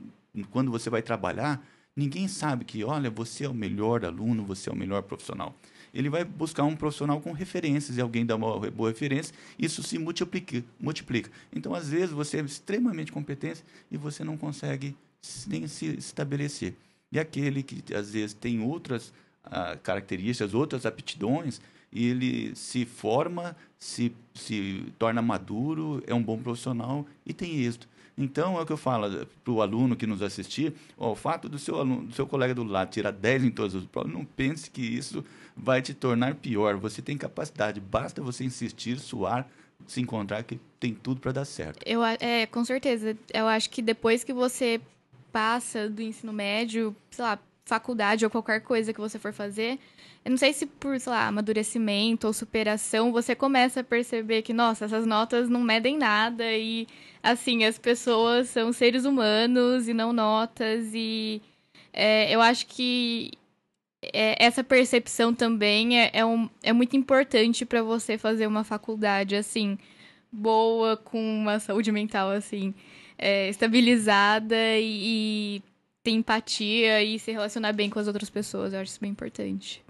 quando 0.52 0.70
você 0.70 0.88
vai 0.88 1.02
trabalhar, 1.02 1.66
ninguém 1.96 2.28
sabe 2.28 2.64
que, 2.64 2.84
olha, 2.84 3.10
você 3.10 3.46
é 3.46 3.50
o 3.50 3.56
melhor 3.56 4.06
aluno, 4.06 4.46
você 4.46 4.70
é 4.70 4.72
o 4.72 4.76
melhor 4.76 5.02
profissional 5.02 5.56
ele 5.94 6.10
vai 6.10 6.24
buscar 6.24 6.64
um 6.64 6.76
profissional 6.76 7.20
com 7.20 7.32
referências 7.32 7.98
e 7.98 8.02
alguém 8.02 8.26
dá 8.26 8.36
uma 8.36 8.60
boa 8.72 8.90
referência, 8.90 9.34
isso 9.60 9.84
se 9.84 9.98
multiplica. 9.98 10.64
multiplica. 10.80 11.30
Então, 11.54 11.74
às 11.74 11.90
vezes, 11.90 12.12
você 12.12 12.38
é 12.38 12.42
extremamente 12.42 13.12
competente 13.12 13.64
e 13.92 13.98
você 13.98 14.24
não 14.24 14.38
consegue 14.38 14.96
nem 15.48 15.68
se 15.68 15.88
estabelecer. 15.98 16.74
E 17.12 17.20
aquele 17.20 17.62
que, 17.62 17.94
às 17.94 18.12
vezes, 18.12 18.34
tem 18.34 18.62
outras 18.62 19.14
ah, 19.44 19.78
características, 19.82 20.54
outras 20.54 20.86
aptidões, 20.86 21.60
ele 21.92 22.56
se 22.56 22.86
forma, 22.86 23.56
se, 23.78 24.14
se 24.34 24.86
torna 24.98 25.22
maduro, 25.22 26.02
é 26.08 26.14
um 26.14 26.24
bom 26.24 26.38
profissional 26.38 27.06
e 27.26 27.34
tem 27.34 27.64
êxito. 27.64 27.88
Então, 28.22 28.58
é 28.58 28.62
o 28.62 28.66
que 28.66 28.72
eu 28.72 28.78
falo 28.78 29.26
para 29.44 29.54
o 29.54 29.62
aluno 29.62 29.96
que 29.96 30.06
nos 30.06 30.22
assistir, 30.22 30.74
ó, 30.98 31.12
o 31.12 31.16
fato 31.16 31.50
do 31.50 31.58
seu, 31.58 31.80
aluno, 31.80 32.04
do 32.04 32.14
seu 32.14 32.28
colega 32.28 32.54
do 32.54 32.64
lado 32.64 32.92
tirar 32.92 33.12
10 33.12 33.46
em 33.46 33.50
todas 33.50 33.74
as 33.74 33.84
provas, 33.84 34.14
não 34.14 34.24
pense 34.24 34.70
que 34.70 34.82
isso 34.82 35.26
vai 35.58 35.82
te 35.82 35.94
tornar 35.94 36.36
pior. 36.36 36.78
Você 36.78 37.02
tem 37.02 37.18
capacidade, 37.18 37.80
basta 37.80 38.22
você 38.22 38.44
insistir, 38.44 39.00
suar, 39.00 39.50
se 39.88 40.00
encontrar 40.00 40.44
que 40.44 40.60
tem 40.80 40.94
tudo 40.94 41.20
para 41.20 41.32
dar 41.32 41.46
certo. 41.46 41.82
Eu, 41.86 42.04
é, 42.04 42.46
com 42.46 42.64
certeza. 42.64 43.18
Eu 43.34 43.48
acho 43.48 43.70
que 43.70 43.82
depois 43.82 44.24
que 44.24 44.34
você 44.34 44.80
passa 45.32 45.90
do 45.90 46.02
ensino 46.02 46.32
médio, 46.32 46.96
sei 47.10 47.26
lá, 47.26 47.40
faculdade 47.66 48.26
ou 48.26 48.30
qualquer 48.30 48.62
coisa 48.62 48.94
que 48.94 49.00
você 49.00 49.18
for 49.18 49.34
fazer, 49.34 49.80
eu 50.24 50.32
não 50.32 50.38
sei 50.38 50.54
se 50.54 50.66
por, 50.66 51.00
sei 51.00 51.12
lá, 51.12 51.28
amadurecimento 51.28 52.28
ou 52.28 52.34
superação, 52.34 53.12
você 53.12 53.36
começa 53.36 53.80
a 53.82 53.84
perceber 53.84 54.44
que, 54.44 54.54
nossa, 54.54 54.86
essas 54.86 55.06
notas 55.06 55.50
não 55.50 55.62
medem 55.62 55.98
nada 55.98 56.46
e, 56.54 56.88
assim, 57.24 57.66
as 57.66 57.78
pessoas 57.78 58.50
são 58.50 58.72
seres 58.72 59.06
humanos 59.06 59.88
e 59.88 59.94
não 59.94 60.14
notas 60.14 60.92
e 60.94 61.42
é, 61.94 62.34
eu 62.34 62.42
acho 62.42 62.68
que 62.68 63.32
é, 64.14 64.44
essa 64.44 64.64
percepção 64.64 65.34
também 65.34 66.00
é, 66.00 66.12
é, 66.14 66.26
um, 66.26 66.50
é 66.64 66.74
muito 66.74 66.96
importante 66.96 67.66
para 67.66 67.84
você 67.84 68.18
fazer 68.18 68.48
uma 68.48 68.64
faculdade, 68.64 69.36
assim, 69.36 69.78
boa, 70.32 70.98
com 70.98 71.20
uma 71.20 71.60
saúde 71.60 71.92
mental, 71.92 72.32
assim, 72.32 72.74
é, 73.18 73.50
estabilizada 73.50 74.56
e, 74.78 75.58
e 75.58 75.64
ter 76.04 76.12
empatia 76.12 77.04
e 77.04 77.20
se 77.20 77.32
relacionar 77.32 77.74
bem 77.74 77.90
com 77.90 78.00
as 78.00 78.08
outras 78.08 78.30
pessoas. 78.30 78.74
Eu 78.74 78.80
acho 78.82 78.92
isso 78.92 79.02
bem 79.02 79.12
importante. 79.12 79.84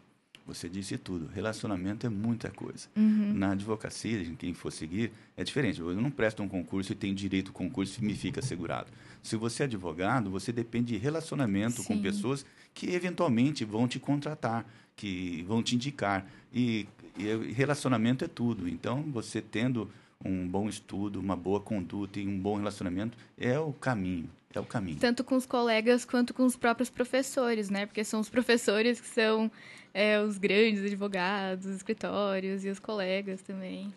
Você 0.53 0.69
disse 0.69 0.97
tudo. 0.97 1.27
Relacionamento 1.33 2.05
é 2.05 2.09
muita 2.09 2.49
coisa. 2.49 2.87
Uhum. 2.95 3.33
Na 3.33 3.51
advocacia, 3.51 4.23
quem 4.37 4.53
for 4.53 4.71
seguir, 4.71 5.11
é 5.37 5.43
diferente. 5.43 5.79
Eu 5.79 5.95
não 5.95 6.11
presto 6.11 6.43
um 6.43 6.47
concurso 6.47 6.91
e 6.91 6.95
tenho 6.95 7.15
direito 7.15 7.49
ao 7.49 7.53
concurso 7.53 8.01
e 8.01 8.05
me 8.05 8.13
fica 8.13 8.39
assegurado. 8.39 8.87
Se 9.23 9.35
você 9.35 9.63
é 9.63 9.65
advogado, 9.65 10.29
você 10.29 10.51
depende 10.51 10.93
de 10.93 10.97
relacionamento 10.97 11.81
Sim. 11.81 11.87
com 11.87 12.01
pessoas 12.01 12.45
que 12.73 12.91
eventualmente 12.91 13.63
vão 13.63 13.87
te 13.87 13.99
contratar, 13.99 14.65
que 14.95 15.43
vão 15.47 15.61
te 15.63 15.75
indicar. 15.75 16.25
E, 16.53 16.87
e 17.17 17.51
relacionamento 17.53 18.25
é 18.25 18.27
tudo. 18.27 18.67
Então, 18.67 19.03
você 19.11 19.41
tendo 19.41 19.89
um 20.23 20.47
bom 20.47 20.67
estudo, 20.67 21.19
uma 21.19 21.35
boa 21.35 21.59
conduta 21.59 22.19
e 22.19 22.27
um 22.27 22.39
bom 22.39 22.57
relacionamento 22.57 23.17
é 23.37 23.59
o 23.59 23.73
caminho. 23.73 24.29
É 24.53 24.59
o 24.59 24.65
caminho. 24.65 24.97
Tanto 24.99 25.23
com 25.23 25.35
os 25.35 25.45
colegas 25.45 26.03
quanto 26.03 26.33
com 26.33 26.45
os 26.45 26.55
próprios 26.55 26.89
professores, 26.89 27.69
né? 27.69 27.85
Porque 27.85 28.03
são 28.03 28.19
os 28.19 28.29
professores 28.29 28.99
que 28.99 29.07
são 29.07 29.49
é, 29.93 30.19
os 30.19 30.37
grandes 30.37 30.83
advogados, 30.83 31.65
os 31.65 31.75
escritórios 31.77 32.65
e 32.65 32.69
os 32.69 32.79
colegas 32.79 33.41
também. 33.41 33.93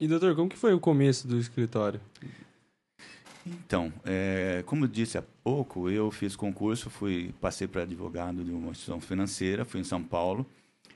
E 0.00 0.08
doutor, 0.08 0.34
como 0.34 0.48
que 0.48 0.56
foi 0.56 0.74
o 0.74 0.80
começo 0.80 1.28
do 1.28 1.38
escritório? 1.38 2.00
Então, 3.46 3.92
é, 4.04 4.62
como 4.66 4.84
eu 4.84 4.88
disse 4.88 5.18
há 5.18 5.22
pouco, 5.42 5.90
eu 5.90 6.10
fiz 6.10 6.34
concurso, 6.34 6.90
fui 6.90 7.32
passei 7.40 7.68
para 7.68 7.82
advogado 7.82 8.42
de 8.42 8.50
uma 8.50 8.70
instituição 8.70 9.00
financeira, 9.00 9.64
fui 9.64 9.80
em 9.80 9.84
São 9.84 10.02
Paulo 10.02 10.46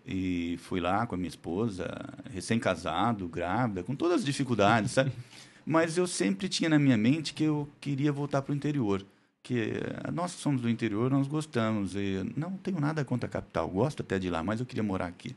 e 0.09 0.57
fui 0.63 0.81
lá 0.81 1.07
com 1.07 1.15
a 1.15 1.19
minha 1.19 1.29
esposa, 1.29 1.87
recém-casado, 2.33 3.29
grávida, 3.29 3.83
com 3.83 3.95
todas 3.95 4.21
as 4.21 4.25
dificuldades, 4.25 4.93
sabe? 4.93 5.13
Mas 5.67 5.99
eu 5.99 6.07
sempre 6.07 6.49
tinha 6.49 6.71
na 6.71 6.79
minha 6.79 6.97
mente 6.97 7.35
que 7.35 7.45
eu 7.45 7.69
queria 7.79 8.11
voltar 8.11 8.41
para 8.41 8.53
o 8.53 8.57
interior, 8.57 9.05
que 9.43 9.75
nós 10.11 10.35
que 10.35 10.41
somos 10.41 10.63
do 10.63 10.71
interior, 10.71 11.11
nós 11.11 11.29
gostamos. 11.29 11.95
E 11.95 12.25
não 12.35 12.53
tenho 12.53 12.81
nada 12.81 13.05
contra 13.05 13.29
a 13.29 13.31
capital, 13.31 13.69
gosto 13.69 14.01
até 14.01 14.19
de 14.19 14.31
lá, 14.31 14.43
mas 14.43 14.61
eu 14.61 14.67
queria 14.67 14.83
morar 14.83 15.07
aqui. 15.07 15.37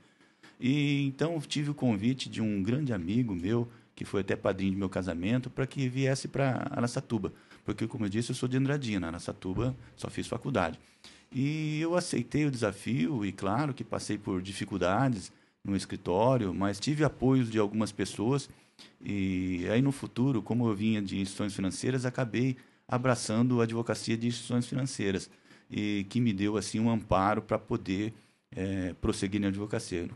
E 0.58 1.06
então 1.06 1.38
tive 1.42 1.72
o 1.72 1.74
convite 1.74 2.30
de 2.30 2.42
um 2.42 2.64
grande 2.64 2.94
amigo 2.94 3.36
meu 3.36 3.68
que 3.94 4.06
foi 4.06 4.22
até 4.22 4.38
padrinho 4.38 4.72
de 4.72 4.78
meu 4.78 4.90
casamento, 4.90 5.50
para 5.50 5.68
que 5.68 5.90
viesse 5.90 6.30
para 6.30 6.68
Aracatuba. 6.72 7.34
Porque, 7.66 7.86
como 7.88 8.06
eu 8.06 8.10
disse, 8.10 8.32
eu 8.32 8.36
sou 8.36 8.48
de 8.48 8.58
Andradina, 8.58 9.08
Aracatuba 9.08 9.76
só 9.98 10.10
fiz 10.10 10.28
faculdade. 10.28 10.80
E 11.32 11.80
eu 11.80 11.96
aceitei 11.96 12.46
o 12.46 12.52
desafio 12.52 13.26
e, 13.26 13.32
claro, 13.32 13.74
que 13.74 13.84
passei 13.84 14.17
por 14.17 14.41
dificuldades 14.41 15.32
no 15.63 15.76
escritório, 15.76 16.54
mas 16.54 16.80
tive 16.80 17.04
apoio 17.04 17.46
de 17.46 17.58
algumas 17.58 17.91
pessoas. 17.91 18.50
E 19.00 19.65
aí, 19.72 19.82
no 19.82 19.91
futuro, 19.91 20.41
como 20.41 20.67
eu 20.67 20.76
vinha 20.76 21.02
de 21.02 21.20
instituições 21.20 21.54
financeiras, 21.54 22.06
acabei 22.06 22.58
abraçando 22.88 23.62
a 23.62 23.63
advocacia 23.63 24.17
de 24.17 24.28
instituições 24.28 24.67
financeiras, 24.67 25.30
e 25.70 26.06
que 26.10 26.20
me 26.20 26.34
deu 26.34 26.58
assim 26.58 26.80
um 26.80 26.89
amparo 26.89 27.41
para 27.41 27.58
poder 27.58 28.13
é, 28.54 28.94
prosseguir 29.00 29.39
na 29.39 29.48
advocacia. 29.48 30.10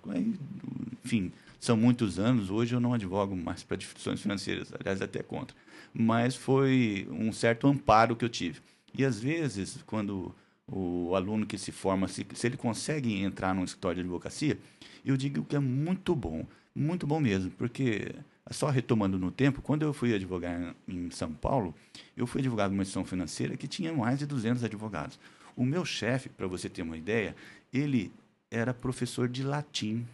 Enfim, 1.04 1.32
são 1.58 1.78
muitos 1.78 2.19
anos, 2.19 2.49
hoje 2.49 2.75
eu 2.75 2.82
não 2.82 2.93
advogo 2.93 3.36
mais 3.36 3.63
para 3.63 3.78
instituições 3.78 4.21
financeiras, 4.21 4.73
aliás, 4.78 5.01
até 5.01 5.23
contra. 5.23 5.56
Mas 5.93 6.36
foi 6.36 7.08
um 7.10 7.32
certo 7.32 7.67
amparo 7.67 8.15
que 8.17 8.25
eu 8.25 8.30
tive. 8.30 8.60
E 8.93 9.06
às 9.06 9.19
vezes, 9.19 9.82
quando 9.86 10.36
o 10.67 11.15
aluno 11.15 11.45
que 11.45 11.58
se 11.58 11.71
forma, 11.71 12.08
se, 12.08 12.25
se 12.34 12.47
ele 12.47 12.58
consegue 12.58 13.21
entrar 13.21 13.54
num 13.54 13.63
escritório 13.63 13.95
de 13.95 14.01
advocacia, 14.01 14.60
eu 15.06 15.15
digo 15.15 15.43
que 15.43 15.56
é 15.56 15.60
muito 15.60 16.15
bom, 16.15 16.45
muito 16.73 17.06
bom 17.06 17.19
mesmo, 17.19 17.51
porque 17.51 18.15
só 18.51 18.69
retomando 18.69 19.17
no 19.17 19.32
tempo, 19.32 19.62
quando 19.62 19.84
eu 19.84 19.93
fui 19.93 20.13
advogar 20.13 20.75
em 20.88 21.10
São 21.12 21.34
Paulo, 21.34 21.73
eu 22.15 22.28
fui 22.28 22.41
advogado 22.41 22.71
numa 22.71 22.84
instituição 22.84 23.06
financeira 23.06 23.58
que 23.58 23.67
tinha 23.67 23.93
mais 23.93 24.19
de 24.19 24.25
200 24.25 24.63
advogados. 24.63 25.19
O 25.56 25.65
meu 25.65 25.86
chefe, 25.86 26.30
para 26.30 26.47
você 26.47 26.69
ter 26.69 26.82
uma 26.82 26.97
ideia, 26.97 27.36
ele 27.73 28.12
era 28.51 28.73
professor 28.73 29.28
de 29.28 29.43
latim. 29.43 30.06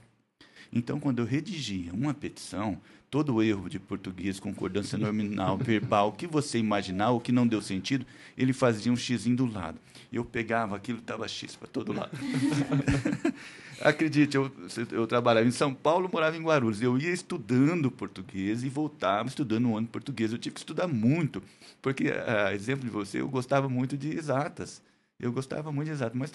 Então, 0.71 1.00
quando 1.00 1.19
eu 1.19 1.26
redigia 1.26 1.93
uma 1.93 2.13
petição, 2.13 2.80
todo 3.10 3.43
erro 3.43 3.69
de 3.69 3.78
português, 3.78 4.39
concordância 4.39 4.97
nominal, 4.97 5.58
verbal, 5.60 6.10
o 6.10 6.12
que 6.13 6.26
você 6.26 6.58
imaginar, 6.58 7.12
o 7.12 7.19
que 7.19 7.32
não 7.32 7.45
deu 7.45 7.62
sentido, 7.62 8.06
ele 8.38 8.54
fazia 8.54 8.91
um 8.91 8.95
xizinho 8.95 9.36
do 9.36 9.45
lado. 9.45 9.78
Eu 10.12 10.24
pegava 10.24 10.76
aquilo, 10.76 11.00
estava 11.00 11.28
x 11.28 11.56
para 11.56 11.67
todo 11.67 11.93
lado. 11.93 12.12
Acredite, 13.82 14.38
eu, 14.38 14.52
eu 14.91 15.08
trabalhava 15.08 15.47
em 15.47 15.52
São 15.52 15.74
Paulo, 15.74 16.10
morava 16.12 16.38
em 16.38 16.41
Guarulhos. 16.41 16.82
Eu 16.82 16.97
ia 16.97 17.12
estudando 17.12 17.89
português 17.89 18.63
e 18.63 18.69
voltava 18.69 19.28
estudando 19.28 19.67
um 19.67 19.76
ano 19.76 19.88
de 19.88 19.91
português. 19.91 20.32
Eu 20.32 20.38
tive 20.38 20.54
que 20.54 20.60
estudar 20.60 20.88
muito, 20.88 21.41
porque, 21.82 22.10
a 22.10 22.54
exemplo 22.54 22.86
de 22.86 22.91
você, 22.91 23.21
eu 23.21 23.28
gostava 23.28 23.67
muito 23.67 23.97
de 23.97 24.15
exatas. 24.15 24.82
Eu 25.19 25.32
gostava 25.32 25.71
muito 25.71 25.88
de 25.88 25.93
exatas, 25.93 26.17
mas 26.17 26.30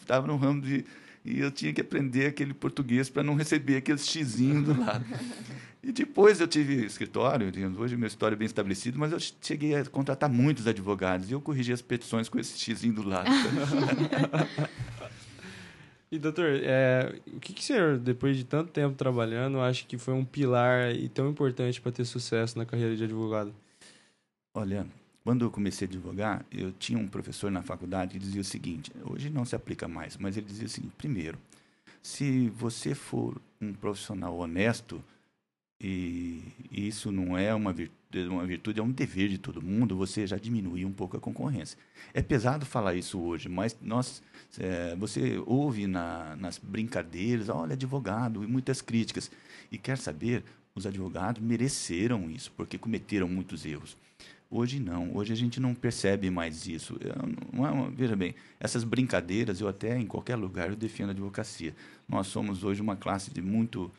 estava 0.00 0.26
no 0.26 0.36
ramo 0.36 0.62
de 0.62 0.84
e 1.28 1.40
eu 1.40 1.50
tinha 1.50 1.72
que 1.72 1.80
aprender 1.80 2.26
aquele 2.26 2.54
português 2.54 3.10
para 3.10 3.22
não 3.22 3.34
receber 3.34 3.76
aquele 3.76 3.98
xizinho 3.98 4.62
do 4.62 4.80
lado. 4.80 5.04
E 5.80 5.92
depois 5.92 6.40
eu 6.40 6.48
tive 6.48 6.84
escritório, 6.84 7.52
hoje 7.78 7.96
meu 7.96 8.08
escritório 8.08 8.34
é 8.34 8.36
bem 8.36 8.46
estabelecido, 8.46 8.98
mas 8.98 9.12
eu 9.12 9.18
cheguei 9.40 9.76
a 9.76 9.84
contratar 9.86 10.28
muitos 10.28 10.66
advogados 10.66 11.30
e 11.30 11.32
eu 11.32 11.40
corrigi 11.40 11.72
as 11.72 11.80
petições 11.80 12.28
com 12.28 12.38
esse 12.38 12.58
xizinho 12.58 12.94
do 12.94 13.08
lado. 13.08 13.30
e 16.10 16.18
doutor, 16.18 16.60
é, 16.62 17.14
o 17.28 17.38
que, 17.38 17.54
que 17.54 17.62
o 17.62 17.64
senhor, 17.64 17.96
depois 17.96 18.36
de 18.36 18.44
tanto 18.44 18.72
tempo 18.72 18.96
trabalhando, 18.96 19.60
acha 19.60 19.86
que 19.86 19.96
foi 19.96 20.14
um 20.14 20.24
pilar 20.24 20.94
e 20.94 21.08
tão 21.08 21.30
importante 21.30 21.80
para 21.80 21.92
ter 21.92 22.04
sucesso 22.04 22.58
na 22.58 22.66
carreira 22.66 22.96
de 22.96 23.04
advogado? 23.04 23.54
Olha, 24.52 24.84
quando 25.28 25.44
eu 25.44 25.50
comecei 25.50 25.86
a 25.86 25.90
advogar, 25.90 26.42
eu 26.50 26.72
tinha 26.72 26.98
um 26.98 27.06
professor 27.06 27.50
na 27.50 27.60
faculdade 27.60 28.14
que 28.14 28.18
dizia 28.18 28.40
o 28.40 28.44
seguinte: 28.44 28.90
hoje 29.04 29.28
não 29.28 29.44
se 29.44 29.54
aplica 29.54 29.86
mais, 29.86 30.16
mas 30.16 30.38
ele 30.38 30.46
dizia 30.46 30.64
o 30.64 30.70
seguinte: 30.70 30.94
primeiro, 30.96 31.36
se 32.02 32.48
você 32.48 32.94
for 32.94 33.38
um 33.60 33.74
profissional 33.74 34.34
honesto, 34.38 35.04
e 35.78 36.42
isso 36.72 37.12
não 37.12 37.36
é 37.36 37.54
uma 37.54 37.74
virtude, 37.74 38.26
uma 38.26 38.46
virtude, 38.46 38.80
é 38.80 38.82
um 38.82 38.90
dever 38.90 39.28
de 39.28 39.36
todo 39.36 39.60
mundo, 39.60 39.94
você 39.94 40.26
já 40.26 40.38
diminuiu 40.38 40.88
um 40.88 40.94
pouco 40.94 41.18
a 41.18 41.20
concorrência. 41.20 41.76
É 42.14 42.22
pesado 42.22 42.64
falar 42.64 42.94
isso 42.94 43.20
hoje, 43.20 43.50
mas 43.50 43.76
nós, 43.82 44.22
é, 44.58 44.96
você 44.96 45.36
ouve 45.44 45.86
na, 45.86 46.36
nas 46.36 46.56
brincadeiras, 46.56 47.50
olha, 47.50 47.74
advogado, 47.74 48.42
e 48.42 48.46
muitas 48.46 48.80
críticas. 48.80 49.30
E 49.70 49.76
quer 49.76 49.98
saber, 49.98 50.42
os 50.74 50.86
advogados 50.86 51.42
mereceram 51.42 52.30
isso, 52.30 52.50
porque 52.56 52.78
cometeram 52.78 53.28
muitos 53.28 53.66
erros. 53.66 53.94
Hoje 54.50 54.80
não, 54.80 55.14
hoje 55.14 55.32
a 55.32 55.36
gente 55.36 55.60
não 55.60 55.74
percebe 55.74 56.30
mais 56.30 56.66
isso. 56.66 56.98
Não 57.52 57.66
é 57.66 57.90
veja 57.90 58.16
bem, 58.16 58.34
essas 58.58 58.82
brincadeiras, 58.82 59.60
eu 59.60 59.68
até 59.68 59.98
em 59.98 60.06
qualquer 60.06 60.36
lugar 60.36 60.70
eu 60.70 60.76
defendo 60.76 61.10
a 61.10 61.12
advocacia. 61.12 61.74
Nós 62.08 62.28
somos 62.28 62.64
hoje 62.64 62.80
uma 62.80 62.96
classe 62.96 63.30
de 63.30 63.42
muito 63.42 63.90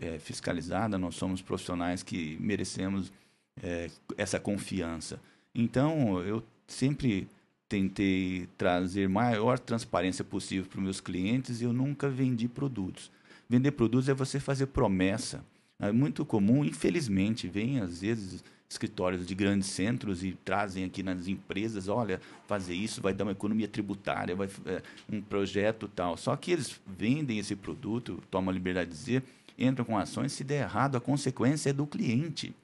é, 0.00 0.18
fiscalizada, 0.18 0.96
nós 0.96 1.16
somos 1.16 1.42
profissionais 1.42 2.04
que 2.04 2.36
merecemos 2.40 3.12
é, 3.60 3.90
essa 4.16 4.38
confiança. 4.38 5.20
Então, 5.52 6.20
eu 6.20 6.42
sempre 6.68 7.28
tentei 7.68 8.48
trazer 8.56 9.08
maior 9.08 9.58
transparência 9.58 10.24
possível 10.24 10.66
para 10.66 10.78
os 10.78 10.84
meus 10.84 11.00
clientes 11.00 11.60
e 11.60 11.64
eu 11.64 11.72
nunca 11.72 12.08
vendi 12.08 12.46
produtos. 12.46 13.10
Vender 13.48 13.72
produtos 13.72 14.08
é 14.08 14.14
você 14.14 14.38
fazer 14.38 14.66
promessa. 14.66 15.44
É 15.80 15.90
muito 15.90 16.24
comum, 16.24 16.64
infelizmente, 16.64 17.48
vem 17.48 17.80
às 17.80 18.00
vezes 18.00 18.44
escritórios 18.68 19.26
de 19.26 19.34
grandes 19.34 19.68
centros 19.68 20.24
e 20.24 20.32
trazem 20.44 20.84
aqui 20.84 21.02
nas 21.02 21.28
empresas, 21.28 21.88
olha, 21.88 22.20
fazer 22.46 22.74
isso 22.74 23.00
vai 23.00 23.14
dar 23.14 23.24
uma 23.24 23.32
economia 23.32 23.68
tributária, 23.68 24.34
vai 24.34 24.48
é, 24.66 24.82
um 25.10 25.20
projeto 25.20 25.88
tal. 25.88 26.16
Só 26.16 26.34
que 26.36 26.50
eles 26.50 26.80
vendem 26.86 27.38
esse 27.38 27.54
produto, 27.54 28.22
tomam 28.30 28.50
a 28.50 28.54
liberdade 28.54 28.90
de 28.90 28.96
dizer, 28.96 29.22
entram 29.58 29.84
com 29.84 29.96
ações, 29.96 30.32
se 30.32 30.44
der 30.44 30.62
errado, 30.62 30.96
a 30.96 31.00
consequência 31.00 31.70
é 31.70 31.72
do 31.72 31.86
cliente. 31.86 32.54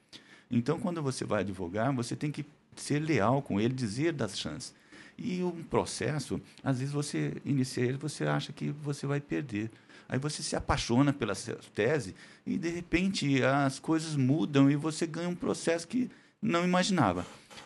Então, 0.51 0.79
quando 0.79 1.03
você 1.03 1.25
vai 1.25 1.41
advogar, 1.41 1.95
você 1.95 2.15
tem 2.15 2.31
que 2.31 2.45
ser 2.77 2.99
leal 2.99 3.41
com 3.41 3.61
ele, 3.61 3.73
dizer 3.73 4.13
das 4.13 4.39
chances. 4.39 4.75
E 5.17 5.43
um 5.43 5.63
processo, 5.63 6.41
às 6.63 6.79
vezes 6.79 6.93
você 6.93 7.35
inicia 7.45 7.85
ele, 7.85 7.97
você 7.97 8.25
acha 8.25 8.53
que 8.53 8.71
você 8.71 9.07
vai 9.07 9.21
perder. 9.21 9.71
Aí 10.13 10.19
você 10.19 10.43
se 10.43 10.55
apaixona 10.55 11.11
pela 11.11 11.33
tese 11.75 12.15
e, 12.45 12.59
de 12.59 12.69
repente, 12.69 13.43
as 13.43 13.79
coisas 13.79 14.15
mudam 14.15 14.71
e 14.71 14.77
você 14.77 15.07
ganha 15.07 15.27
um 15.27 15.35
processo 15.35 15.89
que 15.89 16.11
não 16.43 16.67
imaginava. 16.67 17.25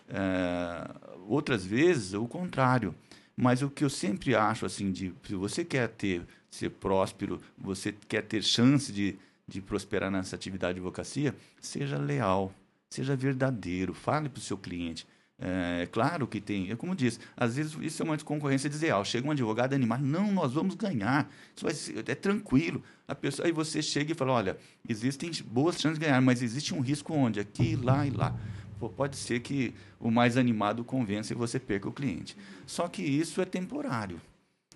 É, 0.09 0.89
outras 1.27 1.67
vezes, 1.67 2.15
o 2.15 2.25
contrário. 2.29 2.95
Mas 3.37 3.63
o 3.63 3.69
que 3.69 3.83
eu 3.83 3.91
sempre 3.91 4.37
acho, 4.37 4.65
assim, 4.65 4.93
de 4.93 5.13
se 5.25 5.35
você 5.35 5.65
quer 5.65 5.89
ter, 5.89 6.25
ser 6.49 6.71
próspero, 6.71 7.43
você 7.59 7.93
quer 8.07 8.23
ter 8.23 8.45
chance 8.45 8.93
de, 8.93 9.19
de 9.49 9.61
prosperar 9.61 10.09
nessa 10.09 10.37
atividade 10.37 10.75
de 10.75 10.79
advocacia, 10.79 11.35
seja 11.61 11.99
leal, 11.99 12.55
seja 12.89 13.17
verdadeiro, 13.17 13.93
fale 13.93 14.29
para 14.29 14.39
o 14.39 14.43
seu 14.43 14.57
cliente. 14.57 15.05
É 15.39 15.87
claro 15.93 16.27
que 16.27 16.41
tem, 16.41 16.71
é 16.71 16.77
como 16.77 16.95
disse, 16.95 17.19
às 17.37 17.57
vezes 17.57 17.77
isso 17.83 18.03
é 18.03 18.05
uma 18.05 18.17
concorrência 18.17 18.71
desleal. 18.71 19.05
Chega 19.05 19.29
um 19.29 19.31
advogado 19.31 19.75
animado, 19.75 20.03
não, 20.03 20.33
nós 20.33 20.55
vamos 20.55 20.75
ganhar, 20.75 21.31
isso 21.55 21.65
vai 21.65 21.75
ser, 21.75 21.99
é 22.09 22.15
tranquilo. 22.15 22.83
A 23.07 23.15
pessoa, 23.15 23.47
aí 23.47 23.53
você 23.53 23.83
chega 23.83 24.13
e 24.13 24.15
fala: 24.15 24.33
olha, 24.33 24.57
existem 24.89 25.31
boas 25.47 25.79
chances 25.79 25.99
de 25.99 26.07
ganhar, 26.07 26.21
mas 26.23 26.43
existe 26.43 26.75
um 26.75 26.81
risco 26.81 27.13
onde? 27.13 27.39
Aqui, 27.39 27.77
lá 27.77 28.07
e 28.07 28.11
lá. 28.11 28.35
Pô, 28.81 28.89
pode 28.89 29.17
ser 29.17 29.41
que 29.41 29.75
o 30.01 30.11
mais 30.11 30.39
animado 30.39 30.83
convença 30.85 31.35
e 31.35 31.37
você 31.37 31.59
perca 31.59 31.89
o 31.89 31.93
cliente. 31.93 32.37
Só 32.67 32.89
que 32.89 33.03
isso 33.03 33.41
é 33.41 33.45
temporário. 33.45 34.21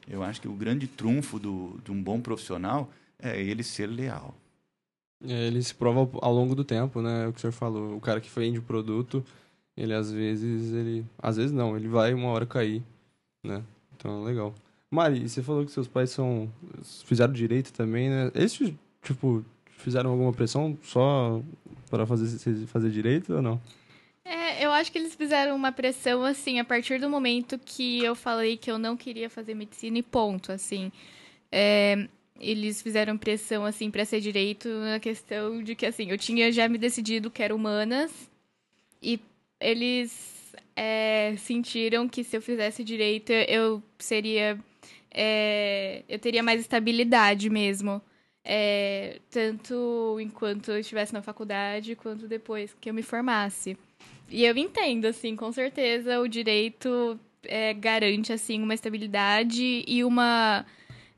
Eu 0.09 0.23
acho 0.23 0.40
que 0.40 0.49
o 0.49 0.55
grande 0.55 0.87
trunfo 0.87 1.38
do, 1.38 1.79
de 1.85 1.90
um 1.90 2.03
bom 2.03 2.20
profissional 2.20 2.90
é 3.18 3.40
ele 3.40 3.62
ser 3.62 3.87
leal. 3.87 4.35
É, 5.23 5.46
ele 5.46 5.62
se 5.62 5.75
prova 5.75 6.11
ao 6.20 6.33
longo 6.33 6.55
do 6.55 6.64
tempo, 6.64 7.03
né? 7.03 7.25
É 7.25 7.29
o 7.29 7.33
que 7.33 7.38
o 7.38 7.40
senhor 7.40 7.53
falou. 7.53 7.94
O 7.94 8.01
cara 8.01 8.20
que 8.20 8.31
vende 8.35 8.59
o 8.59 8.62
produto 8.62 9.25
ele 9.81 9.95
às 9.95 10.12
vezes, 10.12 10.73
ele. 10.75 11.07
Às 11.19 11.38
vezes 11.38 11.53
não, 11.53 11.77
ele 11.77 11.88
vai 11.88 12.12
uma 12.12 12.29
hora 12.29 12.45
cair, 12.45 12.83
né? 13.43 13.62
Então, 13.97 14.23
legal. 14.23 14.55
Mari, 14.90 15.29
você 15.29 15.43
falou 15.43 15.64
que 15.64 15.73
seus 15.73 15.88
pais 15.88 16.11
são. 16.11 16.53
fizeram 17.05 17.33
direito 17.33 17.73
também, 17.73 18.11
né? 18.11 18.31
Eles, 18.35 18.53
tipo, 19.03 19.45
fizeram 19.79 20.11
alguma 20.11 20.33
pressão 20.33 20.77
só 20.83 21.40
para 21.88 22.05
fazer, 22.07 22.66
fazer 22.66 22.90
direito 22.90 23.35
ou 23.35 23.43
não? 23.43 23.61
É, 24.25 24.64
eu 24.64 24.71
acho 24.71 24.93
que 24.93 24.99
eles 24.99 25.14
fizeram 25.14 25.57
uma 25.57 25.73
pressão, 25.73 26.25
assim, 26.25 26.61
a 26.61 26.64
partir 26.64 27.01
do 27.01 27.09
momento 27.09 27.59
que 27.59 28.05
eu 28.05 28.14
falei 28.14 28.57
que 28.57 28.71
eu 28.71 28.79
não 28.79 28.97
queria 28.97 29.31
fazer 29.31 29.55
medicina 29.55 29.99
e 29.99 30.03
ponto, 30.03 30.53
assim. 30.53 30.93
É, 31.51 32.07
eles 32.38 32.83
fizeram 32.83 33.16
pressão, 33.16 33.64
assim, 33.64 33.90
para 33.90 34.05
ser 34.05 34.21
direito 34.21 34.69
na 34.69 35.01
questão 35.01 35.62
de 35.62 35.75
que, 35.75 35.87
assim, 35.87 36.11
eu 36.11 36.19
tinha 36.19 36.53
já 36.53 36.69
me 36.69 36.77
decidido 36.77 37.31
que 37.31 37.43
era 37.43 37.55
humanas 37.55 38.31
e 39.03 39.19
eles 39.61 40.55
é, 40.75 41.35
sentiram 41.38 42.09
que 42.09 42.25
se 42.25 42.37
eu 42.37 42.42
fizesse 42.42 42.83
direito 42.83 43.31
eu 43.33 43.83
seria 43.99 44.59
é, 45.12 46.03
eu 46.09 46.18
teria 46.18 46.42
mais 46.42 46.61
estabilidade 46.61 47.51
mesmo. 47.51 48.01
É, 48.42 49.21
tanto 49.31 50.19
enquanto 50.21 50.71
eu 50.71 50.79
estivesse 50.79 51.13
na 51.13 51.21
faculdade 51.21 51.94
quanto 51.94 52.27
depois 52.27 52.75
que 52.81 52.88
eu 52.88 52.94
me 52.94 53.02
formasse. 53.02 53.77
E 54.31 54.44
eu 54.44 54.56
entendo 54.56 55.06
assim 55.06 55.37
com 55.37 55.52
certeza 55.52 56.21
o 56.21 56.29
direito 56.29 57.19
é, 57.44 57.75
garante 57.75 58.33
assim 58.33 58.63
uma 58.63 58.75
estabilidade 58.75 59.85
e 59.87 60.04
uma 60.04 60.65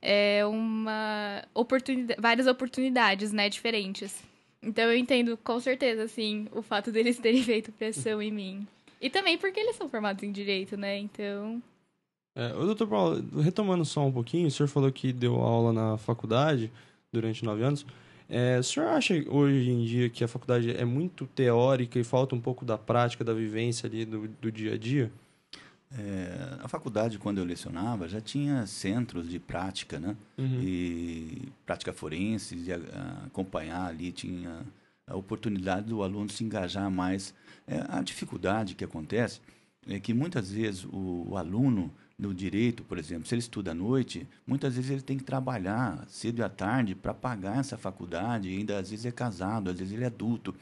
é, 0.01 0.45
uma 0.47 1.45
oportunidade 1.55 2.21
várias 2.21 2.47
oportunidades 2.47 3.33
né 3.33 3.49
diferentes 3.49 4.23
Então 4.63 4.85
eu 4.85 4.97
entendo 4.97 5.37
com 5.37 5.59
certeza, 5.59 6.05
assim, 6.05 6.47
o 6.53 6.63
fato 6.63 6.93
deles 6.93 7.19
terem 7.19 7.43
feito 7.45 7.73
pressão 7.73 8.23
em 8.23 8.31
mim. 8.31 8.67
E 9.01 9.11
também 9.11 9.37
porque 9.37 9.59
eles 9.59 9.77
são 9.77 9.89
formados 9.89 10.23
em 10.23 10.31
direito, 10.31 10.77
né? 10.77 10.97
Então. 10.99 11.61
É, 12.37 12.55
o 12.55 12.65
doutor 12.65 12.87
Paulo, 12.87 13.43
retomando 13.43 13.85
só 13.85 14.07
um 14.07 14.13
pouquinho, 14.13 14.47
o 14.47 14.51
senhor 14.51 14.69
falou 14.69 14.91
que 14.93 15.13
deu 15.13 15.35
aula 15.37 15.73
na 15.73 15.99
faculdade 15.99 16.71
durante 17.13 17.45
nove 17.45 17.63
anos. 17.63 17.85
É, 18.29 18.59
o 18.59 18.63
senhor 18.63 18.89
acha 18.89 19.13
hoje 19.29 19.69
em 19.69 19.85
dia 19.85 20.09
que 20.09 20.25
a 20.25 20.29
faculdade 20.29 20.71
é 20.71 20.85
muito 20.85 21.27
teórica 21.27 21.99
e 21.99 22.05
falta 22.05 22.35
um 22.35 22.41
pouco 22.41 22.65
da 22.65 22.79
prática, 22.79 23.25
da 23.25 23.35
vivência 23.35 23.87
ali 23.87 24.07
do, 24.07 24.29
do 24.29 24.51
dia 24.51 24.75
a 24.75 24.79
dia? 24.79 25.13
É, 25.99 26.59
a 26.63 26.69
faculdade, 26.69 27.19
quando 27.19 27.39
eu 27.39 27.45
lecionava, 27.45 28.09
já 28.09 28.21
tinha 28.21 28.67
centros 28.67 29.29
de 29.29 29.39
prática, 29.39 30.01
né? 30.01 30.17
Uhum. 30.39 30.61
E 30.63 31.49
prática 31.67 31.93
forense, 31.93 32.57
de 32.57 32.73
acompanhar 32.73 33.87
ali, 33.87 34.11
tinha 34.11 34.63
a 35.07 35.17
oportunidade 35.17 35.87
do 35.87 36.03
aluno 36.03 36.31
se 36.31 36.45
engajar 36.45 36.91
mais. 36.91 37.35
É, 37.67 37.85
a 37.89 38.03
dificuldade 38.03 38.75
que 38.75 38.85
acontece 38.85 39.41
é 39.87 40.01
que 40.01 40.15
muitas 40.15 40.51
vezes 40.51 40.85
o, 40.85 41.27
o 41.29 41.37
aluno 41.37 41.93
no 42.19 42.33
direito, 42.33 42.85
por 42.85 42.99
exemplo, 42.99 43.27
se 43.27 43.35
ele 43.35 43.41
estuda 43.41 43.73
à 43.73 43.75
noite, 43.75 44.27
muitas 44.47 44.77
vezes 44.77 44.91
ele 44.91 45.03
tem 45.03 45.19
que 45.19 45.25
trabalhar 45.25 46.05
cedo 46.09 46.39
e 46.39 46.43
à 46.43 46.49
tarde 46.49 46.95
para 46.95 47.13
pagar 47.13 47.59
essa 47.59 47.77
faculdade, 47.77 48.49
e 48.49 48.57
ainda 48.57 48.79
às 48.79 48.91
vezes 48.91 49.05
é 49.05 49.11
casado, 49.11 49.71
às 49.71 49.79
vezes 49.79 49.93
ele 49.93 50.05
é 50.05 50.07
adulto. 50.07 50.55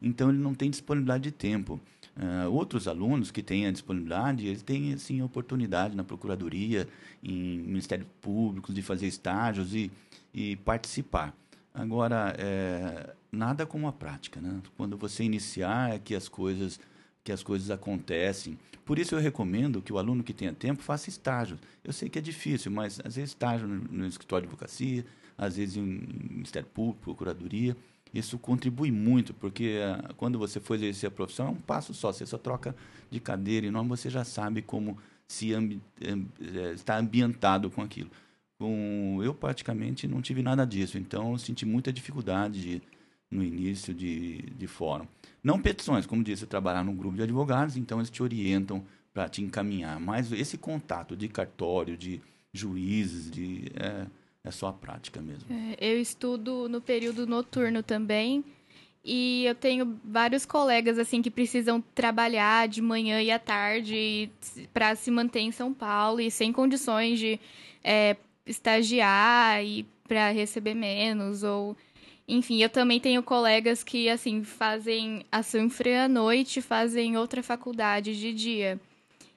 Então 0.00 0.28
ele 0.28 0.38
não 0.38 0.54
tem 0.54 0.70
disponibilidade 0.70 1.24
de 1.24 1.30
tempo. 1.30 1.80
Uh, 2.16 2.50
outros 2.50 2.88
alunos 2.88 3.30
que 3.30 3.42
têm 3.42 3.66
a 3.66 3.70
disponibilidade, 3.70 4.46
eles 4.46 4.62
têm 4.62 4.94
assim, 4.94 5.20
oportunidade 5.20 5.94
na 5.94 6.02
Procuradoria, 6.02 6.88
em 7.22 7.58
Ministério 7.58 8.06
Público, 8.22 8.72
de 8.72 8.80
fazer 8.80 9.06
estágios 9.06 9.74
e, 9.74 9.90
e 10.32 10.56
participar. 10.56 11.34
Agora, 11.74 12.34
é, 12.38 13.14
nada 13.30 13.66
como 13.66 13.86
a 13.86 13.92
prática. 13.92 14.40
Né? 14.40 14.62
Quando 14.78 14.96
você 14.96 15.24
iniciar, 15.24 15.94
é 15.94 15.98
que 15.98 16.14
as 16.14 16.26
coisas 16.26 16.80
que 17.22 17.32
as 17.32 17.42
coisas 17.42 17.72
acontecem. 17.72 18.56
Por 18.84 19.00
isso 19.00 19.16
eu 19.16 19.18
recomendo 19.18 19.82
que 19.82 19.92
o 19.92 19.98
aluno 19.98 20.22
que 20.22 20.32
tenha 20.32 20.52
tempo 20.52 20.80
faça 20.80 21.10
estágio. 21.10 21.58
Eu 21.82 21.92
sei 21.92 22.08
que 22.08 22.20
é 22.20 22.22
difícil, 22.22 22.70
mas 22.70 23.00
às 23.04 23.16
vezes 23.16 23.30
estágio 23.30 23.66
no, 23.66 23.74
no 23.74 24.06
escritório 24.06 24.46
de 24.46 24.52
advocacia, 24.52 25.04
às 25.36 25.56
vezes 25.56 25.76
em 25.76 25.82
Ministério 26.30 26.68
Público, 26.72 27.00
Procuradoria. 27.02 27.76
Isso 28.16 28.38
contribui 28.38 28.90
muito, 28.90 29.34
porque 29.34 29.78
uh, 29.78 30.14
quando 30.14 30.38
você 30.38 30.58
for 30.58 30.74
exercer 30.74 31.08
a 31.08 31.10
profissão, 31.10 31.48
é 31.48 31.50
um 31.50 31.56
passo 31.56 31.92
só. 31.92 32.12
Você 32.12 32.24
só 32.24 32.38
troca 32.38 32.74
de 33.10 33.20
cadeira 33.20 33.66
e 33.66 33.70
nome, 33.70 33.88
você 33.88 34.08
já 34.08 34.24
sabe 34.24 34.62
como 34.62 34.98
se 35.28 35.52
ambi 35.52 35.80
eh, 36.00 36.72
está 36.72 36.98
ambientado 36.98 37.70
com 37.70 37.82
aquilo. 37.82 38.10
Com, 38.58 39.20
eu 39.22 39.34
praticamente 39.34 40.06
não 40.06 40.22
tive 40.22 40.42
nada 40.42 40.64
disso, 40.64 40.96
então 40.96 41.32
eu 41.32 41.38
senti 41.38 41.66
muita 41.66 41.92
dificuldade 41.92 42.60
de, 42.60 42.82
no 43.30 43.42
início 43.42 43.92
de, 43.92 44.38
de 44.56 44.66
fórum. 44.66 45.06
Não 45.42 45.60
petições, 45.60 46.06
como 46.06 46.22
disse, 46.24 46.46
trabalhar 46.46 46.84
num 46.84 46.96
grupo 46.96 47.16
de 47.16 47.22
advogados, 47.22 47.76
então 47.76 47.98
eles 47.98 48.10
te 48.10 48.22
orientam 48.22 48.84
para 49.12 49.28
te 49.28 49.42
encaminhar. 49.42 50.00
Mas 50.00 50.32
esse 50.32 50.56
contato 50.56 51.16
de 51.16 51.28
cartório, 51.28 51.96
de 51.96 52.20
juízes, 52.52 53.30
de, 53.30 53.70
é, 53.74 54.06
é 54.46 54.50
só 54.50 54.68
a 54.68 54.72
prática 54.72 55.20
mesmo. 55.20 55.44
É, 55.50 55.76
eu 55.92 56.00
estudo 56.00 56.68
no 56.68 56.80
período 56.80 57.26
noturno 57.26 57.82
também. 57.82 58.44
E 59.04 59.44
eu 59.44 59.54
tenho 59.54 60.00
vários 60.04 60.44
colegas 60.44 60.98
assim 60.98 61.22
que 61.22 61.30
precisam 61.30 61.80
trabalhar 61.94 62.66
de 62.66 62.82
manhã 62.82 63.22
e 63.22 63.30
à 63.30 63.38
tarde 63.38 64.30
para 64.74 64.96
se 64.96 65.10
manter 65.12 65.40
em 65.40 65.52
São 65.52 65.72
Paulo 65.72 66.20
e 66.20 66.28
sem 66.28 66.52
condições 66.52 67.20
de 67.20 67.38
é, 67.84 68.16
estagiar 68.44 69.64
e 69.64 69.86
para 70.08 70.30
receber 70.30 70.74
menos 70.74 71.44
ou 71.44 71.76
enfim, 72.28 72.60
eu 72.60 72.68
também 72.68 72.98
tenho 72.98 73.22
colegas 73.22 73.84
que, 73.84 74.08
assim, 74.08 74.42
fazem 74.42 75.24
a 75.30 75.44
Sanfran 75.44 76.06
à 76.06 76.08
noite, 76.08 76.60
fazem 76.60 77.16
outra 77.16 77.40
faculdade 77.40 78.18
de 78.18 78.34
dia. 78.34 78.80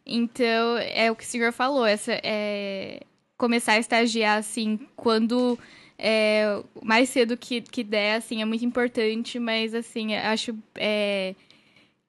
Então, 0.04 0.78
é 0.80 1.12
o 1.12 1.16
que 1.16 1.24
o 1.24 1.28
senhor 1.28 1.54
falou, 1.54 1.86
essa 1.86 2.14
é 2.24 3.02
começar 3.40 3.74
a 3.74 3.80
estagiar, 3.80 4.38
assim, 4.38 4.78
quando 4.98 5.58
é, 5.98 6.62
mais 6.84 7.08
cedo 7.08 7.38
que, 7.38 7.62
que 7.62 7.86
der, 7.86 8.18
assim, 8.18 8.42
é 8.42 8.46
muito 8.46 8.66
importante, 8.66 9.40
mas, 9.40 9.74
assim, 9.74 10.14
acho 10.14 10.54
é, 10.76 11.34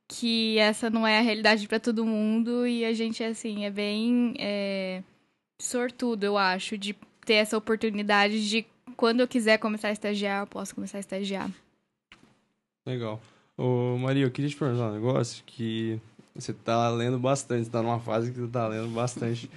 que 0.09 0.59
essa 0.59 0.91
não 0.91 1.07
é 1.07 1.19
a 1.19 1.23
realidade 1.23 1.69
para 1.69 1.79
todo 1.79 2.05
mundo 2.05 2.67
e 2.67 2.85
a 2.85 2.93
gente, 2.93 3.23
assim, 3.23 3.65
é 3.65 3.71
bem 3.71 4.35
é, 4.41 5.05
sortudo, 5.57 6.25
eu 6.25 6.37
acho, 6.37 6.77
de 6.77 6.97
ter 7.25 7.35
essa 7.35 7.57
oportunidade 7.57 8.49
de 8.49 8.67
quando 8.97 9.21
eu 9.21 9.29
quiser 9.29 9.57
começar 9.59 9.89
a 9.89 9.93
estagiar, 9.93 10.43
eu 10.43 10.47
posso 10.49 10.75
começar 10.75 10.99
a 10.99 11.01
estagiar. 11.01 11.49
Legal. 12.85 13.21
Ô, 13.57 13.97
Maria, 13.99 14.25
eu 14.25 14.33
queria 14.33 14.51
te 14.51 14.57
perguntar 14.57 14.89
um 14.89 14.95
negócio 14.95 15.45
que 15.47 16.01
você 16.35 16.53
tá 16.53 16.89
lendo 16.89 17.21
bastante, 17.21 17.67
você 17.67 17.71
tá 17.71 17.83
numa 17.83 18.01
fase 18.01 18.33
que 18.33 18.41
você 18.41 18.51
tá 18.51 18.67
lendo 18.67 18.89
bastante. 18.89 19.49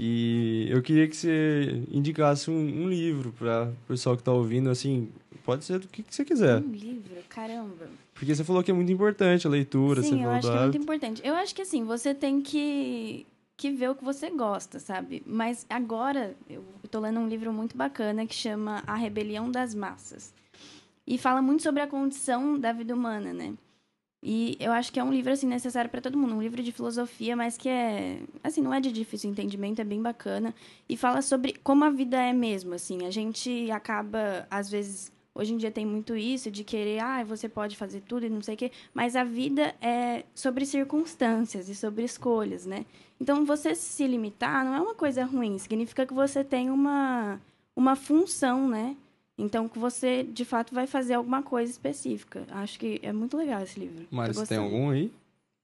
E 0.00 0.68
eu 0.70 0.80
queria 0.80 1.08
que 1.08 1.16
você 1.16 1.82
indicasse 1.90 2.48
um, 2.48 2.54
um 2.84 2.88
livro 2.88 3.32
para 3.32 3.64
o 3.64 3.88
pessoal 3.88 4.14
que 4.14 4.22
está 4.22 4.32
ouvindo, 4.32 4.70
assim, 4.70 5.10
pode 5.44 5.64
ser 5.64 5.80
do 5.80 5.88
que, 5.88 6.04
que, 6.04 6.14
você 6.14 6.24
quiser. 6.24 6.62
Um 6.62 6.70
livro? 6.70 7.16
Caramba. 7.28 7.88
Porque 8.14 8.32
você 8.32 8.44
falou 8.44 8.62
que 8.62 8.70
é 8.70 8.74
muito 8.74 8.92
importante 8.92 9.44
a 9.44 9.50
leitura. 9.50 10.00
Sim, 10.02 10.22
eu 10.22 10.30
acho 10.30 10.48
que 10.48 10.56
é 10.56 10.60
muito 10.60 10.78
importante. 10.78 11.22
Eu 11.24 11.34
acho 11.34 11.52
que, 11.52 11.62
assim, 11.62 11.82
você 11.82 12.14
tem 12.14 12.40
que 12.40 13.26
que 13.56 13.72
vê 13.72 13.88
o 13.88 13.94
que 13.96 14.04
você 14.04 14.30
gosta, 14.30 14.78
sabe? 14.78 15.20
Mas 15.26 15.66
agora 15.68 16.36
eu 16.48 16.64
estou 16.84 17.00
lendo 17.00 17.18
um 17.18 17.26
livro 17.26 17.52
muito 17.52 17.76
bacana 17.76 18.24
que 18.24 18.34
chama 18.34 18.84
A 18.86 18.94
Rebelião 18.94 19.50
das 19.50 19.74
Massas. 19.74 20.32
E 21.04 21.18
fala 21.18 21.42
muito 21.42 21.64
sobre 21.64 21.82
a 21.82 21.88
condição 21.88 22.56
da 22.56 22.72
vida 22.72 22.94
humana, 22.94 23.32
né? 23.32 23.54
E 24.22 24.56
eu 24.58 24.72
acho 24.72 24.92
que 24.92 24.98
é 24.98 25.04
um 25.04 25.12
livro 25.12 25.32
assim 25.32 25.46
necessário 25.46 25.88
para 25.88 26.00
todo 26.00 26.18
mundo, 26.18 26.34
um 26.34 26.42
livro 26.42 26.62
de 26.62 26.72
filosofia, 26.72 27.36
mas 27.36 27.56
que 27.56 27.68
é 27.68 28.20
assim, 28.42 28.60
não 28.60 28.74
é 28.74 28.80
de 28.80 28.90
difícil 28.90 29.30
entendimento, 29.30 29.80
é 29.80 29.84
bem 29.84 30.02
bacana 30.02 30.52
e 30.88 30.96
fala 30.96 31.22
sobre 31.22 31.54
como 31.62 31.84
a 31.84 31.90
vida 31.90 32.20
é 32.20 32.32
mesmo, 32.32 32.74
assim. 32.74 33.06
A 33.06 33.10
gente 33.10 33.70
acaba 33.70 34.46
às 34.50 34.68
vezes 34.68 35.12
Hoje 35.38 35.54
em 35.54 35.56
dia 35.56 35.70
tem 35.70 35.86
muito 35.86 36.16
isso 36.16 36.50
de 36.50 36.64
querer, 36.64 36.98
ah, 36.98 37.22
você 37.22 37.48
pode 37.48 37.76
fazer 37.76 38.00
tudo 38.00 38.26
e 38.26 38.28
não 38.28 38.42
sei 38.42 38.56
o 38.56 38.58
quê, 38.58 38.72
mas 38.92 39.14
a 39.14 39.22
vida 39.22 39.72
é 39.80 40.24
sobre 40.34 40.66
circunstâncias 40.66 41.68
e 41.68 41.76
sobre 41.76 42.02
escolhas, 42.02 42.66
né? 42.66 42.84
Então, 43.20 43.44
você 43.44 43.72
se 43.72 44.04
limitar 44.04 44.64
não 44.64 44.74
é 44.74 44.80
uma 44.80 44.96
coisa 44.96 45.24
ruim, 45.24 45.56
significa 45.56 46.04
que 46.04 46.12
você 46.12 46.42
tem 46.42 46.70
uma, 46.70 47.40
uma 47.76 47.94
função, 47.94 48.68
né? 48.68 48.96
Então, 49.38 49.68
que 49.68 49.78
você, 49.78 50.24
de 50.24 50.44
fato, 50.44 50.74
vai 50.74 50.86
fazer 50.86 51.14
alguma 51.14 51.42
coisa 51.42 51.70
específica. 51.70 52.44
Acho 52.50 52.78
que 52.78 52.98
é 53.02 53.12
muito 53.12 53.36
legal 53.36 53.62
esse 53.62 53.78
livro. 53.78 54.06
Mas 54.10 54.36
tem 54.48 54.58
algum 54.58 54.90
aí 54.90 55.12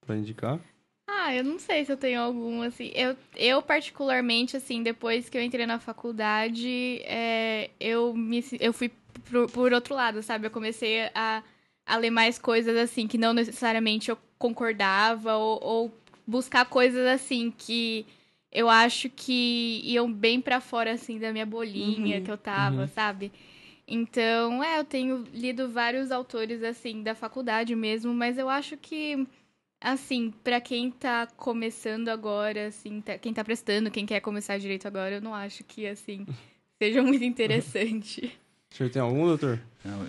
para 0.06 0.16
indicar? 0.16 0.60
Ah, 1.06 1.34
eu 1.34 1.42
não 1.42 1.58
sei 1.58 1.84
se 1.84 1.92
eu 1.92 1.96
tenho 1.96 2.20
algum, 2.20 2.62
assim. 2.62 2.92
Eu, 2.94 3.16
eu 3.36 3.60
particularmente, 3.60 4.56
assim, 4.56 4.82
depois 4.82 5.28
que 5.28 5.36
eu 5.36 5.42
entrei 5.42 5.66
na 5.66 5.80
faculdade, 5.80 7.00
é, 7.04 7.70
eu, 7.80 8.14
me, 8.14 8.44
eu 8.60 8.72
fui 8.72 8.90
por, 9.30 9.50
por 9.50 9.72
outro 9.72 9.94
lado, 9.94 10.22
sabe? 10.22 10.46
Eu 10.46 10.50
comecei 10.50 11.10
a, 11.14 11.42
a 11.84 11.96
ler 11.96 12.10
mais 12.10 12.38
coisas 12.38 12.76
assim 12.76 13.06
que 13.06 13.18
não 13.18 13.34
necessariamente 13.34 14.10
eu 14.10 14.18
concordava 14.38 15.36
ou, 15.36 15.62
ou 15.62 15.98
buscar 16.26 16.64
coisas 16.66 17.06
assim 17.06 17.52
que 17.56 18.06
eu 18.50 18.70
acho 18.70 19.10
que 19.10 19.80
iam 19.84 20.10
bem 20.10 20.40
para 20.40 20.60
fora 20.60 20.92
assim 20.92 21.18
da 21.18 21.32
minha 21.32 21.44
bolinha 21.44 22.18
uhum, 22.18 22.24
que 22.24 22.30
eu 22.30 22.38
tava, 22.38 22.82
uhum. 22.82 22.88
sabe? 22.88 23.32
Então, 23.86 24.62
é, 24.62 24.78
eu 24.78 24.84
tenho 24.84 25.24
lido 25.32 25.68
vários 25.68 26.10
autores 26.10 26.62
assim 26.62 27.02
da 27.02 27.14
faculdade 27.14 27.76
mesmo, 27.76 28.14
mas 28.14 28.38
eu 28.38 28.48
acho 28.48 28.76
que 28.76 29.26
assim, 29.80 30.32
para 30.42 30.60
quem 30.60 30.90
tá 30.90 31.26
começando 31.36 32.08
agora, 32.08 32.68
assim, 32.68 33.02
tá, 33.02 33.18
quem 33.18 33.34
tá 33.34 33.44
prestando, 33.44 33.90
quem 33.90 34.06
quer 34.06 34.20
começar 34.20 34.56
direito 34.58 34.88
agora, 34.88 35.16
eu 35.16 35.20
não 35.20 35.34
acho 35.34 35.62
que 35.62 35.86
assim 35.86 36.26
seja 36.80 37.02
muito 37.02 37.24
interessante. 37.24 38.32
O 38.72 38.76
senhor 38.76 38.90
tem 38.90 39.02
algum, 39.02 39.26
doutor? 39.26 39.60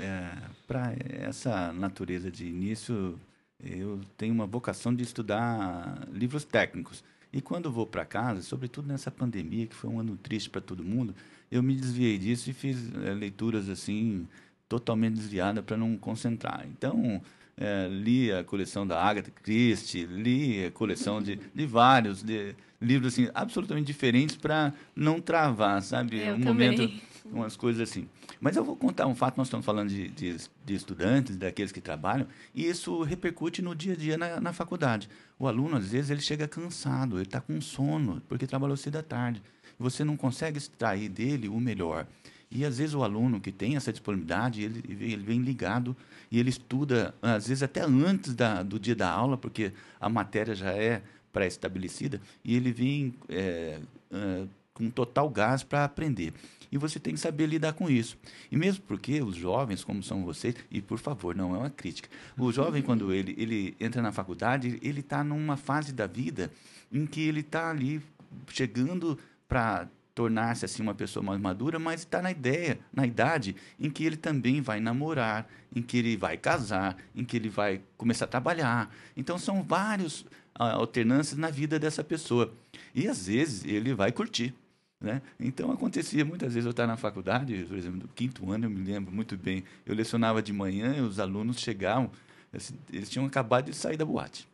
É, 0.01 0.31
Para 0.65 0.95
essa 1.21 1.73
natureza 1.73 2.31
de 2.31 2.47
início, 2.47 3.19
eu 3.63 3.99
tenho 4.17 4.33
uma 4.33 4.47
vocação 4.47 4.95
de 4.95 5.03
estudar 5.03 6.07
livros 6.11 6.45
técnicos. 6.45 7.03
E 7.31 7.41
quando 7.41 7.69
vou 7.69 7.85
para 7.85 8.05
casa, 8.05 8.41
sobretudo 8.41 8.87
nessa 8.87 9.11
pandemia, 9.11 9.67
que 9.67 9.75
foi 9.75 9.89
um 9.89 9.99
ano 9.99 10.15
triste 10.15 10.49
para 10.49 10.61
todo 10.61 10.83
mundo, 10.83 11.13
eu 11.51 11.61
me 11.63 11.75
desviei 11.75 12.17
disso 12.17 12.49
e 12.49 12.53
fiz 12.53 12.77
é, 13.03 13.13
leituras 13.13 13.69
assim 13.69 14.27
totalmente 14.67 15.15
desviadas 15.15 15.63
para 15.63 15.77
não 15.77 15.95
concentrar. 15.97 16.65
Então, 16.67 17.21
é, 17.57 17.87
li 17.87 18.31
a 18.31 18.43
coleção 18.43 18.85
da 18.85 19.01
Agatha 19.01 19.31
Christie, 19.31 20.05
li 20.05 20.65
a 20.65 20.71
coleção 20.71 21.21
de, 21.21 21.39
de 21.53 21.65
vários 21.65 22.23
de 22.23 22.55
livros 22.81 23.13
assim 23.13 23.29
absolutamente 23.33 23.87
diferentes 23.87 24.35
para 24.35 24.73
não 24.95 25.21
travar, 25.21 25.81
sabe? 25.81 26.19
Eu 26.19 26.35
um 26.35 26.41
também. 26.41 26.71
momento 26.71 27.15
umas 27.31 27.55
coisas 27.55 27.89
assim. 27.89 28.07
Mas 28.39 28.55
eu 28.55 28.63
vou 28.63 28.75
contar 28.75 29.07
um 29.07 29.15
fato, 29.15 29.37
nós 29.37 29.47
estamos 29.47 29.65
falando 29.65 29.89
de, 29.89 30.09
de, 30.09 30.37
de, 30.63 30.75
estudantes, 30.75 31.35
daqueles 31.37 31.71
que 31.71 31.81
trabalham, 31.81 32.27
e 32.53 32.65
isso 32.67 33.01
repercute 33.01 33.61
no 33.61 33.75
dia 33.75 33.93
a 33.93 33.95
dia 33.95 34.17
na, 34.17 34.39
na 34.39 34.53
faculdade. 34.53 35.09
O 35.39 35.47
aluno, 35.47 35.77
às 35.77 35.91
vezes, 35.91 36.11
ele 36.11 36.21
chega 36.21 36.47
cansado, 36.47 37.17
ele 37.17 37.23
está 37.23 37.41
com 37.41 37.59
sono, 37.59 38.21
porque 38.27 38.45
trabalhou 38.45 38.77
cedo 38.77 38.97
à 38.97 39.03
tarde. 39.03 39.41
Você 39.77 40.03
não 40.03 40.15
consegue 40.15 40.57
extrair 40.57 41.09
dele 41.09 41.47
o 41.47 41.59
melhor. 41.59 42.07
E 42.49 42.63
às 42.63 42.77
vezes 42.77 42.93
o 42.93 43.03
aluno 43.03 43.41
que 43.41 43.51
tem 43.51 43.75
essa 43.75 43.91
disponibilidade, 43.91 44.61
ele, 44.61 44.83
ele 44.87 45.23
vem 45.23 45.41
ligado 45.41 45.95
e 46.31 46.39
ele 46.39 46.49
estuda, 46.49 47.13
às 47.21 47.47
vezes 47.47 47.63
até 47.63 47.81
antes 47.81 48.33
da, 48.33 48.63
do 48.63 48.79
dia 48.79 48.95
da 48.95 49.09
aula, 49.09 49.37
porque 49.37 49.73
a 49.99 50.07
matéria 50.07 50.55
já 50.55 50.71
é 50.71 51.01
pré-estabelecida, 51.33 52.21
e 52.45 52.55
ele 52.55 52.71
vem 52.71 53.13
é, 53.27 53.79
é, 54.09 54.45
com 54.73 54.89
total 54.89 55.29
gás 55.29 55.63
para 55.63 55.83
aprender. 55.83 56.33
E 56.71 56.77
você 56.77 56.97
tem 56.97 57.13
que 57.13 57.19
saber 57.19 57.45
lidar 57.45 57.73
com 57.73 57.89
isso. 57.89 58.17
E 58.49 58.55
mesmo 58.55 58.83
porque 58.87 59.21
os 59.21 59.35
jovens, 59.35 59.83
como 59.83 60.01
são 60.01 60.23
vocês, 60.23 60.55
e 60.71 60.81
por 60.81 60.97
favor, 60.97 61.35
não 61.35 61.53
é 61.53 61.57
uma 61.57 61.69
crítica, 61.69 62.09
o 62.37 62.51
jovem, 62.53 62.81
quando 62.81 63.11
ele, 63.11 63.35
ele 63.37 63.75
entra 63.81 64.01
na 64.01 64.13
faculdade, 64.13 64.79
ele 64.81 65.01
está 65.01 65.25
numa 65.25 65.57
fase 65.57 65.91
da 65.91 66.07
vida 66.07 66.49
em 66.89 67.05
que 67.05 67.21
ele 67.21 67.41
está 67.41 67.69
ali 67.69 68.01
chegando 68.47 69.17
para 69.47 69.87
tornar-se 70.15 70.63
assim 70.63 70.81
uma 70.81 70.95
pessoa 70.95 71.21
mais 71.21 71.39
madura, 71.39 71.77
mas 71.77 71.99
está 71.99 72.21
na 72.21 72.31
ideia, 72.31 72.79
na 72.91 73.05
idade 73.05 73.55
em 73.77 73.89
que 73.89 74.05
ele 74.05 74.15
também 74.15 74.61
vai 74.61 74.79
namorar, 74.79 75.47
em 75.75 75.81
que 75.81 75.97
ele 75.97 76.15
vai 76.15 76.37
casar, 76.37 76.95
em 77.13 77.25
que 77.25 77.35
ele 77.35 77.49
vai 77.49 77.81
começar 77.97 78.23
a 78.23 78.29
trabalhar. 78.29 78.89
Então 79.15 79.37
são 79.37 79.61
vários 79.61 80.21
uh, 80.21 80.63
alternâncias 80.63 81.37
na 81.37 81.49
vida 81.49 81.77
dessa 81.77 82.01
pessoa. 82.01 82.53
E 82.93 83.07
às 83.07 83.27
vezes 83.27 83.65
ele 83.65 83.93
vai 83.93 84.11
curtir. 84.13 84.55
Né? 85.01 85.21
Então 85.37 85.69
acontecia 85.69 86.23
muitas 86.23 86.53
vezes 86.53 86.65
eu 86.65 86.71
estar 86.71 86.87
na 86.87 86.95
faculdade, 86.95 87.65
por 87.67 87.77
exemplo, 87.77 87.99
no 87.99 88.07
quinto 88.07 88.49
ano, 88.49 88.65
eu 88.65 88.69
me 88.69 88.83
lembro 88.83 89.13
muito 89.13 89.35
bem. 89.37 89.65
Eu 89.85 89.93
lecionava 89.93 90.41
de 90.41 90.53
manhã 90.53 90.95
e 90.95 91.01
os 91.01 91.19
alunos 91.19 91.59
chegavam, 91.59 92.09
assim, 92.53 92.73
eles 92.91 93.09
tinham 93.09 93.25
acabado 93.25 93.65
de 93.65 93.75
sair 93.75 93.97
da 93.97 94.05
boate. 94.05 94.47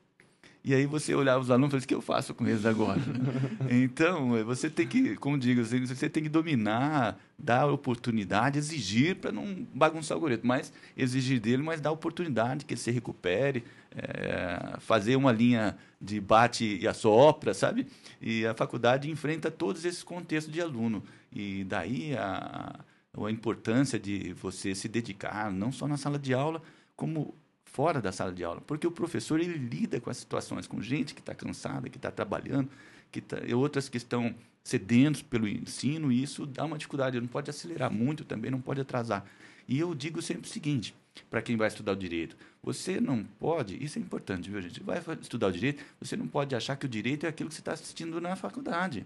E 0.64 0.76
aí 0.76 0.86
você 0.86 1.16
olhava 1.16 1.40
os 1.40 1.50
alunos 1.50 1.70
e 1.70 1.72
falava, 1.72 1.86
o 1.86 1.88
que 1.88 1.96
eu 1.96 2.02
faço 2.02 2.36
com 2.36 2.48
eles 2.48 2.68
agora? 2.68 3.02
então, 3.70 4.44
você 4.46 4.70
tem 4.70 4.86
que, 4.86 5.16
como 5.16 5.38
digo, 5.38 5.64
você 5.64 6.08
tem 6.08 6.22
que 6.22 6.30
dominar, 6.30 7.20
dar 7.38 7.66
oportunidade, 7.66 8.60
exigir 8.60 9.16
para 9.16 9.32
não 9.32 9.66
bagunçar 9.74 10.16
o 10.16 10.22
goleiro, 10.22 10.44
mas 10.46 10.72
exigir 10.96 11.40
dele, 11.40 11.64
mas 11.64 11.82
dar 11.82 11.92
oportunidade 11.92 12.64
que 12.64 12.76
ele 12.76 12.82
se 12.82 12.92
recupere, 12.92 13.64
é, 13.96 14.78
fazer 14.80 15.16
uma 15.16 15.32
linha 15.32 15.76
de 16.00 16.22
bate 16.22 16.78
e 16.80 16.88
assopra, 16.88 17.56
sabe? 17.56 17.88
E 18.22 18.46
a 18.46 18.54
faculdade 18.54 19.10
enfrenta 19.10 19.50
todos 19.50 19.84
esses 19.84 20.04
contextos 20.04 20.54
de 20.54 20.62
aluno. 20.62 21.04
E 21.34 21.64
daí 21.64 22.16
a, 22.16 22.80
a 23.18 23.32
importância 23.32 24.00
de 24.00 24.32
você 24.34 24.76
se 24.76 24.88
dedicar, 24.88 25.52
não 25.52 25.72
só 25.72 25.88
na 25.88 25.98
sala 25.98 26.20
de 26.20 26.36
aula, 26.36 26.62
como 26.96 27.34
fora 27.72 28.02
da 28.02 28.12
sala 28.12 28.32
de 28.32 28.44
aula, 28.44 28.62
porque 28.62 28.86
o 28.86 28.92
professor 28.92 29.40
ele 29.40 29.58
lida 29.58 30.00
com 30.00 30.10
as 30.10 30.18
situações, 30.18 30.68
com 30.68 30.82
gente 30.82 31.14
que 31.14 31.22
está 31.22 31.34
cansada, 31.34 31.90
que 31.90 31.98
está 31.98 32.12
trabalhando, 32.12 32.70
que 33.12 33.22
tá, 33.22 33.38
outras 33.56 33.90
que 33.90 33.98
estão 33.98 34.36
sedentos 34.64 35.22
pelo 35.22 35.48
ensino, 35.48 36.12
e 36.12 36.22
isso 36.22 36.46
dá 36.46 36.66
uma 36.66 36.78
dificuldade. 36.78 37.20
Não 37.20 37.28
pode 37.28 37.50
acelerar 37.50 37.92
muito 37.92 38.24
também, 38.24 38.52
não 38.52 38.62
pode 38.62 38.82
atrasar. 38.82 39.26
E 39.68 39.80
eu 39.80 39.96
digo 39.96 40.22
sempre 40.22 40.48
o 40.48 40.52
seguinte, 40.52 40.94
para 41.30 41.42
quem 41.42 41.56
vai 41.56 41.68
estudar 41.68 41.94
o 41.94 41.96
direito, 41.96 42.36
você 42.62 43.00
não 43.00 43.24
pode, 43.24 43.82
isso 43.84 43.98
é 43.98 44.02
importante, 44.02 44.50
viu, 44.50 44.62
gente? 44.62 44.84
Vai 44.84 45.02
estudar 45.20 45.48
o 45.48 45.52
direito, 45.52 45.84
você 46.00 46.16
não 46.16 46.28
pode 46.28 46.56
achar 46.56 46.76
que 46.76 46.86
o 46.86 46.90
direito 46.90 47.26
é 47.26 47.30
aquilo 47.30 47.50
que 47.50 47.56
você 47.56 47.62
está 47.62 47.74
assistindo 47.74 48.20
na 48.22 48.36
faculdade. 48.36 49.06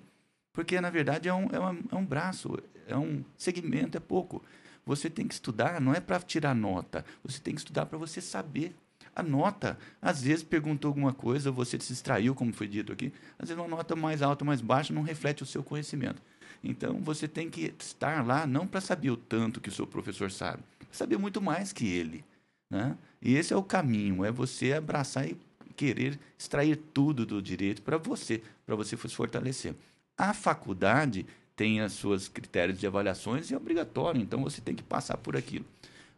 Porque, 0.52 0.80
na 0.80 0.90
verdade, 0.90 1.28
é 1.30 1.34
um, 1.34 1.48
é, 1.52 1.60
uma, 1.60 1.78
é 1.92 1.96
um 1.96 2.06
braço, 2.06 2.58
é 2.88 2.98
um 2.98 3.24
segmento, 3.38 3.98
é 3.98 4.00
pouco. 4.00 4.44
Você 4.86 5.10
tem 5.10 5.28
que 5.28 5.34
estudar, 5.34 5.82
não 5.82 5.94
é 5.94 6.00
para 6.00 6.20
tirar 6.20 6.54
nota, 6.54 7.04
você 7.24 7.40
tem 7.40 7.54
que 7.56 7.62
estudar 7.62 7.86
para 7.86 7.98
você 7.98 8.22
saber. 8.22 8.76
A 9.16 9.24
nota, 9.24 9.78
às 10.02 10.22
vezes 10.22 10.44
perguntou 10.44 10.90
alguma 10.90 11.14
coisa, 11.14 11.50
você 11.50 11.80
se 11.80 11.94
distraiu, 11.94 12.36
como 12.36 12.54
foi 12.54 12.68
dito 12.68 12.92
aqui, 12.92 13.14
às 13.40 13.48
vezes 13.50 13.64
uma 13.64 13.70
nota 13.70 13.96
mais 13.96 14.22
alta 14.22 14.44
mais 14.44 14.60
baixa 14.62 14.94
não 14.94 15.02
reflete 15.02 15.42
o 15.42 15.46
seu 15.46 15.64
conhecimento. 15.64 16.22
Então, 16.64 17.00
você 17.00 17.28
tem 17.28 17.50
que 17.50 17.74
estar 17.80 18.26
lá 18.26 18.46
não 18.46 18.68
para 18.68 18.82
saber 18.82 19.12
o 19.12 19.18
tanto 19.18 19.62
que 19.62 19.70
o 19.70 19.72
seu 19.72 19.88
professor 19.88 20.32
sabe, 20.32 20.64
saber 20.92 21.18
muito 21.18 21.42
mais 21.42 21.72
que 21.72 21.88
ele. 21.88 22.26
Né? 22.70 22.98
E 23.22 23.36
esse 23.36 23.54
é 23.54 23.56
o 23.56 23.64
caminho, 23.64 24.26
é 24.26 24.32
você 24.32 24.74
abraçar 24.74 25.28
e 25.28 25.38
querer 25.76 26.20
extrair 26.38 26.76
tudo 26.94 27.26
do 27.26 27.42
direito 27.42 27.82
para 27.82 27.98
você, 27.98 28.42
para 28.66 28.76
você 28.76 28.98
se 28.98 29.10
fortalecer. 29.10 29.76
A 30.18 30.34
faculdade 30.34 31.26
tem 31.56 31.82
os 31.82 31.94
seus 31.94 32.28
critérios 32.28 32.80
de 32.80 32.86
avaliações 32.86 33.50
e 33.50 33.54
é 33.54 33.58
obrigatório, 33.58 34.22
então 34.22 34.44
você 34.44 34.62
tem 34.62 34.76
que 34.76 34.84
passar 34.84 35.18
por 35.18 35.38
aquilo. 35.38 35.66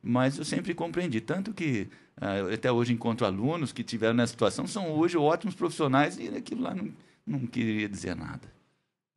Mas 0.02 0.38
eu 0.38 0.46
sempre 0.46 0.74
compreendi, 0.74 1.22
tanto 1.22 1.54
que 1.54 1.88
uh, 2.18 2.54
até 2.54 2.72
hoje 2.72 2.94
encontro 2.94 3.26
alunos 3.26 3.72
que 3.72 3.84
tiveram 3.84 4.14
nessa 4.14 4.32
situação, 4.32 4.66
são 4.66 4.92
hoje 4.92 5.18
ótimos 5.18 5.56
profissionais 5.56 6.18
e 6.18 6.28
aquilo 6.30 6.62
lá 6.62 6.74
não, 6.74 6.90
não 7.26 7.40
queria 7.48 7.88
dizer 7.88 8.16
nada. 8.16 8.58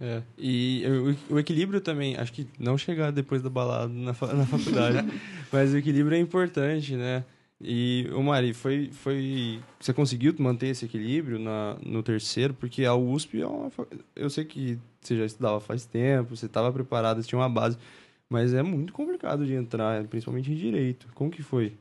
É, 0.03 0.23
e 0.39 0.83
o, 1.29 1.35
o, 1.35 1.39
equilíbrio 1.39 1.79
também, 1.79 2.17
acho 2.17 2.33
que 2.33 2.47
não 2.59 2.79
chegar 2.79 3.13
depois 3.13 3.43
da 3.43 3.51
balada 3.51 3.93
na, 3.93 4.13
na 4.13 4.47
faculdade, 4.47 5.07
mas 5.53 5.75
o 5.75 5.77
equilíbrio 5.77 6.17
é 6.17 6.21
importante, 6.21 6.97
né? 6.97 7.23
E, 7.63 8.09
o 8.15 8.23
Mari, 8.23 8.55
foi, 8.55 8.91
foi. 8.91 9.61
Você 9.79 9.93
conseguiu 9.93 10.35
manter 10.39 10.69
esse 10.69 10.87
equilíbrio 10.87 11.39
na, 11.39 11.77
no 11.85 12.03
terceiro? 12.03 12.55
Porque 12.55 12.87
a 12.87 12.95
USP 12.95 13.43
é 13.43 13.47
uma. 13.47 13.71
Eu 14.17 14.31
sei 14.31 14.47
que 14.47 14.79
você 15.01 15.17
já 15.17 15.25
estudava 15.25 15.61
faz 15.61 15.87
tempo, 15.87 16.37
você 16.37 16.47
estava 16.47 16.73
preparado, 16.73 17.23
você 17.23 17.29
tinha 17.29 17.39
uma 17.39 17.49
base, 17.49 17.79
mas 18.29 18.55
é 18.55 18.63
muito 18.63 18.93
complicado 18.93 19.47
de 19.47 19.55
entrar, 19.55 20.05
principalmente 20.05 20.53
em 20.53 20.57
direito. 20.57 21.09
Como 21.15 21.31
que 21.31 21.43
foi? 21.43 21.73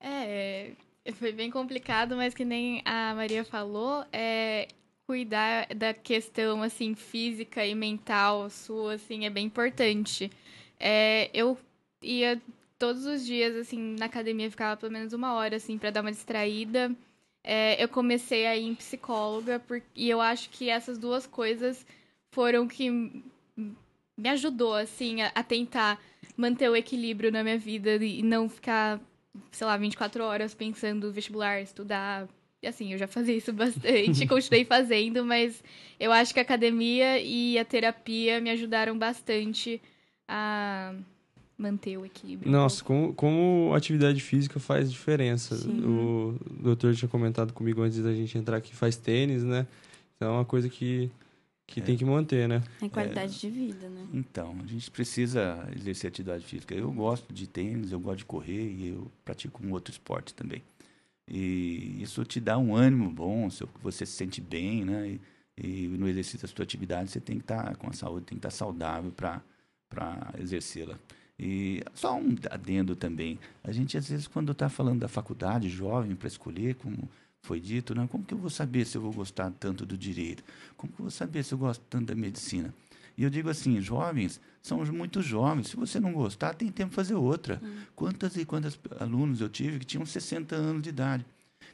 É, 0.00 0.72
foi 1.14 1.32
bem 1.32 1.50
complicado, 1.50 2.16
mas 2.16 2.34
que 2.34 2.44
nem 2.44 2.82
a 2.84 3.14
Maria 3.14 3.44
falou, 3.44 4.04
é 4.12 4.68
cuidar 5.06 5.66
da 5.74 5.94
questão 5.94 6.62
assim 6.62 6.94
física 6.94 7.64
e 7.64 7.74
mental 7.74 8.50
sua 8.50 8.94
assim 8.94 9.24
é 9.24 9.30
bem 9.30 9.46
importante. 9.46 10.30
É, 10.78 11.30
eu 11.32 11.58
ia 12.02 12.40
todos 12.78 13.04
os 13.06 13.26
dias, 13.26 13.56
assim, 13.56 13.96
na 13.98 14.06
academia, 14.06 14.50
ficava 14.50 14.76
pelo 14.76 14.92
menos 14.92 15.12
uma 15.12 15.34
hora, 15.34 15.56
assim, 15.56 15.76
para 15.76 15.90
dar 15.90 16.00
uma 16.00 16.12
distraída. 16.12 16.94
É, 17.42 17.82
eu 17.82 17.88
comecei 17.88 18.46
a 18.46 18.56
ir 18.56 18.66
em 18.66 18.74
psicóloga, 18.74 19.58
por, 19.58 19.82
e 19.94 20.08
eu 20.08 20.20
acho 20.20 20.50
que 20.50 20.70
essas 20.70 20.98
duas 20.98 21.26
coisas 21.26 21.84
foram 22.30 22.66
que 22.66 22.90
me 22.90 24.28
ajudou, 24.28 24.74
assim, 24.74 25.22
a, 25.22 25.32
a 25.34 25.42
tentar 25.42 26.00
manter 26.36 26.68
o 26.68 26.76
equilíbrio 26.76 27.30
na 27.30 27.42
minha 27.42 27.58
vida 27.58 27.96
e 27.96 28.22
não 28.22 28.48
ficar, 28.48 29.00
sei 29.50 29.66
lá, 29.66 29.76
24 29.76 30.22
horas 30.22 30.54
pensando 30.54 31.12
vestibular, 31.12 31.60
estudar. 31.60 32.28
Assim, 32.64 32.92
eu 32.92 32.98
já 32.98 33.06
fazia 33.06 33.36
isso 33.36 33.52
bastante, 33.54 34.26
continuei 34.26 34.64
fazendo, 34.64 35.24
mas 35.24 35.62
eu 35.98 36.12
acho 36.12 36.32
que 36.32 36.40
a 36.40 36.42
academia 36.42 37.20
e 37.20 37.58
a 37.58 37.64
terapia 37.64 38.40
me 38.40 38.50
ajudaram 38.50 38.98
bastante 38.98 39.80
a 40.26 40.94
manter 41.58 41.96
o 41.96 42.06
equilíbrio. 42.06 42.50
Nossa, 42.50 42.84
como, 42.84 43.12
como 43.14 43.72
atividade 43.74 44.20
física 44.20 44.60
faz 44.60 44.90
diferença. 44.90 45.56
Sim. 45.56 45.84
O 45.84 46.38
doutor 46.62 46.94
tinha 46.94 47.08
comentado 47.08 47.52
comigo 47.52 47.82
antes 47.82 48.00
da 48.00 48.14
gente 48.14 48.38
entrar 48.38 48.60
que 48.60 48.74
faz 48.76 48.96
tênis, 48.96 49.42
né? 49.42 49.66
Então 50.16 50.28
é 50.28 50.32
uma 50.32 50.44
coisa 50.44 50.68
que, 50.68 51.10
que 51.68 51.80
é. 51.80 51.82
tem 51.82 51.96
que 51.96 52.04
manter, 52.04 52.48
né? 52.48 52.62
É 52.80 52.88
qualidade 52.88 53.34
é. 53.34 53.38
de 53.38 53.50
vida, 53.50 53.88
né? 53.90 54.08
Então, 54.12 54.56
a 54.64 54.66
gente 54.66 54.90
precisa 54.90 55.68
exercer 55.76 56.08
atividade 56.08 56.44
física. 56.44 56.74
Eu 56.74 56.90
gosto 56.90 57.32
de 57.32 57.46
tênis, 57.46 57.92
eu 57.92 58.00
gosto 58.00 58.18
de 58.18 58.24
correr 58.24 58.72
e 58.72 58.88
eu 58.88 59.12
pratico 59.22 59.64
um 59.64 59.72
outro 59.72 59.92
esporte 59.92 60.32
também. 60.32 60.62
E 61.28 62.02
isso 62.02 62.24
te 62.24 62.40
dá 62.40 62.56
um 62.56 62.74
ânimo 62.74 63.10
bom, 63.10 63.48
você 63.82 64.06
se 64.06 64.12
sente 64.12 64.40
bem, 64.40 64.82
né? 64.82 65.18
E, 65.58 65.84
e 65.84 65.88
no 65.88 66.08
exercício 66.08 66.40
da 66.40 66.48
sua 66.48 66.62
atividade 66.62 67.10
você 67.10 67.20
tem 67.20 67.36
que 67.36 67.44
estar 67.44 67.76
com 67.76 67.90
a 67.90 67.92
saúde, 67.92 68.24
tem 68.24 68.38
que 68.38 68.46
estar 68.46 68.50
saudável 68.50 69.12
para 69.12 69.42
exercê-la. 70.38 70.98
E 71.38 71.82
só 71.94 72.16
um 72.16 72.34
adendo 72.50 72.96
também. 72.96 73.38
A 73.62 73.70
gente, 73.70 73.98
às 73.98 74.08
vezes, 74.08 74.26
quando 74.26 74.52
está 74.52 74.70
falando 74.70 75.00
da 75.00 75.08
faculdade, 75.08 75.68
jovem, 75.68 76.16
para 76.16 76.28
escolher, 76.28 76.76
como 76.76 77.08
foi 77.42 77.60
dito, 77.60 77.94
né? 77.94 78.06
como 78.10 78.24
que 78.24 78.34
eu 78.34 78.38
vou 78.38 78.50
saber 78.50 78.84
se 78.84 78.96
eu 78.96 79.02
vou 79.02 79.12
gostar 79.12 79.50
tanto 79.52 79.86
do 79.86 79.96
direito? 79.96 80.42
Como 80.76 80.92
que 80.92 81.00
eu 81.00 81.04
vou 81.04 81.10
saber 81.10 81.42
se 81.42 81.52
eu 81.52 81.58
gosto 81.58 81.82
tanto 81.88 82.06
da 82.06 82.14
medicina? 82.14 82.74
E 83.16 83.24
eu 83.24 83.30
digo 83.30 83.48
assim, 83.48 83.80
jovens, 83.80 84.40
são 84.62 84.84
muito 84.86 85.20
jovens. 85.20 85.68
Se 85.68 85.76
você 85.76 85.98
não 85.98 86.12
gostar, 86.12 86.54
tem 86.54 86.70
tempo 86.70 86.94
para 86.94 87.02
fazer 87.02 87.14
outra. 87.14 87.60
Hum. 87.62 87.78
Quantas 87.96 88.36
e 88.36 88.44
quantas 88.44 88.78
alunos 89.00 89.40
eu 89.40 89.48
tive 89.48 89.80
que 89.80 89.84
tinham 89.84 90.06
60 90.06 90.54
anos 90.54 90.82
de 90.82 90.90
idade? 90.90 91.26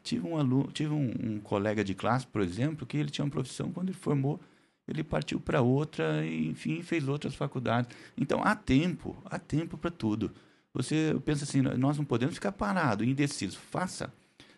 Tive 0.03 0.27
um 0.27 0.39
aluno, 0.39 0.71
tive 0.73 0.95
um, 0.95 1.13
um 1.23 1.41
colega 1.41 1.85
de 1.85 1.95
classe, 1.95 2.27
por 2.27 2.41
exemplo, 2.41 2.87
que 2.87 2.97
ele 2.97 3.11
tinha 3.11 3.25
uma 3.25 3.31
profissão 3.31 3.71
quando 3.73 3.89
ele 3.89 3.99
formou, 3.99 4.41
ele 4.89 5.03
partiu 5.03 5.39
para 5.41 5.61
outra 5.61 6.25
e, 6.25 6.49
enfim, 6.49 6.83
fez 6.83 7.07
outras 7.09 7.35
faculdades. 7.35 7.95
Então, 8.17 8.43
há 8.43 8.55
tempo, 8.55 9.17
há 9.27 9.39
tempo 9.39 9.77
para 9.77 9.91
tudo. 9.91 10.31
Você 10.73 11.15
pensa 11.25 11.45
assim, 11.45 11.61
nós 11.61 11.97
não 11.99 12.05
podemos 12.05 12.35
ficar 12.35 12.53
parado, 12.53 13.05
indeciso. 13.05 13.59
Faça. 13.59 14.13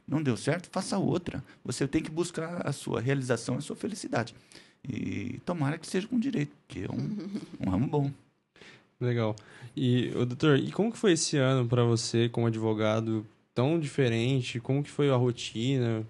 Não 0.07 0.23
deu 0.23 0.37
certo, 0.37 0.69
faça 0.71 0.99
outra. 0.99 1.43
Você 1.65 1.87
tem 1.89 2.03
que 2.03 2.11
buscar 2.11 2.67
a 2.67 2.73
sua 2.73 3.01
realização, 3.01 3.57
a 3.57 3.61
sua 3.61 3.75
felicidade. 3.75 4.35
E 4.89 5.41
tomara 5.45 5.79
que 5.79 5.87
seja 5.87 6.07
com 6.07 6.19
direito, 6.19 6.53
que 6.69 6.85
é 6.85 6.91
um, 6.91 7.29
um 7.67 7.71
ramo 7.71 7.87
bom. 7.87 8.11
Legal. 9.01 9.35
E, 9.77 10.11
doutor, 10.11 10.59
e 10.59 10.71
como 10.71 10.93
que 10.93 10.99
foi 10.99 11.13
esse 11.13 11.37
ano 11.37 11.69
para 11.69 11.85
você 11.85 12.29
como 12.29 12.47
advogado 12.47 13.27
tão 13.55 13.79
diferente? 13.79 14.61
Como 14.61 14.83
que 14.83 14.91
foi 14.91 15.11
a 15.11 15.17
rotina? 15.17 16.07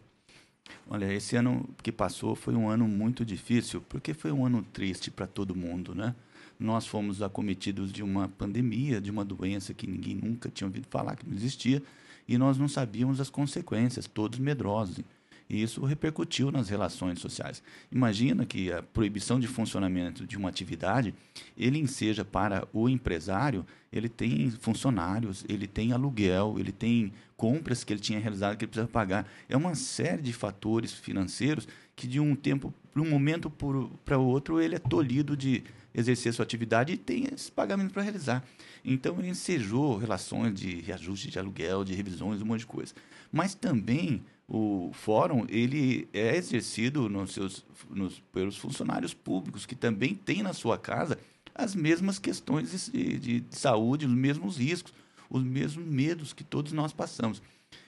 Olha, 0.89 1.13
esse 1.13 1.37
ano 1.37 1.69
que 1.83 1.91
passou 1.91 2.35
foi 2.35 2.55
um 2.55 2.69
ano 2.69 2.87
muito 2.87 3.25
difícil, 3.25 3.81
porque 3.89 4.13
foi 4.13 4.31
um 4.31 4.45
ano 4.45 4.63
triste 4.73 5.11
para 5.11 5.27
todo 5.27 5.55
mundo, 5.55 5.95
né? 5.95 6.15
nós 6.59 6.87
fomos 6.87 7.23
acometidos 7.23 7.93
de 7.93 8.03
uma 8.03 8.29
pandemia, 8.29 9.01
de 9.01 9.11
uma 9.11 9.25
doença 9.25 9.75
que 9.75 9.87
ninguém 9.87 10.15
nunca 10.15 10.49
tinha 10.49 10.67
ouvido 10.67 10.87
falar 10.89 11.17
que 11.17 11.27
não 11.27 11.35
existia, 11.35 11.83
e 12.29 12.37
nós 12.39 12.59
não 12.59 12.69
sabíamos 12.69 13.21
as 13.21 13.31
consequências, 13.31 14.07
todos 14.07 14.39
medrosos. 14.39 15.01
E 15.49 15.63
isso 15.63 15.85
repercutiu 15.85 16.51
nas 16.51 16.69
relações 16.69 17.21
sociais. 17.21 17.63
Imagina 17.91 18.45
que 18.45 18.73
a 18.73 18.83
proibição 18.83 19.39
de 19.39 19.47
funcionamento 19.47 20.27
de 20.27 20.37
uma 20.37 20.49
atividade, 20.49 21.15
ele 21.57 21.79
enseja 21.79 22.25
para 22.25 22.67
o 22.73 22.89
empresário, 22.89 23.65
ele 23.93 24.09
tem 24.09 24.51
funcionários, 24.51 25.45
ele 25.49 25.69
tem 25.69 25.93
aluguel, 25.93 26.57
ele 26.59 26.73
tem 26.73 27.13
compras 27.37 27.85
que 27.85 27.93
ele 27.93 28.01
tinha 28.01 28.19
realizado 28.19 28.57
que 28.57 28.65
ele 28.65 28.71
precisa 28.71 28.89
pagar. 28.89 29.29
É 29.49 29.57
uma 29.57 29.77
série 29.77 30.23
de 30.23 30.33
fatores 30.33 30.93
financeiros 30.93 31.69
que 31.95 32.09
de 32.09 32.19
um 32.19 32.35
tempo, 32.35 32.75
de 32.95 33.01
um 33.01 33.09
momento 33.09 33.49
para 33.49 34.19
o 34.19 34.27
outro, 34.27 34.61
ele 34.61 34.75
é 34.75 34.81
tolhido 34.81 35.37
de 35.37 35.63
exercer 35.97 36.33
sua 36.33 36.45
atividade 36.45 36.93
e 36.93 36.97
tem 36.97 37.27
esse 37.33 37.51
pagamento 37.51 37.93
para 37.93 38.03
realizar. 38.03 38.45
Então, 38.85 39.19
ele 39.19 39.31
ensejou 39.31 39.97
relações 39.97 40.55
de 40.55 40.81
reajuste 40.83 41.31
de 41.31 41.39
aluguel, 41.39 41.83
de 41.83 41.95
revisões, 41.95 42.43
um 42.43 42.45
monte 42.45 42.61
de 42.61 42.67
coisa. 42.67 42.95
Mas 43.33 43.55
também 43.55 44.23
o 44.49 44.91
fórum 44.93 45.45
ele 45.49 46.09
é 46.13 46.37
exercido 46.37 47.09
nos 47.09 47.33
seus, 47.33 47.65
nos, 47.91 48.21
pelos 48.33 48.57
funcionários 48.57 49.13
públicos 49.13 49.67
que 49.67 49.75
também 49.75 50.15
têm 50.15 50.43
na 50.43 50.53
sua 50.53 50.79
casa 50.79 51.19
as 51.55 51.75
mesmas 51.75 52.19
questões 52.19 52.91
de, 52.93 53.19
de, 53.19 53.41
de 53.41 53.57
saúde, 53.59 54.07
os 54.07 54.13
mesmos 54.13 54.59
riscos, 54.59 54.93
os 55.29 55.43
mesmos 55.43 55.85
medos 55.85 56.33
que 56.33 56.45
todos 56.45 56.73
nós 56.73 56.93
passamos. 56.93 57.43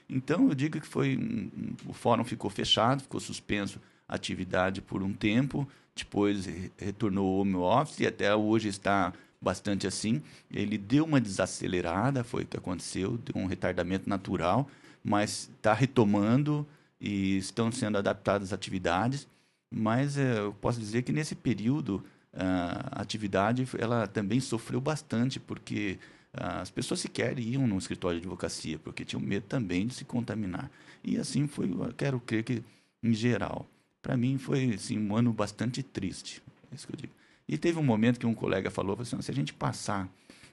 Então 0.08 0.48
eu 0.48 0.54
digo 0.54 0.80
que 0.80 0.86
foi 0.86 1.16
um, 1.16 1.50
um, 1.56 1.90
o 1.90 1.92
fórum 1.92 2.24
ficou 2.24 2.50
fechado, 2.50 3.02
ficou 3.02 3.20
suspenso 3.20 3.78
a 4.08 4.14
atividade 4.14 4.80
por 4.80 5.02
um 5.02 5.12
tempo, 5.12 5.68
depois 6.04 6.48
retornou 6.76 7.26
ao 7.26 7.40
home 7.40 7.54
office 7.56 8.00
e 8.00 8.06
até 8.06 8.34
hoje 8.34 8.68
está 8.68 9.12
bastante 9.40 9.86
assim. 9.86 10.22
Ele 10.50 10.76
deu 10.76 11.04
uma 11.04 11.20
desacelerada, 11.20 12.24
foi 12.24 12.42
o 12.42 12.46
que 12.46 12.56
aconteceu, 12.56 13.18
deu 13.18 13.42
um 13.42 13.46
retardamento 13.46 14.08
natural 14.08 14.68
mas 15.08 15.50
está 15.56 15.72
retomando 15.72 16.66
e 17.00 17.38
estão 17.38 17.70
sendo 17.72 17.98
adaptadas 17.98 18.48
as 18.48 18.52
atividades. 18.52 19.26
Mas 19.70 20.16
é, 20.16 20.38
eu 20.38 20.54
posso 20.60 20.78
dizer 20.78 21.02
que 21.02 21.12
nesse 21.12 21.34
período 21.34 22.04
a 22.32 23.00
atividade 23.00 23.66
ela 23.78 24.06
também 24.06 24.38
sofreu 24.38 24.80
bastante 24.80 25.40
porque 25.40 25.98
as 26.32 26.70
pessoas 26.70 27.00
sequer 27.00 27.38
iam 27.38 27.66
no 27.66 27.78
escritório 27.78 28.20
de 28.20 28.26
advocacia 28.26 28.78
porque 28.78 29.04
tinham 29.04 29.20
medo 29.20 29.46
também 29.48 29.86
de 29.86 29.94
se 29.94 30.04
contaminar 30.04 30.70
e 31.02 31.16
assim 31.16 31.48
foi 31.48 31.68
eu 31.70 31.92
quero 31.96 32.20
crer 32.20 32.44
que 32.44 32.62
em 33.02 33.14
geral 33.14 33.66
para 34.02 34.16
mim 34.16 34.38
foi 34.38 34.74
assim, 34.74 34.98
um 34.98 35.16
ano 35.16 35.32
bastante 35.32 35.82
triste 35.82 36.42
é 36.70 36.74
isso 36.74 36.86
que 36.86 36.94
eu 36.94 36.98
digo 36.98 37.12
e 37.48 37.56
teve 37.56 37.78
um 37.78 37.82
momento 37.82 38.20
que 38.20 38.26
um 38.26 38.34
colega 38.34 38.70
falou 38.70 38.96
assim, 39.00 39.20
se 39.22 39.30
a 39.30 39.34
gente 39.34 39.54
passar 39.54 40.06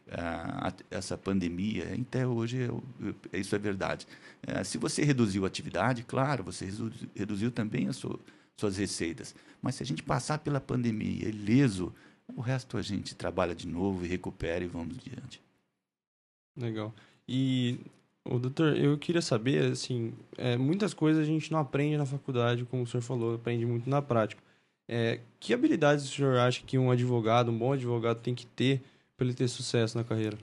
uh, 0.08 0.84
essa 0.90 1.18
pandemia, 1.18 1.94
até 2.00 2.26
hoje 2.26 2.58
eu, 2.58 2.84
eu, 3.02 3.16
isso 3.34 3.56
é 3.56 3.60
verdade. 3.60 4.08
Uh, 4.48 4.64
se 4.64 4.78
você 4.78 5.04
reduziu 5.04 5.44
a 5.44 5.48
atividade, 5.48 6.04
claro, 6.04 6.44
você 6.44 6.68
reduziu, 7.14 7.52
também 7.52 7.88
as 7.88 7.98
sua, 7.98 8.18
suas 8.56 8.78
receitas. 8.78 9.36
Mas 9.62 9.76
se 9.76 9.84
a 9.84 9.86
gente 9.86 10.04
passar 10.04 10.40
pela 10.40 10.62
pandemia 10.62 11.28
ileso, 11.28 11.94
o 12.34 12.42
resto 12.42 12.78
a 12.78 12.82
gente 12.82 13.14
trabalha 13.14 13.54
de 13.54 13.68
novo 13.68 14.06
e 14.06 14.08
recupera 14.08 14.64
e 14.64 14.68
vamos 14.68 14.98
diante. 14.98 15.42
Legal. 16.56 16.94
E, 17.28 17.80
o 18.26 18.40
doutor, 18.40 18.76
eu 18.76 18.98
queria 18.98 19.22
saber, 19.22 19.72
assim, 19.72 20.14
é, 20.38 20.58
muitas 20.58 20.94
coisas 20.94 21.22
a 21.22 21.26
gente 21.26 21.52
não 21.52 21.60
aprende 21.60 21.96
na 21.96 22.06
faculdade, 22.06 22.66
como 22.66 22.84
o 22.84 22.88
senhor 22.88 23.04
falou, 23.04 23.36
aprende 23.36 23.66
muito 23.66 23.90
na 23.90 24.02
prática. 24.02 24.42
É, 24.88 25.20
que 25.40 25.54
habilidades 25.54 26.06
o 26.06 26.08
senhor 26.08 26.38
acha 26.38 26.64
que 26.66 26.78
um 26.78 26.92
advogado, 26.92 27.52
um 27.52 27.58
bom 27.58 27.74
advogado 27.74 28.22
tem 28.22 28.34
que 28.34 28.46
ter 28.46 28.84
para 29.16 29.26
ele 29.26 29.36
ter 29.36 29.48
sucesso 29.48 29.98
na 29.98 30.04
carreira? 30.04 30.38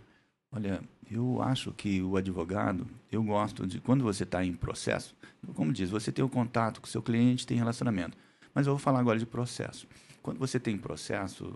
Olha, 0.51 0.81
eu 1.11 1.43
acho 1.43 1.73
que 1.73 2.01
o 2.03 2.17
advogado, 2.17 2.87
eu 3.11 3.23
gosto 3.23 3.67
de 3.67 3.81
quando 3.81 4.05
você 4.05 4.23
está 4.23 4.45
em 4.45 4.53
processo, 4.53 5.15
como 5.55 5.73
diz, 5.73 5.91
você 5.91 6.13
tem 6.13 6.25
o 6.25 6.29
contato 6.29 6.81
com 6.81 6.87
o 6.87 6.91
seu 6.91 7.03
cliente, 7.03 7.47
tem 7.47 7.57
relacionamento. 7.57 8.17
Mas 8.55 8.67
eu 8.67 8.75
vou 8.75 8.81
falar 8.81 9.01
agora 9.01 9.19
de 9.19 9.27
processo. 9.27 9.87
Quando 10.23 10.39
você 10.39 10.61
tem 10.61 10.79
processo, 10.79 11.51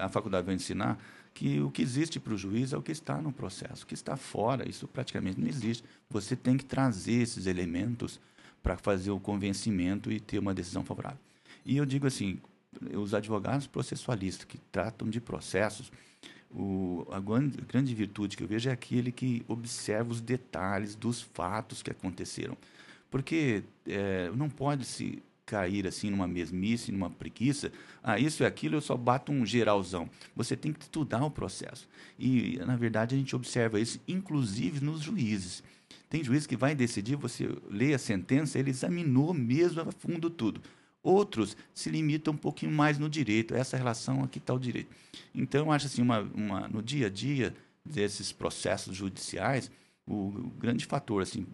a 0.00 0.08
faculdade 0.08 0.44
vai 0.44 0.54
ensinar 0.54 0.98
que 1.36 1.60
o 1.60 1.70
que 1.70 1.82
existe 1.82 2.18
para 2.18 2.32
o 2.32 2.38
juiz 2.38 2.72
é 2.72 2.78
o 2.78 2.82
que 2.82 2.90
está 2.90 3.20
no 3.20 3.30
processo. 3.30 3.84
O 3.84 3.86
que 3.86 3.92
está 3.92 4.16
fora, 4.16 4.66
isso 4.66 4.88
praticamente 4.88 5.38
não 5.38 5.46
existe. 5.46 5.84
Você 6.08 6.34
tem 6.34 6.56
que 6.56 6.64
trazer 6.64 7.20
esses 7.20 7.44
elementos 7.44 8.18
para 8.62 8.78
fazer 8.78 9.10
o 9.10 9.20
convencimento 9.20 10.10
e 10.10 10.18
ter 10.18 10.38
uma 10.38 10.54
decisão 10.54 10.82
favorável. 10.82 11.18
E 11.62 11.76
eu 11.76 11.84
digo 11.84 12.06
assim, 12.06 12.40
os 12.94 13.12
advogados 13.12 13.66
processualistas 13.66 14.46
que 14.46 14.56
tratam 14.72 15.10
de 15.10 15.20
processos, 15.20 15.92
o, 16.50 17.06
a 17.10 17.20
grande, 17.20 17.94
virtude 17.94 18.34
que 18.34 18.42
eu 18.42 18.48
vejo 18.48 18.70
é 18.70 18.72
aquele 18.72 19.12
que 19.12 19.44
observa 19.46 20.10
os 20.10 20.22
detalhes 20.22 20.94
dos 20.94 21.20
fatos 21.20 21.82
que 21.82 21.90
aconteceram. 21.90 22.56
Porque 23.10 23.62
é, 23.86 24.30
não 24.34 24.48
pode 24.48 24.86
se 24.86 25.22
cair 25.46 25.86
assim 25.86 26.10
numa 26.10 26.26
mesmice, 26.26 26.90
numa 26.90 27.08
preguiça, 27.08 27.72
ah, 28.02 28.18
isso 28.18 28.42
e 28.42 28.46
aquilo, 28.46 28.74
eu 28.74 28.80
só 28.80 28.96
bato 28.96 29.30
um 29.30 29.46
geralzão. 29.46 30.10
Você 30.34 30.56
tem 30.56 30.72
que 30.72 30.82
estudar 30.82 31.24
o 31.24 31.30
processo. 31.30 31.88
E, 32.18 32.58
na 32.66 32.76
verdade, 32.76 33.14
a 33.14 33.18
gente 33.18 33.34
observa 33.34 33.80
isso, 33.80 34.00
inclusive 34.08 34.84
nos 34.84 35.00
juízes. 35.00 35.62
Tem 36.10 36.22
juiz 36.22 36.46
que 36.46 36.56
vai 36.56 36.74
decidir, 36.74 37.16
você 37.16 37.48
lê 37.70 37.94
a 37.94 37.98
sentença, 37.98 38.58
ele 38.58 38.70
examinou 38.70 39.32
mesmo 39.32 39.80
a 39.80 39.92
fundo 39.92 40.28
tudo. 40.28 40.60
Outros 41.02 41.56
se 41.72 41.88
limitam 41.88 42.34
um 42.34 42.36
pouquinho 42.36 42.72
mais 42.72 42.98
no 42.98 43.08
direito, 43.08 43.54
essa 43.54 43.76
relação 43.76 44.24
aqui 44.24 44.38
está 44.38 44.52
o 44.52 44.58
direito. 44.58 44.90
Então, 45.32 45.66
eu 45.66 45.72
acho 45.72 45.86
assim, 45.86 46.02
uma, 46.02 46.20
uma, 46.34 46.68
no 46.68 46.82
dia 46.82 47.06
a 47.06 47.10
dia 47.10 47.54
desses 47.84 48.32
processos 48.32 48.96
judiciais, 48.96 49.70
o, 50.04 50.28
o 50.28 50.52
grande 50.58 50.84
fator, 50.84 51.22
assim, 51.22 51.46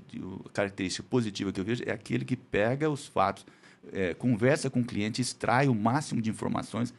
a 0.47 0.49
característica 0.51 1.07
positiva 1.09 1.53
que 1.53 1.61
eu 1.61 1.65
vejo 1.65 1.83
é 1.87 1.93
aquele 1.93 2.25
que 2.25 2.37
pega 2.37 2.89
os 2.89 3.07
fatos, 3.07 3.45
é, 3.93 4.15
conversa 4.15 4.69
com 4.69 4.81
o 4.81 4.85
cliente, 4.85 5.21
extrai 5.21 5.69
o 5.69 5.75
máximo 5.75 6.21
de 6.21 6.31
informações. 6.31 6.93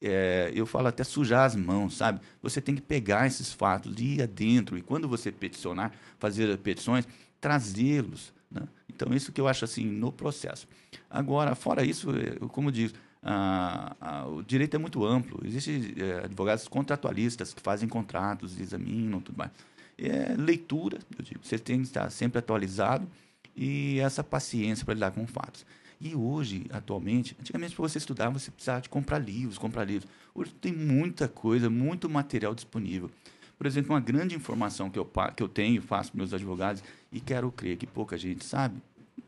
É, 0.00 0.52
eu 0.54 0.66
falo 0.66 0.88
até 0.88 1.02
sujar 1.02 1.44
as 1.44 1.56
mãos, 1.56 1.96
sabe? 1.96 2.20
Você 2.42 2.60
tem 2.60 2.74
que 2.74 2.82
pegar 2.82 3.26
esses 3.26 3.52
fatos, 3.52 3.94
ir 3.98 4.22
adentro, 4.22 4.78
e 4.78 4.82
quando 4.82 5.08
você 5.08 5.32
peticionar, 5.32 5.92
fazer 6.18 6.56
petições, 6.58 7.06
trazê-los 7.40 8.36
né? 8.50 8.62
Então, 8.88 9.12
isso 9.12 9.32
que 9.32 9.40
eu 9.40 9.48
acho 9.48 9.64
assim 9.64 9.84
no 9.84 10.10
processo. 10.12 10.66
Agora, 11.10 11.54
fora 11.54 11.84
isso, 11.84 12.10
eu, 12.10 12.48
como 12.48 12.72
diz, 12.72 12.94
o 14.28 14.42
direito 14.42 14.74
é 14.74 14.78
muito 14.78 15.04
amplo. 15.04 15.40
Existem 15.44 15.94
é, 15.96 16.24
advogados 16.24 16.68
contratualistas 16.68 17.52
que 17.52 17.60
fazem 17.60 17.88
contratos, 17.88 18.58
examinam 18.58 19.20
tudo 19.20 19.36
mais. 19.36 19.50
É 19.98 20.34
leitura, 20.36 20.98
eu 21.18 21.24
digo, 21.24 21.40
você 21.42 21.58
tem 21.58 21.78
que 21.78 21.84
estar 21.84 22.10
sempre 22.10 22.38
atualizado 22.38 23.06
e 23.54 23.98
essa 24.00 24.22
paciência 24.22 24.84
para 24.84 24.94
lidar 24.94 25.10
com 25.10 25.26
fatos. 25.26 25.64
E 26.00 26.14
hoje, 26.14 26.66
atualmente, 26.70 27.36
antigamente 27.40 27.74
para 27.74 27.88
você 27.88 27.98
estudar, 27.98 28.28
você 28.28 28.50
precisava 28.50 28.80
de 28.82 28.88
comprar 28.88 29.18
livros, 29.18 29.56
comprar 29.56 29.84
livros. 29.84 30.10
Hoje 30.34 30.52
tem 30.60 30.72
muita 30.72 31.26
coisa, 31.26 31.70
muito 31.70 32.08
material 32.08 32.54
disponível. 32.54 33.10
Por 33.58 33.66
exemplo, 33.66 33.94
uma 33.94 34.00
grande 34.00 34.34
informação 34.34 34.90
que 34.90 34.98
eu, 34.98 35.10
que 35.34 35.42
eu 35.42 35.48
tenho, 35.48 35.80
faço 35.80 36.12
para 36.12 36.18
meus 36.18 36.34
advogados, 36.34 36.82
e 37.10 37.20
quero 37.20 37.50
crer 37.50 37.78
que 37.78 37.86
pouca 37.86 38.18
gente 38.18 38.44
sabe, 38.44 38.82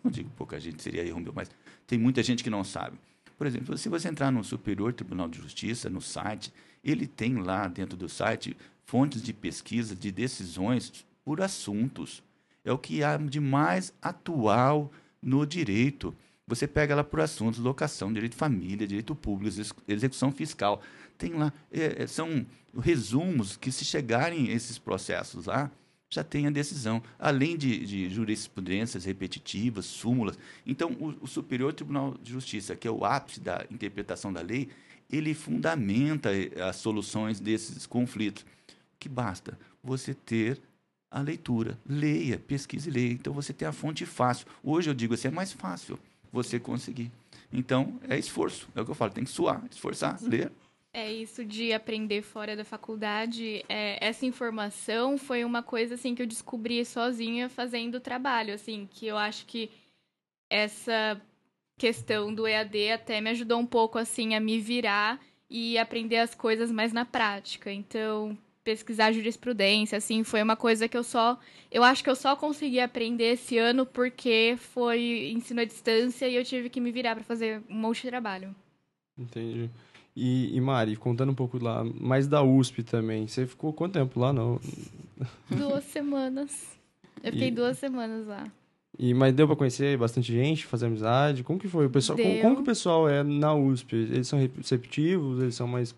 não 0.04 0.10
digo 0.10 0.30
pouca 0.36 0.60
gente, 0.60 0.82
seria 0.82 1.04
erro 1.04 1.20
meu, 1.20 1.32
mas 1.34 1.50
tem 1.86 1.98
muita 1.98 2.22
gente 2.22 2.44
que 2.44 2.50
não 2.50 2.62
sabe. 2.62 2.98
Por 3.38 3.46
exemplo, 3.46 3.78
se 3.78 3.88
você 3.88 4.08
entrar 4.08 4.30
no 4.30 4.44
Superior 4.44 4.92
Tribunal 4.92 5.28
de 5.28 5.38
Justiça, 5.38 5.88
no 5.88 6.00
site, 6.00 6.52
ele 6.84 7.06
tem 7.06 7.36
lá 7.36 7.68
dentro 7.68 7.96
do 7.96 8.08
site 8.08 8.56
fontes 8.84 9.22
de 9.22 9.32
pesquisa 9.32 9.94
de 9.94 10.10
decisões 10.10 11.06
por 11.24 11.40
assuntos. 11.40 12.22
É 12.64 12.72
o 12.72 12.78
que 12.78 13.02
há 13.02 13.16
de 13.16 13.40
mais 13.40 13.92
atual 14.02 14.92
no 15.22 15.46
direito. 15.46 16.14
Você 16.48 16.66
pega 16.66 16.94
lá 16.94 17.04
por 17.04 17.20
assuntos, 17.20 17.60
locação, 17.60 18.10
direito 18.10 18.32
de 18.32 18.38
família, 18.38 18.86
direito 18.86 19.14
público, 19.14 19.54
execução 19.86 20.32
fiscal. 20.32 20.80
Tem 21.18 21.34
lá, 21.34 21.52
é, 21.70 22.04
é, 22.04 22.06
são 22.06 22.46
resumos 22.80 23.54
que 23.54 23.70
se 23.70 23.84
chegarem 23.84 24.50
esses 24.50 24.78
processos 24.78 25.44
lá, 25.44 25.70
já 26.08 26.24
tem 26.24 26.46
a 26.46 26.50
decisão, 26.50 27.02
além 27.18 27.54
de, 27.54 27.84
de 27.84 28.08
jurisprudências 28.08 29.04
repetitivas, 29.04 29.84
súmulas. 29.84 30.38
Então, 30.64 30.92
o, 30.92 31.24
o, 31.24 31.26
Superior 31.26 31.74
Tribunal 31.74 32.16
de 32.22 32.32
Justiça, 32.32 32.74
que 32.74 32.88
é 32.88 32.90
o 32.90 33.04
ápice 33.04 33.40
da 33.40 33.66
interpretação 33.70 34.32
da 34.32 34.40
lei, 34.40 34.70
ele 35.12 35.34
fundamenta 35.34 36.30
eh, 36.34 36.50
as 36.62 36.76
soluções 36.76 37.40
desses 37.40 37.86
conflitos. 37.86 38.46
Que 38.98 39.06
basta 39.06 39.58
você 39.82 40.14
ter 40.14 40.58
a 41.10 41.20
leitura, 41.20 41.78
leia, 41.86 42.38
pesquise 42.38 42.88
e 42.88 42.92
leia. 42.92 43.12
Então, 43.12 43.34
você 43.34 43.52
tem 43.52 43.68
a 43.68 43.72
fonte 43.72 44.06
fácil. 44.06 44.46
Hoje 44.62 44.88
eu 44.88 44.94
digo 44.94 45.12
assim, 45.12 45.28
é 45.28 45.30
mais 45.30 45.52
fácil 45.52 45.98
você 46.32 46.58
conseguir. 46.58 47.10
Então, 47.52 47.98
é 48.08 48.18
esforço, 48.18 48.68
é 48.74 48.80
o 48.80 48.84
que 48.84 48.90
eu 48.90 48.94
falo, 48.94 49.12
tem 49.12 49.24
que 49.24 49.30
suar, 49.30 49.64
esforçar, 49.70 50.18
ler. 50.22 50.52
É 50.92 51.12
isso 51.12 51.44
de 51.44 51.72
aprender 51.72 52.22
fora 52.22 52.56
da 52.56 52.64
faculdade. 52.64 53.64
É, 53.68 54.04
essa 54.04 54.26
informação 54.26 55.16
foi 55.16 55.44
uma 55.44 55.62
coisa 55.62 55.94
assim 55.94 56.14
que 56.14 56.22
eu 56.22 56.26
descobri 56.26 56.84
sozinha 56.84 57.48
fazendo 57.48 57.96
o 57.96 58.00
trabalho, 58.00 58.54
assim, 58.54 58.88
que 58.90 59.06
eu 59.06 59.16
acho 59.16 59.46
que 59.46 59.70
essa 60.50 61.20
questão 61.78 62.34
do 62.34 62.46
EAD 62.46 62.90
até 62.90 63.20
me 63.20 63.30
ajudou 63.30 63.58
um 63.58 63.66
pouco 63.66 63.98
assim 63.98 64.34
a 64.34 64.40
me 64.40 64.58
virar 64.58 65.20
e 65.48 65.78
aprender 65.78 66.18
as 66.18 66.34
coisas 66.34 66.70
mais 66.72 66.92
na 66.92 67.04
prática. 67.04 67.72
Então, 67.72 68.36
pesquisar 68.68 69.12
jurisprudência, 69.12 69.96
assim, 69.96 70.22
foi 70.22 70.42
uma 70.42 70.54
coisa 70.54 70.86
que 70.86 70.96
eu 70.96 71.02
só. 71.02 71.38
Eu 71.72 71.82
acho 71.82 72.04
que 72.04 72.10
eu 72.10 72.14
só 72.14 72.36
consegui 72.36 72.80
aprender 72.80 73.32
esse 73.32 73.56
ano 73.56 73.86
porque 73.86 74.56
foi 74.58 75.32
ensino 75.34 75.62
à 75.62 75.64
distância 75.64 76.28
e 76.28 76.34
eu 76.34 76.44
tive 76.44 76.68
que 76.68 76.78
me 76.78 76.92
virar 76.92 77.14
para 77.14 77.24
fazer 77.24 77.62
um 77.70 77.76
monte 77.76 78.02
de 78.02 78.08
trabalho. 78.08 78.54
Entendi. 79.16 79.70
E, 80.14 80.54
e, 80.54 80.60
Mari, 80.60 80.96
contando 80.96 81.30
um 81.30 81.34
pouco 81.34 81.62
lá, 81.62 81.82
mais 81.82 82.28
da 82.28 82.42
USP 82.42 82.82
também. 82.82 83.26
Você 83.26 83.46
ficou 83.46 83.72
quanto 83.72 83.94
tempo 83.94 84.20
lá? 84.20 84.34
Não? 84.34 84.60
Duas 85.48 85.84
semanas. 85.84 86.76
Eu 87.24 87.32
fiquei 87.32 87.48
e... 87.48 87.52
duas 87.52 87.78
semanas 87.78 88.26
lá. 88.26 88.46
E, 88.98 89.14
mas 89.14 89.32
deu 89.32 89.46
para 89.46 89.56
conhecer 89.56 89.96
bastante 89.96 90.30
gente, 90.30 90.66
fazer 90.66 90.86
amizade? 90.86 91.42
Como 91.42 91.58
que 91.58 91.68
foi? 91.68 91.86
O 91.86 91.90
pessoal, 91.90 92.18
como, 92.18 92.40
como, 92.42 92.56
que 92.56 92.62
o 92.62 92.64
pessoal 92.64 93.08
é 93.08 93.22
na 93.22 93.54
USP? 93.54 93.96
Eles 93.96 94.28
são 94.28 94.38
receptivos? 94.38 95.40
Eles 95.40 95.54
são 95.54 95.66
mais... 95.66 95.94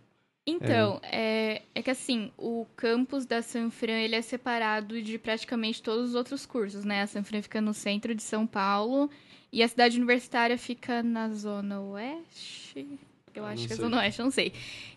Então, 0.47 1.01
é... 1.03 1.63
é, 1.75 1.81
é 1.81 1.83
que 1.83 1.91
assim, 1.91 2.33
o 2.37 2.67
campus 2.77 3.27
da 3.27 3.43
Sanfran, 3.43 4.01
ele 4.01 4.17
é 4.17 4.23
separado 4.23 5.01
de 5.01 5.19
praticamente 5.19 5.83
todos 5.83 6.11
os 6.11 6.15
outros 6.15 6.47
cursos, 6.47 6.85
né? 6.85 7.03
A 7.03 7.07
Sanfran 7.07 7.43
fica 7.43 7.61
no 7.61 7.75
centro 7.75 8.15
de 8.15 8.23
São 8.23 8.47
Paulo 8.47 9.11
e 9.53 9.63
a 9.63 9.69
cidade 9.69 9.97
universitária 9.97 10.59
fica 10.59 11.03
na 11.03 11.29
zona 11.29 11.81
oeste... 11.81 12.99
Eu 13.33 13.47
acho 13.47 13.65
que 13.69 13.73
é 13.73 13.77
Zona 13.77 13.99
Oeste, 13.99 14.21
não 14.21 14.31
sei. 14.33 14.53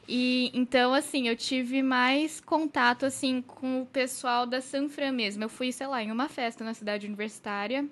E 0.07 0.49
então, 0.55 0.91
assim, 0.91 1.27
eu 1.27 1.35
tive 1.35 1.83
mais 1.83 2.41
contato, 2.41 3.05
assim, 3.05 3.43
com 3.43 3.83
o 3.83 3.85
pessoal 3.85 4.47
da 4.47 4.59
Sanfran 4.59 5.11
mesmo. 5.11 5.43
Eu 5.43 5.49
fui, 5.49 5.71
sei 5.71 5.85
lá, 5.85 6.01
em 6.01 6.11
uma 6.11 6.27
festa 6.27 6.63
na 6.63 6.73
cidade 6.73 7.05
universitária, 7.05 7.87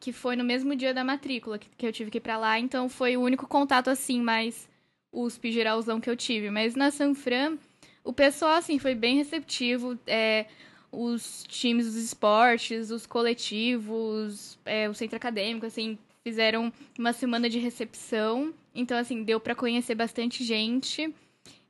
que 0.00 0.12
foi 0.12 0.34
no 0.34 0.42
mesmo 0.42 0.74
dia 0.74 0.92
da 0.92 1.04
matrícula 1.04 1.60
que, 1.60 1.68
que 1.68 1.86
eu 1.86 1.92
tive 1.92 2.10
que 2.10 2.18
ir 2.18 2.20
pra 2.20 2.36
lá. 2.36 2.58
Então, 2.58 2.88
foi 2.88 3.16
o 3.16 3.22
único 3.22 3.46
contato, 3.46 3.88
assim, 3.88 4.20
mais 4.20 4.68
USP 5.12 5.52
geralzão 5.52 6.00
que 6.00 6.08
eu 6.08 6.16
tive. 6.16 6.50
Mas 6.50 6.74
na 6.74 6.90
Sanfran, 6.90 7.56
o 8.04 8.12
pessoal, 8.12 8.52
assim, 8.52 8.78
foi 8.78 8.94
bem 8.94 9.16
receptivo. 9.16 9.98
É, 10.06 10.46
os 10.90 11.44
times 11.48 11.86
dos 11.86 11.96
esportes, 11.96 12.90
os 12.90 13.06
coletivos, 13.06 14.58
é, 14.64 14.88
o 14.88 14.94
centro 14.94 15.16
acadêmico, 15.16 15.66
assim, 15.66 15.98
fizeram 16.22 16.72
uma 16.98 17.12
semana 17.12 17.48
de 17.48 17.58
recepção. 17.58 18.52
Então, 18.74 18.96
assim, 18.96 19.22
deu 19.22 19.40
para 19.40 19.54
conhecer 19.54 19.94
bastante 19.94 20.44
gente. 20.44 21.12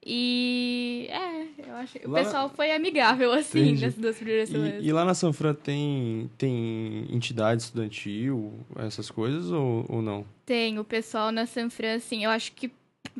E 0.05 1.09
é, 1.11 1.69
eu 1.69 1.75
acho. 1.77 1.99
O 2.05 2.13
pessoal 2.13 2.49
foi 2.49 2.71
amigável, 2.71 3.33
assim, 3.33 3.61
Entendi. 3.61 3.85
nessas 3.85 4.01
duas 4.01 4.17
primeiras 4.17 4.49
semanas. 4.49 4.83
E, 4.83 4.87
e, 4.87 4.93
lá 4.93 5.05
na 5.05 5.13
Sanfran 5.13 5.55
tem, 5.55 6.31
tem 6.39 7.07
entidade 7.11 7.63
estudantil, 7.63 8.55
essas 8.77 9.11
coisas, 9.11 9.51
ou, 9.51 9.85
ou 9.89 10.01
não? 10.01 10.25
Tem, 10.47 10.79
o 10.79 10.85
pessoal 10.85 11.33
na 11.33 11.47
Sanfran, 11.47 11.97
assim, 11.97 12.25
eu 12.25 12.31
acho 12.31 12.53
que 12.53 12.71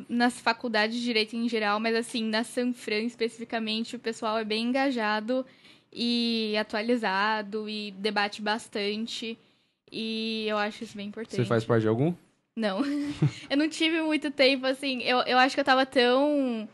nas 0.07 0.39
faculdades 0.39 0.97
de 0.97 1.03
direito 1.03 1.35
em 1.35 1.49
geral, 1.49 1.79
mas 1.79 1.95
assim, 1.95 2.23
na 2.23 2.43
Sanfran 2.43 3.01
especificamente, 3.01 3.95
o 3.95 3.99
pessoal 3.99 4.37
é 4.37 4.43
bem 4.43 4.65
engajado 4.65 5.45
e 5.91 6.55
atualizado 6.57 7.67
e 7.67 7.91
debate 7.91 8.41
bastante. 8.41 9.37
E 9.91 10.45
eu 10.47 10.57
acho 10.57 10.83
isso 10.83 10.95
bem 10.95 11.07
importante. 11.07 11.35
Você 11.35 11.45
faz 11.45 11.65
parte 11.65 11.81
de 11.81 11.87
algum? 11.87 12.13
Não. 12.55 12.81
eu 13.49 13.57
não 13.57 13.67
tive 13.67 14.01
muito 14.01 14.29
tempo, 14.31 14.65
assim. 14.65 15.01
Eu, 15.01 15.19
eu 15.19 15.37
acho 15.37 15.55
que 15.55 15.61
eu 15.61 15.65
tava 15.65 15.85
tão. 15.85 16.67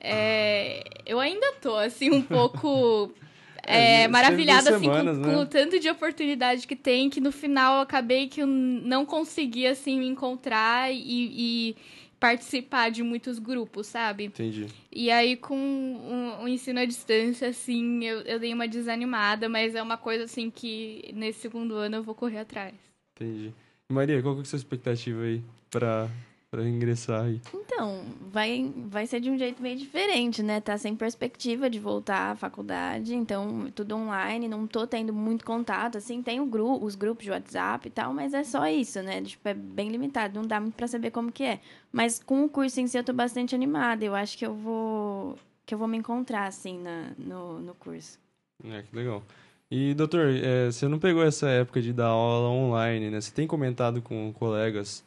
É, 0.00 0.84
eu 1.06 1.18
ainda 1.20 1.54
tô, 1.60 1.76
assim, 1.76 2.10
um 2.10 2.22
pouco. 2.22 3.12
É, 3.66 4.02
é, 4.02 4.08
maravilhada 4.08 4.76
assim, 4.76 4.84
semanas, 4.84 5.16
com, 5.16 5.24
né? 5.24 5.34
com, 5.34 5.40
o 5.40 5.46
tanto 5.46 5.80
de 5.80 5.88
oportunidade 5.88 6.66
que 6.66 6.76
tem, 6.76 7.08
que 7.08 7.18
no 7.18 7.32
final 7.32 7.76
eu 7.76 7.80
acabei 7.80 8.28
que 8.28 8.42
eu 8.42 8.46
não 8.46 9.06
consegui 9.06 9.66
assim 9.66 9.98
me 9.98 10.06
encontrar 10.06 10.92
e, 10.92 10.98
e 11.00 11.76
participar 12.24 12.90
de 12.90 13.02
muitos 13.02 13.38
grupos, 13.38 13.86
sabe? 13.86 14.24
Entendi. 14.24 14.66
E 14.90 15.10
aí, 15.10 15.36
com 15.36 15.54
o, 15.54 15.58
um, 15.58 16.44
um 16.44 16.48
ensino 16.48 16.80
à 16.80 16.86
distância, 16.86 17.48
assim, 17.48 18.02
eu, 18.02 18.20
eu 18.22 18.40
dei 18.40 18.54
uma 18.54 18.66
desanimada, 18.66 19.46
mas 19.46 19.74
é 19.74 19.82
uma 19.82 19.98
coisa, 19.98 20.24
assim, 20.24 20.48
que 20.48 21.12
nesse 21.12 21.40
segundo 21.40 21.74
ano 21.74 21.96
eu 21.96 22.02
vou 22.02 22.14
correr 22.14 22.38
atrás. 22.38 22.72
Entendi. 23.14 23.52
Maria, 23.92 24.22
qual 24.22 24.34
que 24.36 24.40
é 24.40 24.42
a 24.42 24.46
sua 24.46 24.56
expectativa 24.56 25.20
aí 25.20 25.42
para 25.70 26.08
para 26.54 26.68
ingressar 26.68 27.24
aí? 27.24 27.40
Então, 27.52 28.04
vai, 28.30 28.72
vai 28.76 29.06
ser 29.06 29.18
de 29.18 29.28
um 29.28 29.36
jeito 29.36 29.60
meio 29.60 29.76
diferente, 29.76 30.40
né? 30.40 30.60
Tá 30.60 30.78
sem 30.78 30.94
perspectiva 30.94 31.68
de 31.68 31.80
voltar 31.80 32.30
à 32.30 32.36
faculdade, 32.36 33.12
então 33.12 33.68
tudo 33.74 33.96
online, 33.96 34.46
não 34.46 34.64
tô 34.64 34.86
tendo 34.86 35.12
muito 35.12 35.44
contato, 35.44 35.98
assim, 35.98 36.22
tem 36.22 36.40
o 36.40 36.46
gru 36.46 36.80
os 36.80 36.94
grupos 36.94 37.24
de 37.24 37.30
WhatsApp 37.32 37.88
e 37.88 37.90
tal, 37.90 38.14
mas 38.14 38.32
é 38.32 38.44
só 38.44 38.66
isso, 38.68 39.02
né? 39.02 39.20
Tipo, 39.20 39.48
é 39.48 39.54
bem 39.54 39.88
limitado, 39.88 40.38
não 40.38 40.46
dá 40.46 40.60
muito 40.60 40.74
para 40.74 40.86
saber 40.86 41.10
como 41.10 41.32
que 41.32 41.42
é. 41.42 41.60
Mas 41.90 42.22
com 42.22 42.44
o 42.44 42.48
curso 42.48 42.80
em 42.80 42.86
si 42.86 42.96
eu 42.96 43.02
tô 43.02 43.12
bastante 43.12 43.54
animada, 43.54 44.04
eu 44.04 44.14
acho 44.14 44.38
que 44.38 44.46
eu 44.46 44.54
vou 44.54 45.36
que 45.66 45.74
eu 45.74 45.78
vou 45.78 45.88
me 45.88 45.96
encontrar 45.96 46.46
assim 46.46 46.78
na, 46.78 47.10
no, 47.18 47.58
no 47.58 47.74
curso. 47.74 48.18
É, 48.62 48.82
que 48.82 48.94
legal. 48.94 49.22
E, 49.70 49.94
doutor, 49.94 50.28
é, 50.28 50.66
você 50.66 50.86
não 50.86 50.98
pegou 50.98 51.24
essa 51.24 51.48
época 51.48 51.80
de 51.82 51.92
dar 51.92 52.08
aula 52.08 52.48
online, 52.48 53.10
né? 53.10 53.20
Você 53.20 53.32
tem 53.32 53.46
comentado 53.46 54.00
com 54.02 54.32
colegas 54.32 55.02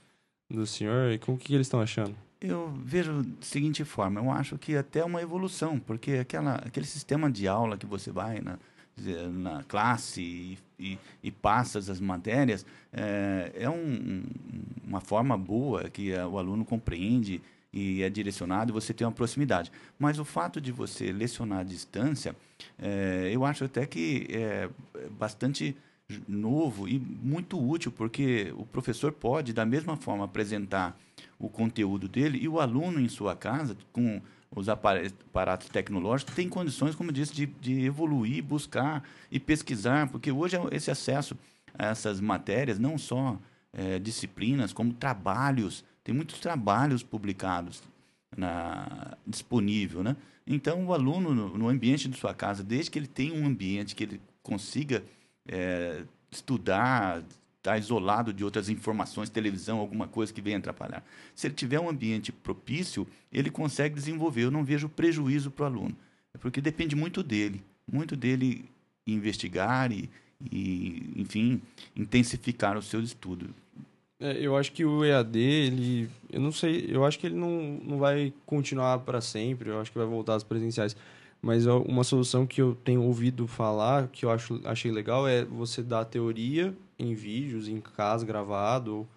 do 0.49 0.65
senhor 0.65 1.11
e 1.11 1.17
com 1.17 1.33
o 1.33 1.37
que 1.37 1.53
eles 1.53 1.67
estão 1.67 1.81
achando? 1.81 2.15
Eu 2.39 2.71
vejo 2.83 3.23
da 3.23 3.45
seguinte 3.45 3.83
forma, 3.83 4.19
eu 4.19 4.31
acho 4.31 4.57
que 4.57 4.75
até 4.75 5.03
uma 5.03 5.21
evolução, 5.21 5.79
porque 5.79 6.13
aquela, 6.13 6.55
aquele 6.55 6.85
sistema 6.85 7.31
de 7.31 7.47
aula 7.47 7.77
que 7.77 7.85
você 7.85 8.11
vai 8.11 8.39
na, 8.39 8.59
na 9.31 9.63
classe 9.63 10.21
e, 10.21 10.57
e, 10.79 10.99
e 11.23 11.31
passa 11.31 11.79
as 11.79 11.99
matérias 11.99 12.65
é, 12.93 13.51
é 13.55 13.69
um, 13.69 14.23
uma 14.85 15.01
forma 15.01 15.37
boa 15.37 15.89
que 15.89 16.13
o 16.13 16.37
aluno 16.37 16.63
compreende 16.63 17.41
e 17.73 18.01
é 18.01 18.09
direcionado 18.09 18.71
e 18.71 18.73
você 18.73 18.93
tem 18.93 19.05
uma 19.05 19.13
proximidade. 19.13 19.71
Mas 19.99 20.19
o 20.19 20.25
fato 20.25 20.61
de 20.61 20.71
você 20.71 21.11
lecionar 21.11 21.59
à 21.59 21.63
distância, 21.63 22.35
é, 22.79 23.29
eu 23.31 23.43
acho 23.45 23.65
até 23.65 23.85
que 23.85 24.27
é 24.29 24.69
bastante 25.11 25.75
novo 26.27 26.87
e 26.87 26.99
muito 26.99 27.59
útil, 27.59 27.91
porque 27.91 28.53
o 28.57 28.65
professor 28.65 29.11
pode, 29.11 29.53
da 29.53 29.65
mesma 29.65 29.97
forma, 29.97 30.25
apresentar 30.25 30.97
o 31.37 31.49
conteúdo 31.49 32.07
dele 32.07 32.39
e 32.41 32.47
o 32.47 32.59
aluno 32.59 32.99
em 32.99 33.09
sua 33.09 33.35
casa, 33.35 33.75
com 33.91 34.21
os 34.55 34.69
aparatos 34.69 35.67
tecnológicos, 35.67 36.33
tem 36.33 36.47
condições, 36.47 36.95
como 36.95 37.11
disse, 37.11 37.33
de, 37.33 37.45
de 37.45 37.85
evoluir, 37.85 38.41
buscar 38.41 39.03
e 39.29 39.39
pesquisar, 39.39 40.09
porque 40.09 40.31
hoje 40.31 40.55
é 40.55 40.61
esse 40.71 40.89
acesso 40.89 41.37
a 41.77 41.87
essas 41.87 42.21
matérias, 42.21 42.79
não 42.79 42.97
só 42.97 43.37
é, 43.73 43.99
disciplinas, 43.99 44.71
como 44.71 44.93
trabalhos, 44.93 45.83
tem 46.03 46.15
muitos 46.15 46.39
trabalhos 46.39 47.03
publicados 47.03 47.83
na, 48.35 49.17
disponível, 49.25 50.01
né? 50.01 50.15
Então, 50.49 50.85
o 50.85 50.93
aluno, 50.93 51.35
no, 51.35 51.57
no 51.57 51.67
ambiente 51.67 52.07
de 52.07 52.17
sua 52.17 52.33
casa, 52.33 52.63
desde 52.63 52.89
que 52.89 52.97
ele 52.97 53.07
tenha 53.07 53.33
um 53.33 53.45
ambiente 53.45 53.93
que 53.93 54.03
ele 54.03 54.21
consiga 54.41 55.03
é, 55.47 56.03
estudar, 56.31 57.19
estar 57.19 57.71
tá 57.71 57.77
isolado 57.77 58.33
de 58.33 58.43
outras 58.43 58.69
informações, 58.69 59.29
televisão, 59.29 59.79
alguma 59.79 60.07
coisa 60.07 60.33
que 60.33 60.41
venha 60.41 60.57
atrapalhar. 60.57 61.03
Se 61.35 61.47
ele 61.47 61.53
tiver 61.53 61.79
um 61.79 61.89
ambiente 61.89 62.31
propício, 62.31 63.07
ele 63.31 63.49
consegue 63.49 63.95
desenvolver. 63.95 64.43
Eu 64.43 64.51
não 64.51 64.63
vejo 64.63 64.89
prejuízo 64.89 65.51
para 65.51 65.63
o 65.63 65.67
aluno, 65.67 65.95
é 66.33 66.37
porque 66.37 66.61
depende 66.61 66.95
muito 66.95 67.23
dele, 67.23 67.63
muito 67.91 68.15
dele 68.15 68.65
investigar 69.05 69.91
e, 69.91 70.09
e 70.51 71.13
enfim, 71.15 71.61
intensificar 71.95 72.77
o 72.77 72.81
seu 72.81 73.01
estudo. 73.01 73.49
É, 74.19 74.39
eu 74.39 74.57
acho 74.57 74.71
que 74.71 74.83
o 74.83 75.05
EAD, 75.05 75.37
ele, 75.37 76.09
eu 76.31 76.41
não 76.41 76.51
sei, 76.51 76.87
eu 76.89 77.05
acho 77.05 77.19
que 77.19 77.27
ele 77.27 77.35
não, 77.35 77.79
não 77.83 77.97
vai 77.99 78.33
continuar 78.45 78.99
para 78.99 79.21
sempre. 79.21 79.69
Eu 79.69 79.79
acho 79.79 79.91
que 79.91 79.97
vai 79.97 80.07
voltar 80.07 80.35
às 80.35 80.43
presenciais. 80.43 80.95
Mas 81.41 81.65
uma 81.65 82.03
solução 82.03 82.45
que 82.45 82.61
eu 82.61 82.75
tenho 82.75 83.03
ouvido 83.03 83.47
falar, 83.47 84.07
que 84.07 84.25
eu 84.25 84.31
acho, 84.31 84.59
achei 84.65 84.91
legal, 84.91 85.27
é 85.27 85.45
você 85.45 85.83
dar 85.83 86.01
a 86.01 86.05
teoria 86.05 86.75
em 86.97 87.13
vídeos, 87.13 87.67
em 87.67 87.79
casa, 87.79 88.25
gravado, 88.25 89.07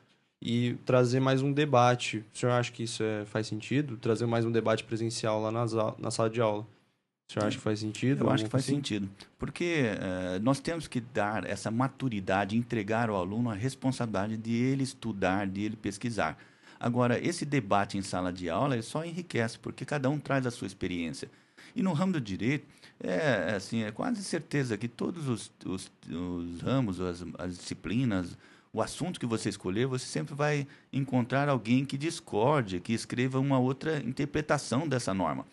e 0.40 0.74
trazer 0.86 1.20
mais 1.20 1.42
um 1.42 1.52
debate. 1.52 2.24
O 2.32 2.38
senhor 2.38 2.52
acha 2.52 2.70
que 2.72 2.84
isso 2.84 3.02
é, 3.02 3.24
faz 3.26 3.46
sentido? 3.46 3.96
Trazer 3.96 4.26
mais 4.26 4.44
um 4.44 4.52
debate 4.52 4.84
presencial 4.84 5.40
lá 5.40 5.50
nas, 5.50 5.72
na 5.98 6.10
sala 6.10 6.30
de 6.30 6.40
aula? 6.40 6.66
O 7.28 7.32
senhor 7.32 7.46
acha 7.46 7.58
que 7.58 7.62
faz 7.62 7.78
sentido? 7.78 8.24
Eu 8.24 8.30
acho 8.30 8.44
que 8.44 8.50
faz 8.50 8.64
assim? 8.64 8.74
sentido. 8.74 9.08
Porque 9.38 9.82
uh, 9.84 10.42
nós 10.42 10.58
temos 10.58 10.88
que 10.88 11.00
dar 11.00 11.44
essa 11.44 11.70
maturidade, 11.70 12.56
entregar 12.56 13.08
ao 13.08 13.16
aluno 13.16 13.50
a 13.50 13.54
responsabilidade 13.54 14.36
de 14.36 14.52
ele 14.52 14.82
estudar, 14.82 15.46
de 15.46 15.62
ele 15.62 15.76
pesquisar. 15.76 16.36
Agora, 16.78 17.24
esse 17.24 17.44
debate 17.44 17.96
em 17.98 18.02
sala 18.02 18.32
de 18.32 18.50
aula 18.50 18.74
ele 18.74 18.82
só 18.82 19.04
enriquece, 19.04 19.58
porque 19.58 19.84
cada 19.84 20.10
um 20.10 20.18
traz 20.18 20.44
a 20.46 20.50
sua 20.50 20.66
experiência. 20.66 21.30
E 21.74 21.82
no 21.82 21.92
ramo 21.92 22.12
do 22.12 22.20
direito, 22.20 22.66
é, 23.02 23.54
assim, 23.56 23.82
é 23.82 23.90
quase 23.90 24.22
certeza 24.22 24.76
que 24.76 24.88
todos 24.88 25.28
os, 25.28 25.50
os, 25.64 25.90
os 26.08 26.60
ramos, 26.60 27.00
as, 27.00 27.24
as 27.38 27.56
disciplinas, 27.56 28.36
o 28.72 28.80
assunto 28.80 29.18
que 29.18 29.26
você 29.26 29.48
escolher, 29.48 29.86
você 29.86 30.06
sempre 30.06 30.34
vai 30.34 30.66
encontrar 30.92 31.48
alguém 31.48 31.84
que 31.84 31.98
discorde, 31.98 32.80
que 32.80 32.92
escreva 32.92 33.40
uma 33.40 33.58
outra 33.58 33.98
interpretação 33.98 34.86
dessa 34.86 35.12
norma. 35.12 35.46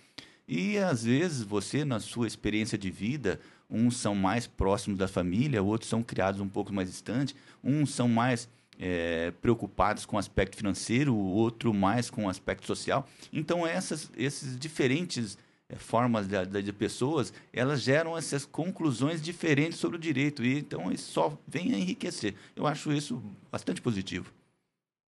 E 0.47 0.77
às 0.77 1.03
vezes 1.03 1.41
você, 1.41 1.83
na 1.83 1.99
sua 1.99 2.27
experiência 2.27 2.77
de 2.77 2.89
vida, 2.91 3.39
uns 3.69 3.97
são 3.97 4.15
mais 4.15 4.47
próximos 4.47 4.97
da 4.97 5.07
família, 5.07 5.63
outros 5.63 5.89
são 5.89 6.03
criados 6.03 6.39
um 6.39 6.47
pouco 6.47 6.73
mais 6.73 6.89
distantes, 6.89 7.35
uns 7.63 7.91
são 7.91 8.07
mais 8.07 8.47
é, 8.79 9.31
preocupados 9.41 10.05
com 10.05 10.15
o 10.15 10.19
aspecto 10.19 10.55
financeiro, 10.55 11.13
o 11.13 11.33
outro 11.33 11.73
mais 11.73 12.09
com 12.09 12.25
o 12.25 12.29
aspecto 12.29 12.67
social. 12.67 13.07
Então, 13.33 13.65
essas, 13.65 14.11
esses 14.15 14.57
diferentes 14.57 15.37
é, 15.37 15.46
formas 15.75 16.27
de, 16.27 16.61
de, 16.61 16.73
pessoas, 16.73 17.33
elas 17.51 17.81
geram 17.81 18.17
essas 18.17 18.45
conclusões 18.45 19.21
diferentes 19.21 19.79
sobre 19.79 19.97
o 19.97 19.99
direito. 19.99 20.43
E 20.43 20.59
então 20.59 20.91
isso 20.91 21.11
só 21.11 21.37
vem 21.47 21.73
a 21.73 21.77
enriquecer. 21.77 22.35
Eu 22.55 22.65
acho 22.65 22.91
isso 22.93 23.21
bastante 23.51 23.81
positivo. 23.81 24.31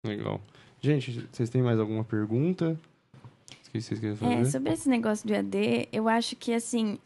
Legal. 0.04 0.40
Gente, 0.80 1.26
vocês 1.32 1.48
têm 1.50 1.62
mais 1.62 1.78
alguma 1.78 2.04
pergunta? 2.04 2.78
que 3.70 3.80
vocês 3.80 4.00
querem 4.00 4.16
fazer? 4.16 4.34
É, 4.34 4.44
sobre 4.44 4.72
esse 4.72 4.88
negócio 4.88 5.26
do 5.26 5.32
EAD, 5.32 5.88
eu 5.92 6.08
acho 6.08 6.36
que 6.36 6.52
assim, 6.52 6.98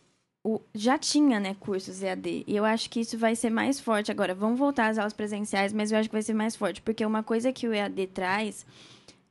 o, 0.45 0.61
já 0.75 0.99
tinha, 0.99 1.39
né, 1.39 1.57
cursos 1.59 2.03
EAD. 2.03 2.45
E 2.47 2.57
eu 2.57 2.65
acho 2.65 2.89
que 2.89 3.01
isso 3.01 3.19
vai 3.19 3.35
ser 3.37 3.51
mais 3.51 3.81
forte 3.81 4.11
agora. 4.11 4.35
Vamos 4.35 4.59
voltar 4.59 4.89
às 4.89 4.99
aulas 4.99 5.13
presenciais, 5.13 5.73
mas 5.73 5.93
eu 5.93 5.99
acho 5.99 6.09
que 6.09 6.15
vai 6.15 6.23
ser 6.23 6.35
mais 6.35 6.57
forte. 6.57 6.81
Porque 6.83 7.05
uma 7.05 7.23
coisa 7.23 7.53
que 7.53 7.69
o 7.69 7.73
EAD 7.73 8.09
traz 8.09 8.67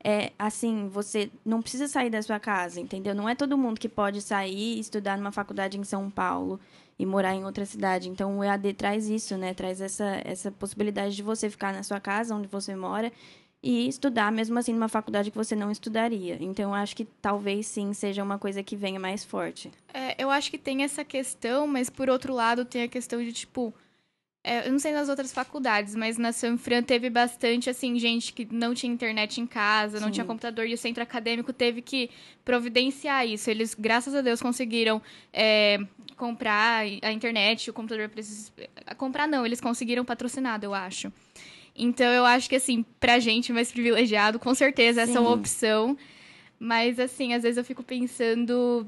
é, 0.04 0.32
assim, 0.38 0.88
você 0.88 1.30
não 1.46 1.62
precisa 1.62 1.88
sair 1.88 2.10
da 2.10 2.22
sua 2.22 2.40
casa, 2.40 2.80
entendeu? 2.80 3.14
Não 3.14 3.30
é 3.30 3.36
todo 3.36 3.58
mundo 3.58 3.80
que 3.80 3.90
pode 3.90 4.22
sair 4.22 4.78
e 4.78 4.80
estudar 4.80 5.18
numa 5.18 5.32
faculdade 5.32 5.78
em 5.78 5.84
São 5.84 6.10
Paulo 6.10 6.60
e 6.98 7.06
morar 7.06 7.36
em 7.36 7.46
outra 7.46 7.66
cidade. 7.66 8.10
Então, 8.10 8.40
o 8.40 8.44
EAD 8.44 8.74
traz 8.74 9.10
isso, 9.10 9.38
né? 9.38 9.54
Traz 9.54 9.80
essa, 9.82 10.22
essa 10.24 10.52
possibilidade 10.52 11.16
de 11.16 11.24
você 11.24 11.50
ficar 11.50 11.74
na 11.74 11.84
sua 11.84 12.00
casa, 12.00 12.36
onde 12.36 12.48
você 12.48 12.76
mora, 12.76 13.12
e 13.64 13.88
estudar 13.88 14.32
mesmo 14.32 14.58
assim 14.58 14.74
numa 14.74 14.88
faculdade 14.88 15.30
que 15.30 15.38
você 15.38 15.56
não 15.56 15.70
estudaria. 15.70 16.38
Então, 16.40 16.74
acho 16.74 16.96
que 16.96 17.06
talvez 17.06 17.68
sim 17.68 17.94
seja 17.94 18.24
uma 18.24 18.40
coisa 18.40 18.64
que 18.64 18.76
venha 18.76 19.00
mais 19.00 19.24
forte. 19.24 19.72
É, 19.94 20.22
eu 20.22 20.32
acho 20.32 20.50
que 20.50 20.58
tem 20.58 20.84
essa 20.84 21.04
questão, 21.04 21.68
mas 21.68 21.90
por 21.90 22.10
outro 22.10 22.34
lado 22.34 22.66
tem 22.66 22.84
a 22.84 22.88
questão 22.88 23.24
de 23.24 23.32
tipo. 23.32 23.74
É, 24.44 24.68
eu 24.68 24.72
não 24.72 24.80
sei 24.80 24.92
nas 24.92 25.08
outras 25.08 25.32
faculdades, 25.32 25.96
mas 25.96 26.18
na 26.18 26.32
Sanfran 26.32 26.82
teve 26.82 27.12
bastante, 27.12 27.70
assim, 27.70 28.00
gente 28.00 28.34
que 28.34 28.48
não 28.52 28.74
tinha 28.74 28.92
internet 28.92 29.40
em 29.40 29.46
casa, 29.46 30.00
Sim. 30.00 30.04
não 30.04 30.12
tinha 30.12 30.26
computador, 30.26 30.66
e 30.66 30.74
o 30.74 30.78
centro 30.78 31.04
acadêmico 31.04 31.54
teve 31.54 31.82
que 31.82 32.10
providenciar 32.44 33.28
isso. 33.28 33.52
Eles, 33.52 33.76
graças 33.78 34.16
a 34.16 34.22
Deus, 34.22 34.42
conseguiram 34.42 35.00
é, 35.32 35.80
comprar 36.18 36.84
a 37.04 37.12
internet, 37.12 37.70
o 37.70 37.74
computador 37.74 38.10
para 38.10 38.96
Comprar 38.96 39.28
não, 39.28 39.46
eles 39.46 39.62
conseguiram 39.62 40.04
patrocinado, 40.04 40.66
eu 40.66 40.74
acho. 40.74 41.14
Então 41.76 42.08
eu 42.08 42.26
acho 42.26 42.50
que 42.50 42.56
assim, 42.56 42.84
pra 43.00 43.20
gente 43.20 43.54
mais 43.54 43.72
privilegiado, 43.72 44.40
com 44.40 44.54
certeza 44.54 45.02
essa 45.02 45.14
Sim. 45.14 45.18
é 45.18 45.22
uma 45.22 45.32
opção. 45.32 45.98
Mas, 46.64 47.00
assim, 47.00 47.34
às 47.34 47.42
vezes 47.42 47.58
eu 47.58 47.66
fico 47.66 47.82
pensando 47.82 48.86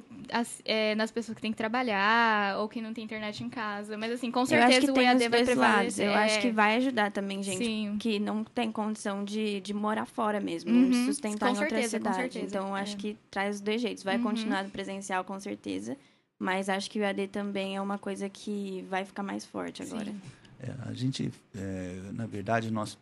é, 0.63 0.93
nas 0.93 1.09
pessoas 1.09 1.35
que 1.35 1.41
têm 1.41 1.49
que 1.49 1.57
trabalhar 1.57 2.59
ou 2.59 2.69
que 2.69 2.79
não 2.79 2.93
tem 2.93 3.03
internet 3.03 3.43
em 3.43 3.49
casa. 3.49 3.97
Mas, 3.97 4.11
assim, 4.11 4.29
com 4.29 4.45
certeza 4.45 4.93
o 4.93 5.01
EAD 5.01 5.27
vai 5.27 5.43
prevalecer. 5.43 6.05
Eu 6.05 6.13
acho 6.13 6.39
que 6.39 6.51
vai 6.51 6.75
ajudar 6.75 7.11
também, 7.11 7.41
gente, 7.41 7.65
Sim. 7.65 7.97
que 7.99 8.19
não 8.19 8.43
tem 8.43 8.71
condição 8.71 9.25
de, 9.25 9.59
de 9.59 9.73
morar 9.73 10.05
fora 10.05 10.39
mesmo, 10.39 10.71
uhum. 10.71 10.87
de 10.87 11.05
sustentar 11.05 11.47
com 11.47 11.53
em 11.53 11.57
certeza, 11.57 11.97
outra 11.97 12.13
cidade. 12.13 12.45
Então, 12.45 12.67
eu 12.67 12.75
acho 12.75 12.93
é. 12.93 12.99
que 12.99 13.17
traz 13.31 13.55
os 13.55 13.61
dois 13.61 13.81
jeitos. 13.81 14.03
Vai 14.03 14.17
uhum. 14.17 14.23
continuar 14.23 14.63
no 14.63 14.69
presencial, 14.69 15.23
com 15.23 15.39
certeza. 15.39 15.97
Mas 16.37 16.69
acho 16.69 16.91
que 16.91 16.99
o 16.99 17.03
EAD 17.03 17.29
também 17.29 17.75
é 17.75 17.81
uma 17.81 17.97
coisa 17.97 18.29
que 18.29 18.85
vai 18.87 19.03
ficar 19.03 19.23
mais 19.23 19.45
forte 19.45 19.81
agora. 19.81 20.13
É, 20.59 20.71
a 20.87 20.93
gente, 20.93 21.31
é, 21.57 22.01
na 22.13 22.27
verdade, 22.27 22.69
nós 22.69 22.99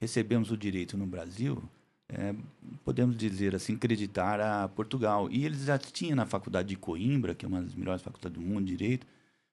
recebemos 0.00 0.50
o 0.50 0.56
direito 0.56 0.96
no 0.96 1.06
Brasil, 1.06 1.62
é, 2.08 2.34
podemos 2.84 3.16
dizer 3.16 3.54
assim, 3.54 3.74
acreditar 3.74 4.40
a 4.40 4.68
Portugal. 4.68 5.28
E 5.30 5.44
eles 5.44 5.64
já 5.64 5.78
tinham 5.78 6.16
na 6.16 6.26
faculdade 6.26 6.68
de 6.68 6.76
Coimbra, 6.76 7.34
que 7.34 7.44
é 7.44 7.48
uma 7.48 7.60
das 7.60 7.74
melhores 7.74 8.02
faculdades 8.02 8.38
do 8.38 8.44
mundo 8.44 8.66
de 8.66 8.76
direito, 8.76 9.06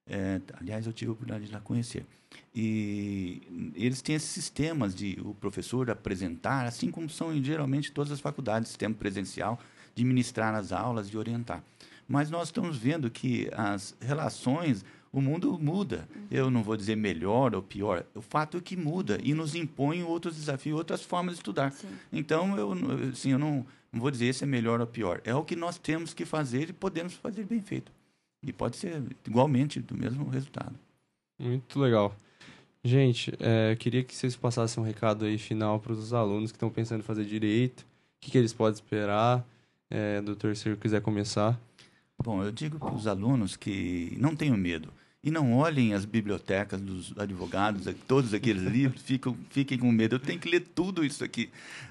é, 0.07 0.39
aliás, 0.59 0.85
eu 0.85 0.93
tive 0.93 1.09
a 1.09 1.13
oportunidade 1.13 1.47
de 1.47 1.51
lá 1.51 1.59
conhecer. 1.59 2.05
E 2.53 3.71
eles 3.75 4.01
têm 4.01 4.15
esses 4.15 4.29
sistemas 4.29 4.93
de 4.93 5.17
o 5.23 5.33
professor 5.33 5.89
apresentar, 5.89 6.65
assim 6.65 6.91
como 6.91 7.09
são 7.09 7.33
geralmente 7.43 7.91
todas 7.91 8.11
as 8.11 8.19
faculdades, 8.19 8.69
sistema 8.69 8.93
presencial, 8.93 9.59
de 9.95 10.03
ministrar 10.03 10.53
as 10.53 10.71
aulas, 10.71 11.09
de 11.09 11.17
orientar. 11.17 11.63
Mas 12.07 12.29
nós 12.29 12.49
estamos 12.49 12.77
vendo 12.77 13.09
que 13.09 13.49
as 13.53 13.95
relações 13.99 14.85
o 15.15 15.21
mundo 15.21 15.57
muda. 15.57 16.07
Eu 16.29 16.51
não 16.51 16.61
vou 16.61 16.75
dizer 16.75 16.97
melhor 16.97 17.55
ou 17.55 17.61
pior. 17.61 18.05
O 18.13 18.21
fato 18.21 18.57
é 18.57 18.61
que 18.61 18.75
muda 18.75 19.17
e 19.23 19.33
nos 19.33 19.55
impõe 19.55 20.03
outros 20.03 20.35
desafios, 20.35 20.77
outras 20.77 21.01
formas 21.01 21.35
de 21.35 21.39
estudar. 21.39 21.71
Sim. 21.71 21.87
Então, 22.11 22.57
eu, 22.57 22.73
assim, 23.13 23.31
eu 23.31 23.39
não, 23.39 23.65
não 23.93 24.01
vou 24.01 24.11
dizer 24.11 24.33
se 24.33 24.43
é 24.43 24.47
melhor 24.47 24.81
ou 24.81 24.87
pior. 24.87 25.21
É 25.23 25.33
o 25.33 25.45
que 25.45 25.55
nós 25.55 25.77
temos 25.77 26.13
que 26.13 26.25
fazer 26.25 26.69
e 26.69 26.73
podemos 26.73 27.13
fazer 27.13 27.45
bem 27.45 27.61
feito. 27.61 27.93
E 28.43 28.51
pode 28.51 28.75
ser 28.75 29.01
igualmente 29.25 29.79
do 29.79 29.95
mesmo 29.95 30.27
resultado. 30.27 30.77
Muito 31.39 31.79
legal. 31.79 32.13
Gente, 32.83 33.33
é, 33.39 33.73
queria 33.77 34.03
que 34.03 34.13
vocês 34.13 34.35
passassem 34.35 34.83
um 34.83 34.85
recado 34.85 35.23
aí 35.23 35.37
final 35.37 35.79
para 35.79 35.93
os 35.93 36.13
alunos 36.13 36.51
que 36.51 36.57
estão 36.57 36.69
pensando 36.69 36.99
em 36.99 37.03
fazer 37.03 37.23
direito. 37.23 37.81
O 37.81 37.85
que, 38.19 38.31
que 38.31 38.37
eles 38.37 38.51
podem 38.51 38.73
esperar? 38.73 39.47
É, 39.89 40.21
doutor, 40.21 40.55
se 40.57 40.75
quiser 40.75 41.01
começar. 41.01 41.57
Bom, 42.21 42.43
eu 42.43 42.51
digo 42.51 42.77
para 42.77 42.93
os 42.93 43.07
alunos 43.07 43.55
que 43.55 44.15
não 44.19 44.35
tenham 44.35 44.57
medo. 44.57 44.91
E 45.25 45.31
não 45.31 45.53
olhem 45.53 45.95
as 45.95 46.05
bibliotecas 46.05 46.79
dos 46.79 47.11
advogados, 47.17 47.91
todos 48.07 48.31
aqueles 48.31 48.61
livros, 48.61 49.01
ficam, 49.01 49.35
fiquem 49.49 49.75
com 49.75 49.91
medo. 49.91 50.17
Eu 50.17 50.19
tenho 50.19 50.39
que 50.39 50.47
ler 50.47 50.59
tudo 50.59 51.03
isso 51.03 51.23
aqui. 51.23 51.49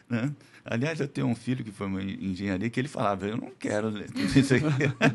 Né? 0.09 0.32
Aliás, 0.64 1.01
eu 1.01 1.09
tenho 1.09 1.26
um 1.26 1.35
filho 1.35 1.64
que 1.64 1.72
formou 1.72 2.01
em 2.01 2.26
engenharia 2.26 2.70
que 2.70 2.78
ele 2.78 2.87
falava, 2.87 3.26
eu 3.26 3.37
não 3.37 3.51
quero 3.51 3.89
ler 3.89 4.07
tudo 4.07 4.39
isso 4.39 4.55
aqui. 4.55 4.64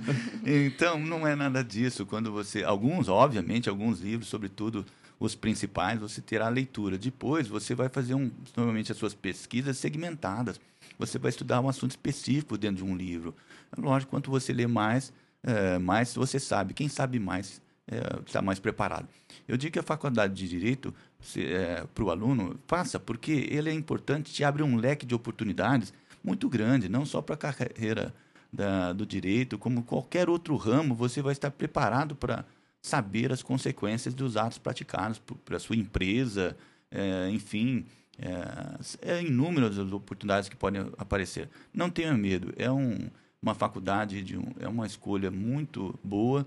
então, 0.46 1.00
não 1.00 1.26
é 1.26 1.34
nada 1.34 1.64
disso. 1.64 2.06
Quando 2.06 2.30
você... 2.30 2.62
Alguns, 2.62 3.08
obviamente, 3.08 3.70
alguns 3.70 4.02
livros, 4.02 4.28
sobretudo 4.28 4.86
os 5.18 5.34
principais, 5.34 5.98
você 5.98 6.20
terá 6.20 6.48
a 6.48 6.50
leitura. 6.50 6.98
Depois, 6.98 7.48
você 7.48 7.74
vai 7.74 7.88
fazer, 7.88 8.16
um, 8.16 8.30
normalmente, 8.54 8.92
as 8.92 8.98
suas 8.98 9.14
pesquisas 9.14 9.78
segmentadas. 9.78 10.60
Você 10.98 11.18
vai 11.18 11.30
estudar 11.30 11.62
um 11.62 11.70
assunto 11.70 11.92
específico 11.92 12.58
dentro 12.58 12.84
de 12.84 12.92
um 12.92 12.98
livro. 12.98 13.34
Lógico, 13.78 14.10
quanto 14.10 14.30
você 14.30 14.52
lê 14.52 14.68
mais, 14.68 15.14
é, 15.42 15.80
mais 15.80 16.14
você 16.14 16.38
sabe. 16.38 16.74
Quem 16.74 16.90
sabe 16.90 17.18
mais 17.18 17.62
é, 17.92 18.22
está 18.26 18.42
mais 18.42 18.60
preparado. 18.60 19.08
Eu 19.48 19.58
digo 19.58 19.74
que 19.74 19.80
a 19.80 19.84
faculdade 19.84 20.34
de 20.34 20.48
Direito, 20.48 20.94
é, 21.38 21.86
para 21.94 22.04
o 22.04 22.12
aluno, 22.12 22.60
faça, 22.68 23.00
porque 23.00 23.48
ele 23.50 23.70
é 23.70 23.74
importante, 23.74 24.32
te 24.32 24.44
abre 24.44 24.62
um 24.62 24.78
leque 24.78 25.06
de 25.06 25.16
oportunidades 25.16 25.92
muito 26.24 26.48
grande, 26.48 26.88
não 26.88 27.06
só 27.06 27.22
para 27.22 27.36
a 27.36 27.54
carreira 27.54 28.14
da, 28.54 28.94
do 28.94 29.06
direito, 29.06 29.58
como 29.58 29.84
qualquer 29.84 30.30
outro 30.30 30.56
ramo, 30.56 30.94
você 30.94 31.22
vai 31.22 31.32
estar 31.32 31.50
preparado 31.50 32.16
para 32.16 32.46
saber 32.82 33.32
as 33.32 33.42
consequências 33.42 34.14
dos 34.14 34.38
atos 34.38 34.58
praticados 34.58 35.20
para 35.44 35.60
sua 35.60 35.76
empresa, 35.76 36.56
é, 36.92 37.30
enfim, 37.30 37.86
é, 38.18 39.14
é 39.14 39.24
inúmeras 39.24 39.78
as 39.80 39.92
oportunidades 39.92 40.50
que 40.50 40.56
podem 40.56 40.86
aparecer. 40.98 41.50
Não 41.74 41.90
tenha 41.90 42.14
medo, 42.14 42.54
é 42.58 42.70
um, 42.72 43.10
uma 43.42 43.56
faculdade, 43.56 44.22
de 44.22 44.38
um, 44.38 44.52
é 44.60 44.68
uma 44.68 44.86
escolha 44.86 45.32
muito 45.32 45.98
boa 46.04 46.46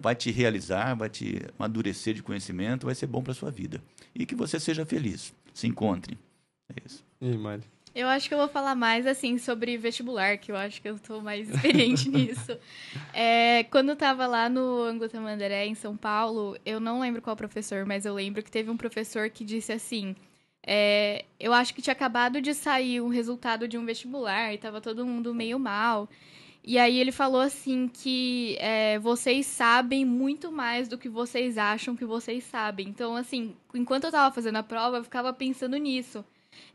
vai 0.00 0.14
te 0.14 0.30
realizar, 0.30 0.94
vai 0.94 1.08
te 1.08 1.40
amadurecer 1.58 2.14
de 2.14 2.22
conhecimento, 2.22 2.86
vai 2.86 2.94
ser 2.94 3.06
bom 3.06 3.22
para 3.22 3.34
sua 3.34 3.50
vida. 3.50 3.82
E 4.14 4.24
que 4.24 4.34
você 4.34 4.58
seja 4.58 4.86
feliz. 4.86 5.34
Se 5.52 5.66
encontre. 5.66 6.18
É 6.68 6.82
isso. 6.86 7.04
E 7.20 7.36
Mari? 7.36 7.62
Eu 7.92 8.06
acho 8.06 8.28
que 8.28 8.34
eu 8.34 8.38
vou 8.38 8.48
falar 8.48 8.76
mais, 8.76 9.04
assim, 9.06 9.36
sobre 9.36 9.76
vestibular, 9.76 10.38
que 10.38 10.52
eu 10.52 10.56
acho 10.56 10.80
que 10.80 10.88
eu 10.88 10.94
estou 10.94 11.20
mais 11.20 11.50
experiente 11.50 12.08
nisso. 12.10 12.56
É, 13.12 13.64
quando 13.64 13.88
eu 13.88 13.94
estava 13.94 14.28
lá 14.28 14.48
no 14.48 14.84
Anglo 14.84 15.08
Tamandaré, 15.08 15.66
em 15.66 15.74
São 15.74 15.96
Paulo, 15.96 16.56
eu 16.64 16.78
não 16.78 17.00
lembro 17.00 17.20
qual 17.20 17.34
professor, 17.34 17.84
mas 17.84 18.06
eu 18.06 18.14
lembro 18.14 18.42
que 18.42 18.50
teve 18.50 18.70
um 18.70 18.76
professor 18.76 19.28
que 19.30 19.44
disse 19.44 19.72
assim... 19.72 20.14
É, 20.62 21.24
eu 21.40 21.54
acho 21.54 21.74
que 21.74 21.80
tinha 21.80 21.92
acabado 21.92 22.38
de 22.38 22.52
sair 22.52 23.00
o 23.00 23.08
resultado 23.08 23.66
de 23.66 23.78
um 23.78 23.86
vestibular 23.86 24.52
e 24.52 24.56
estava 24.56 24.78
todo 24.78 25.06
mundo 25.06 25.34
meio 25.34 25.58
mal. 25.58 26.06
E 26.62 26.78
aí 26.78 26.98
ele 26.98 27.10
falou 27.10 27.40
assim 27.40 27.88
que 27.88 28.56
é, 28.60 28.98
vocês 28.98 29.46
sabem 29.46 30.04
muito 30.04 30.52
mais 30.52 30.88
do 30.88 30.98
que 30.98 31.08
vocês 31.08 31.56
acham 31.56 31.96
que 31.96 32.04
vocês 32.04 32.44
sabem. 32.44 32.88
Então, 32.88 33.16
assim, 33.16 33.56
enquanto 33.74 34.04
eu 34.04 34.10
tava 34.10 34.34
fazendo 34.34 34.56
a 34.56 34.62
prova, 34.62 34.98
eu 34.98 35.04
ficava 35.04 35.32
pensando 35.32 35.76
nisso. 35.78 36.24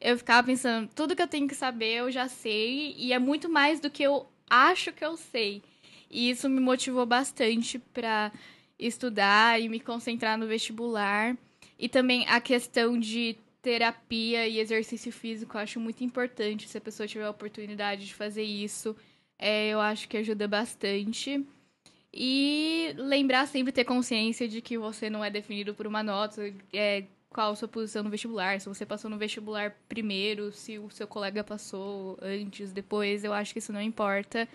Eu 0.01 0.17
ficava 0.17 0.45
pensando, 0.45 0.89
tudo 0.95 1.15
que 1.15 1.21
eu 1.21 1.27
tenho 1.27 1.47
que 1.47 1.55
saber 1.55 1.99
eu 1.99 2.11
já 2.11 2.27
sei, 2.27 2.95
e 2.97 3.13
é 3.13 3.19
muito 3.19 3.47
mais 3.49 3.79
do 3.79 3.89
que 3.89 4.03
eu 4.03 4.25
acho 4.49 4.91
que 4.91 5.05
eu 5.05 5.15
sei. 5.17 5.61
E 6.09 6.29
isso 6.29 6.49
me 6.49 6.59
motivou 6.59 7.05
bastante 7.05 7.77
para 7.77 8.31
estudar 8.79 9.61
e 9.61 9.69
me 9.69 9.79
concentrar 9.79 10.37
no 10.37 10.47
vestibular. 10.47 11.37
E 11.77 11.87
também 11.89 12.25
a 12.27 12.39
questão 12.39 12.99
de 12.99 13.37
terapia 13.61 14.47
e 14.47 14.59
exercício 14.59 15.11
físico, 15.11 15.57
eu 15.57 15.61
acho 15.61 15.79
muito 15.79 16.03
importante 16.03 16.69
se 16.69 16.77
a 16.77 16.81
pessoa 16.81 17.07
tiver 17.07 17.25
a 17.25 17.31
oportunidade 17.31 18.05
de 18.05 18.13
fazer 18.13 18.43
isso 18.43 18.95
é, 19.39 19.69
eu 19.69 19.79
acho 19.79 20.07
que 20.07 20.17
ajuda 20.17 20.47
bastante. 20.47 21.45
E 22.13 22.93
lembrar 22.97 23.45
sempre 23.47 23.73
ter 23.73 23.83
consciência 23.83 24.47
de 24.47 24.61
que 24.61 24.77
você 24.77 25.09
não 25.09 25.23
é 25.23 25.29
definido 25.29 25.73
por 25.75 25.85
uma 25.85 26.01
nota, 26.01 26.53
é, 26.73 27.03
qual 27.29 27.51
a 27.51 27.55
sua 27.55 27.67
posição 27.67 28.03
no 28.03 28.09
vestibular, 28.09 28.61
se 28.61 28.69
você 28.69 28.85
passou 28.85 29.09
no 29.11 29.17
vestibular 29.17 29.75
primeiro, 29.89 30.51
se 30.53 30.79
o 30.79 30.89
seu 30.89 31.05
colega 31.07 31.43
passou 31.43 32.17
antes, 32.21 32.71
depois, 32.71 33.25
eu 33.25 33.33
acho 33.33 33.51
que 33.51 33.59
isso 33.59 33.73
não 33.73 33.81
importa. 33.81 34.47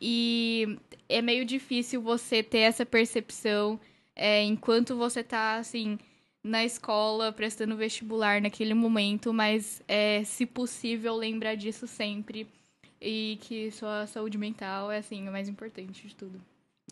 E 0.00 0.78
é 1.08 1.22
meio 1.22 1.44
difícil 1.44 2.02
você 2.02 2.42
ter 2.42 2.58
essa 2.60 2.84
percepção 2.84 3.78
é, 4.16 4.42
enquanto 4.42 4.96
você 4.96 5.22
tá, 5.22 5.56
assim, 5.56 5.98
na 6.42 6.64
escola, 6.64 7.32
prestando 7.32 7.76
vestibular 7.76 8.40
naquele 8.40 8.74
momento, 8.74 9.32
mas 9.32 9.82
é, 9.86 10.24
se 10.24 10.46
possível, 10.46 11.14
lembrar 11.14 11.54
disso 11.54 11.86
sempre. 11.86 12.48
E 13.00 13.38
que 13.42 13.70
sua 13.70 14.06
saúde 14.06 14.36
mental 14.36 14.90
é, 14.90 14.98
assim, 14.98 15.28
o 15.28 15.32
mais 15.32 15.48
importante 15.48 16.06
de 16.06 16.14
tudo. 16.14 16.40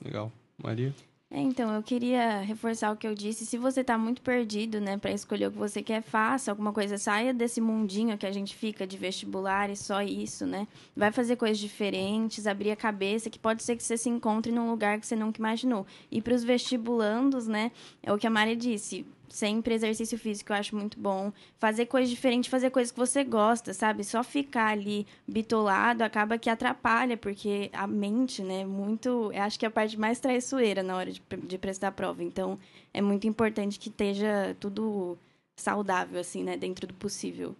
Legal. 0.04 0.32
Maria? 0.56 0.94
É, 1.28 1.40
então, 1.40 1.74
eu 1.74 1.82
queria 1.82 2.40
reforçar 2.40 2.92
o 2.92 2.96
que 2.96 3.06
eu 3.06 3.12
disse. 3.12 3.44
Se 3.44 3.58
você 3.58 3.80
está 3.80 3.98
muito 3.98 4.22
perdido, 4.22 4.80
né, 4.80 4.96
para 4.96 5.10
escolher 5.10 5.48
o 5.48 5.50
que 5.50 5.58
você 5.58 5.82
quer, 5.82 6.00
faça 6.00 6.52
alguma 6.52 6.72
coisa. 6.72 6.96
Saia 6.98 7.34
desse 7.34 7.60
mundinho 7.60 8.16
que 8.16 8.26
a 8.26 8.30
gente 8.30 8.54
fica 8.54 8.86
de 8.86 8.96
vestibular 8.96 9.68
e 9.68 9.76
só 9.76 10.00
isso, 10.02 10.46
né? 10.46 10.68
Vai 10.96 11.10
fazer 11.10 11.34
coisas 11.34 11.58
diferentes, 11.58 12.46
abrir 12.46 12.70
a 12.70 12.76
cabeça, 12.76 13.28
que 13.28 13.40
pode 13.40 13.64
ser 13.64 13.76
que 13.76 13.82
você 13.82 13.96
se 13.96 14.08
encontre 14.08 14.52
num 14.52 14.70
lugar 14.70 15.00
que 15.00 15.06
você 15.06 15.16
nunca 15.16 15.40
imaginou. 15.40 15.84
E 16.12 16.22
para 16.22 16.34
os 16.34 16.44
vestibulandos, 16.44 17.48
né, 17.48 17.72
é 18.04 18.12
o 18.12 18.18
que 18.18 18.26
a 18.26 18.30
Maria 18.30 18.56
disse 18.56 19.04
sempre 19.28 19.74
exercício 19.74 20.18
físico, 20.18 20.52
eu 20.52 20.56
acho 20.56 20.76
muito 20.76 20.98
bom. 20.98 21.32
Fazer 21.58 21.86
coisas 21.86 22.10
diferentes, 22.10 22.50
fazer 22.50 22.70
coisas 22.70 22.92
que 22.92 22.98
você 22.98 23.24
gosta, 23.24 23.72
sabe? 23.74 24.04
Só 24.04 24.22
ficar 24.22 24.68
ali 24.68 25.06
bitolado 25.26 26.04
acaba 26.04 26.38
que 26.38 26.50
atrapalha, 26.50 27.16
porque 27.16 27.70
a 27.72 27.86
mente, 27.86 28.42
né, 28.42 28.64
muito. 28.64 29.32
Eu 29.32 29.42
acho 29.42 29.58
que 29.58 29.64
é 29.64 29.68
a 29.68 29.70
parte 29.70 29.98
mais 29.98 30.20
traiçoeira 30.20 30.82
na 30.82 30.96
hora 30.96 31.10
de, 31.12 31.22
de 31.44 31.58
prestar 31.58 31.92
prova. 31.92 32.22
Então, 32.22 32.58
é 32.92 33.00
muito 33.02 33.26
importante 33.26 33.78
que 33.78 33.88
esteja 33.88 34.56
tudo 34.60 35.18
saudável, 35.56 36.20
assim, 36.20 36.44
né, 36.44 36.56
dentro 36.56 36.86
do 36.86 36.94
possível. 36.94 37.54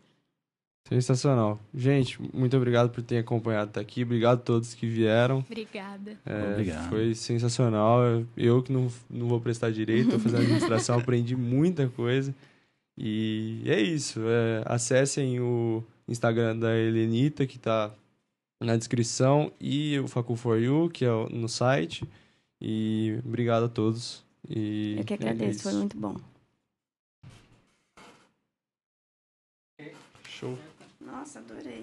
Sensacional. 0.89 1.59
Gente, 1.75 2.17
muito 2.33 2.57
obrigado 2.57 2.91
por 2.91 3.03
ter 3.03 3.19
acompanhado 3.19 3.71
até 3.71 3.81
aqui. 3.81 4.05
Obrigado 4.05 4.39
a 4.39 4.43
todos 4.43 4.73
que 4.73 4.87
vieram. 4.87 5.39
Obrigada. 5.39 6.17
É, 6.25 6.53
Obrigado. 6.53 6.89
Foi 6.89 7.13
sensacional. 7.13 8.01
Eu 8.37 8.63
que 8.63 8.73
não, 8.73 8.89
não 9.11 9.27
vou 9.27 9.41
prestar 9.41 9.73
direito, 9.73 10.05
estou 10.05 10.21
fazendo 10.21 10.43
administração, 10.43 10.97
aprendi 11.01 11.35
muita 11.35 11.89
coisa. 11.89 12.33
E 12.97 13.63
é 13.67 13.81
isso. 13.81 14.21
É, 14.29 14.63
acessem 14.65 15.41
o 15.41 15.83
Instagram 16.07 16.57
da 16.57 16.77
Helenita, 16.77 17.47
que 17.47 17.57
está 17.57 17.93
na 18.61 18.77
descrição, 18.77 19.53
e 19.61 19.99
o 19.99 20.07
Facu 20.07 20.37
For 20.37 20.57
You, 20.57 20.89
que 20.89 21.05
é 21.05 21.11
no 21.31 21.49
site. 21.49 22.05
E 22.61 23.19
obrigado 23.27 23.65
a 23.65 23.69
todos. 23.69 24.25
E 24.49 24.97
Eu 24.99 25.05
que 25.05 25.15
agradeço, 25.15 25.69
é 25.69 25.73
foi 25.73 25.81
muito 25.81 25.97
bom. 25.99 26.15
Show. 30.29 30.57
Nossa, 31.27 31.41
adorei. 31.41 31.83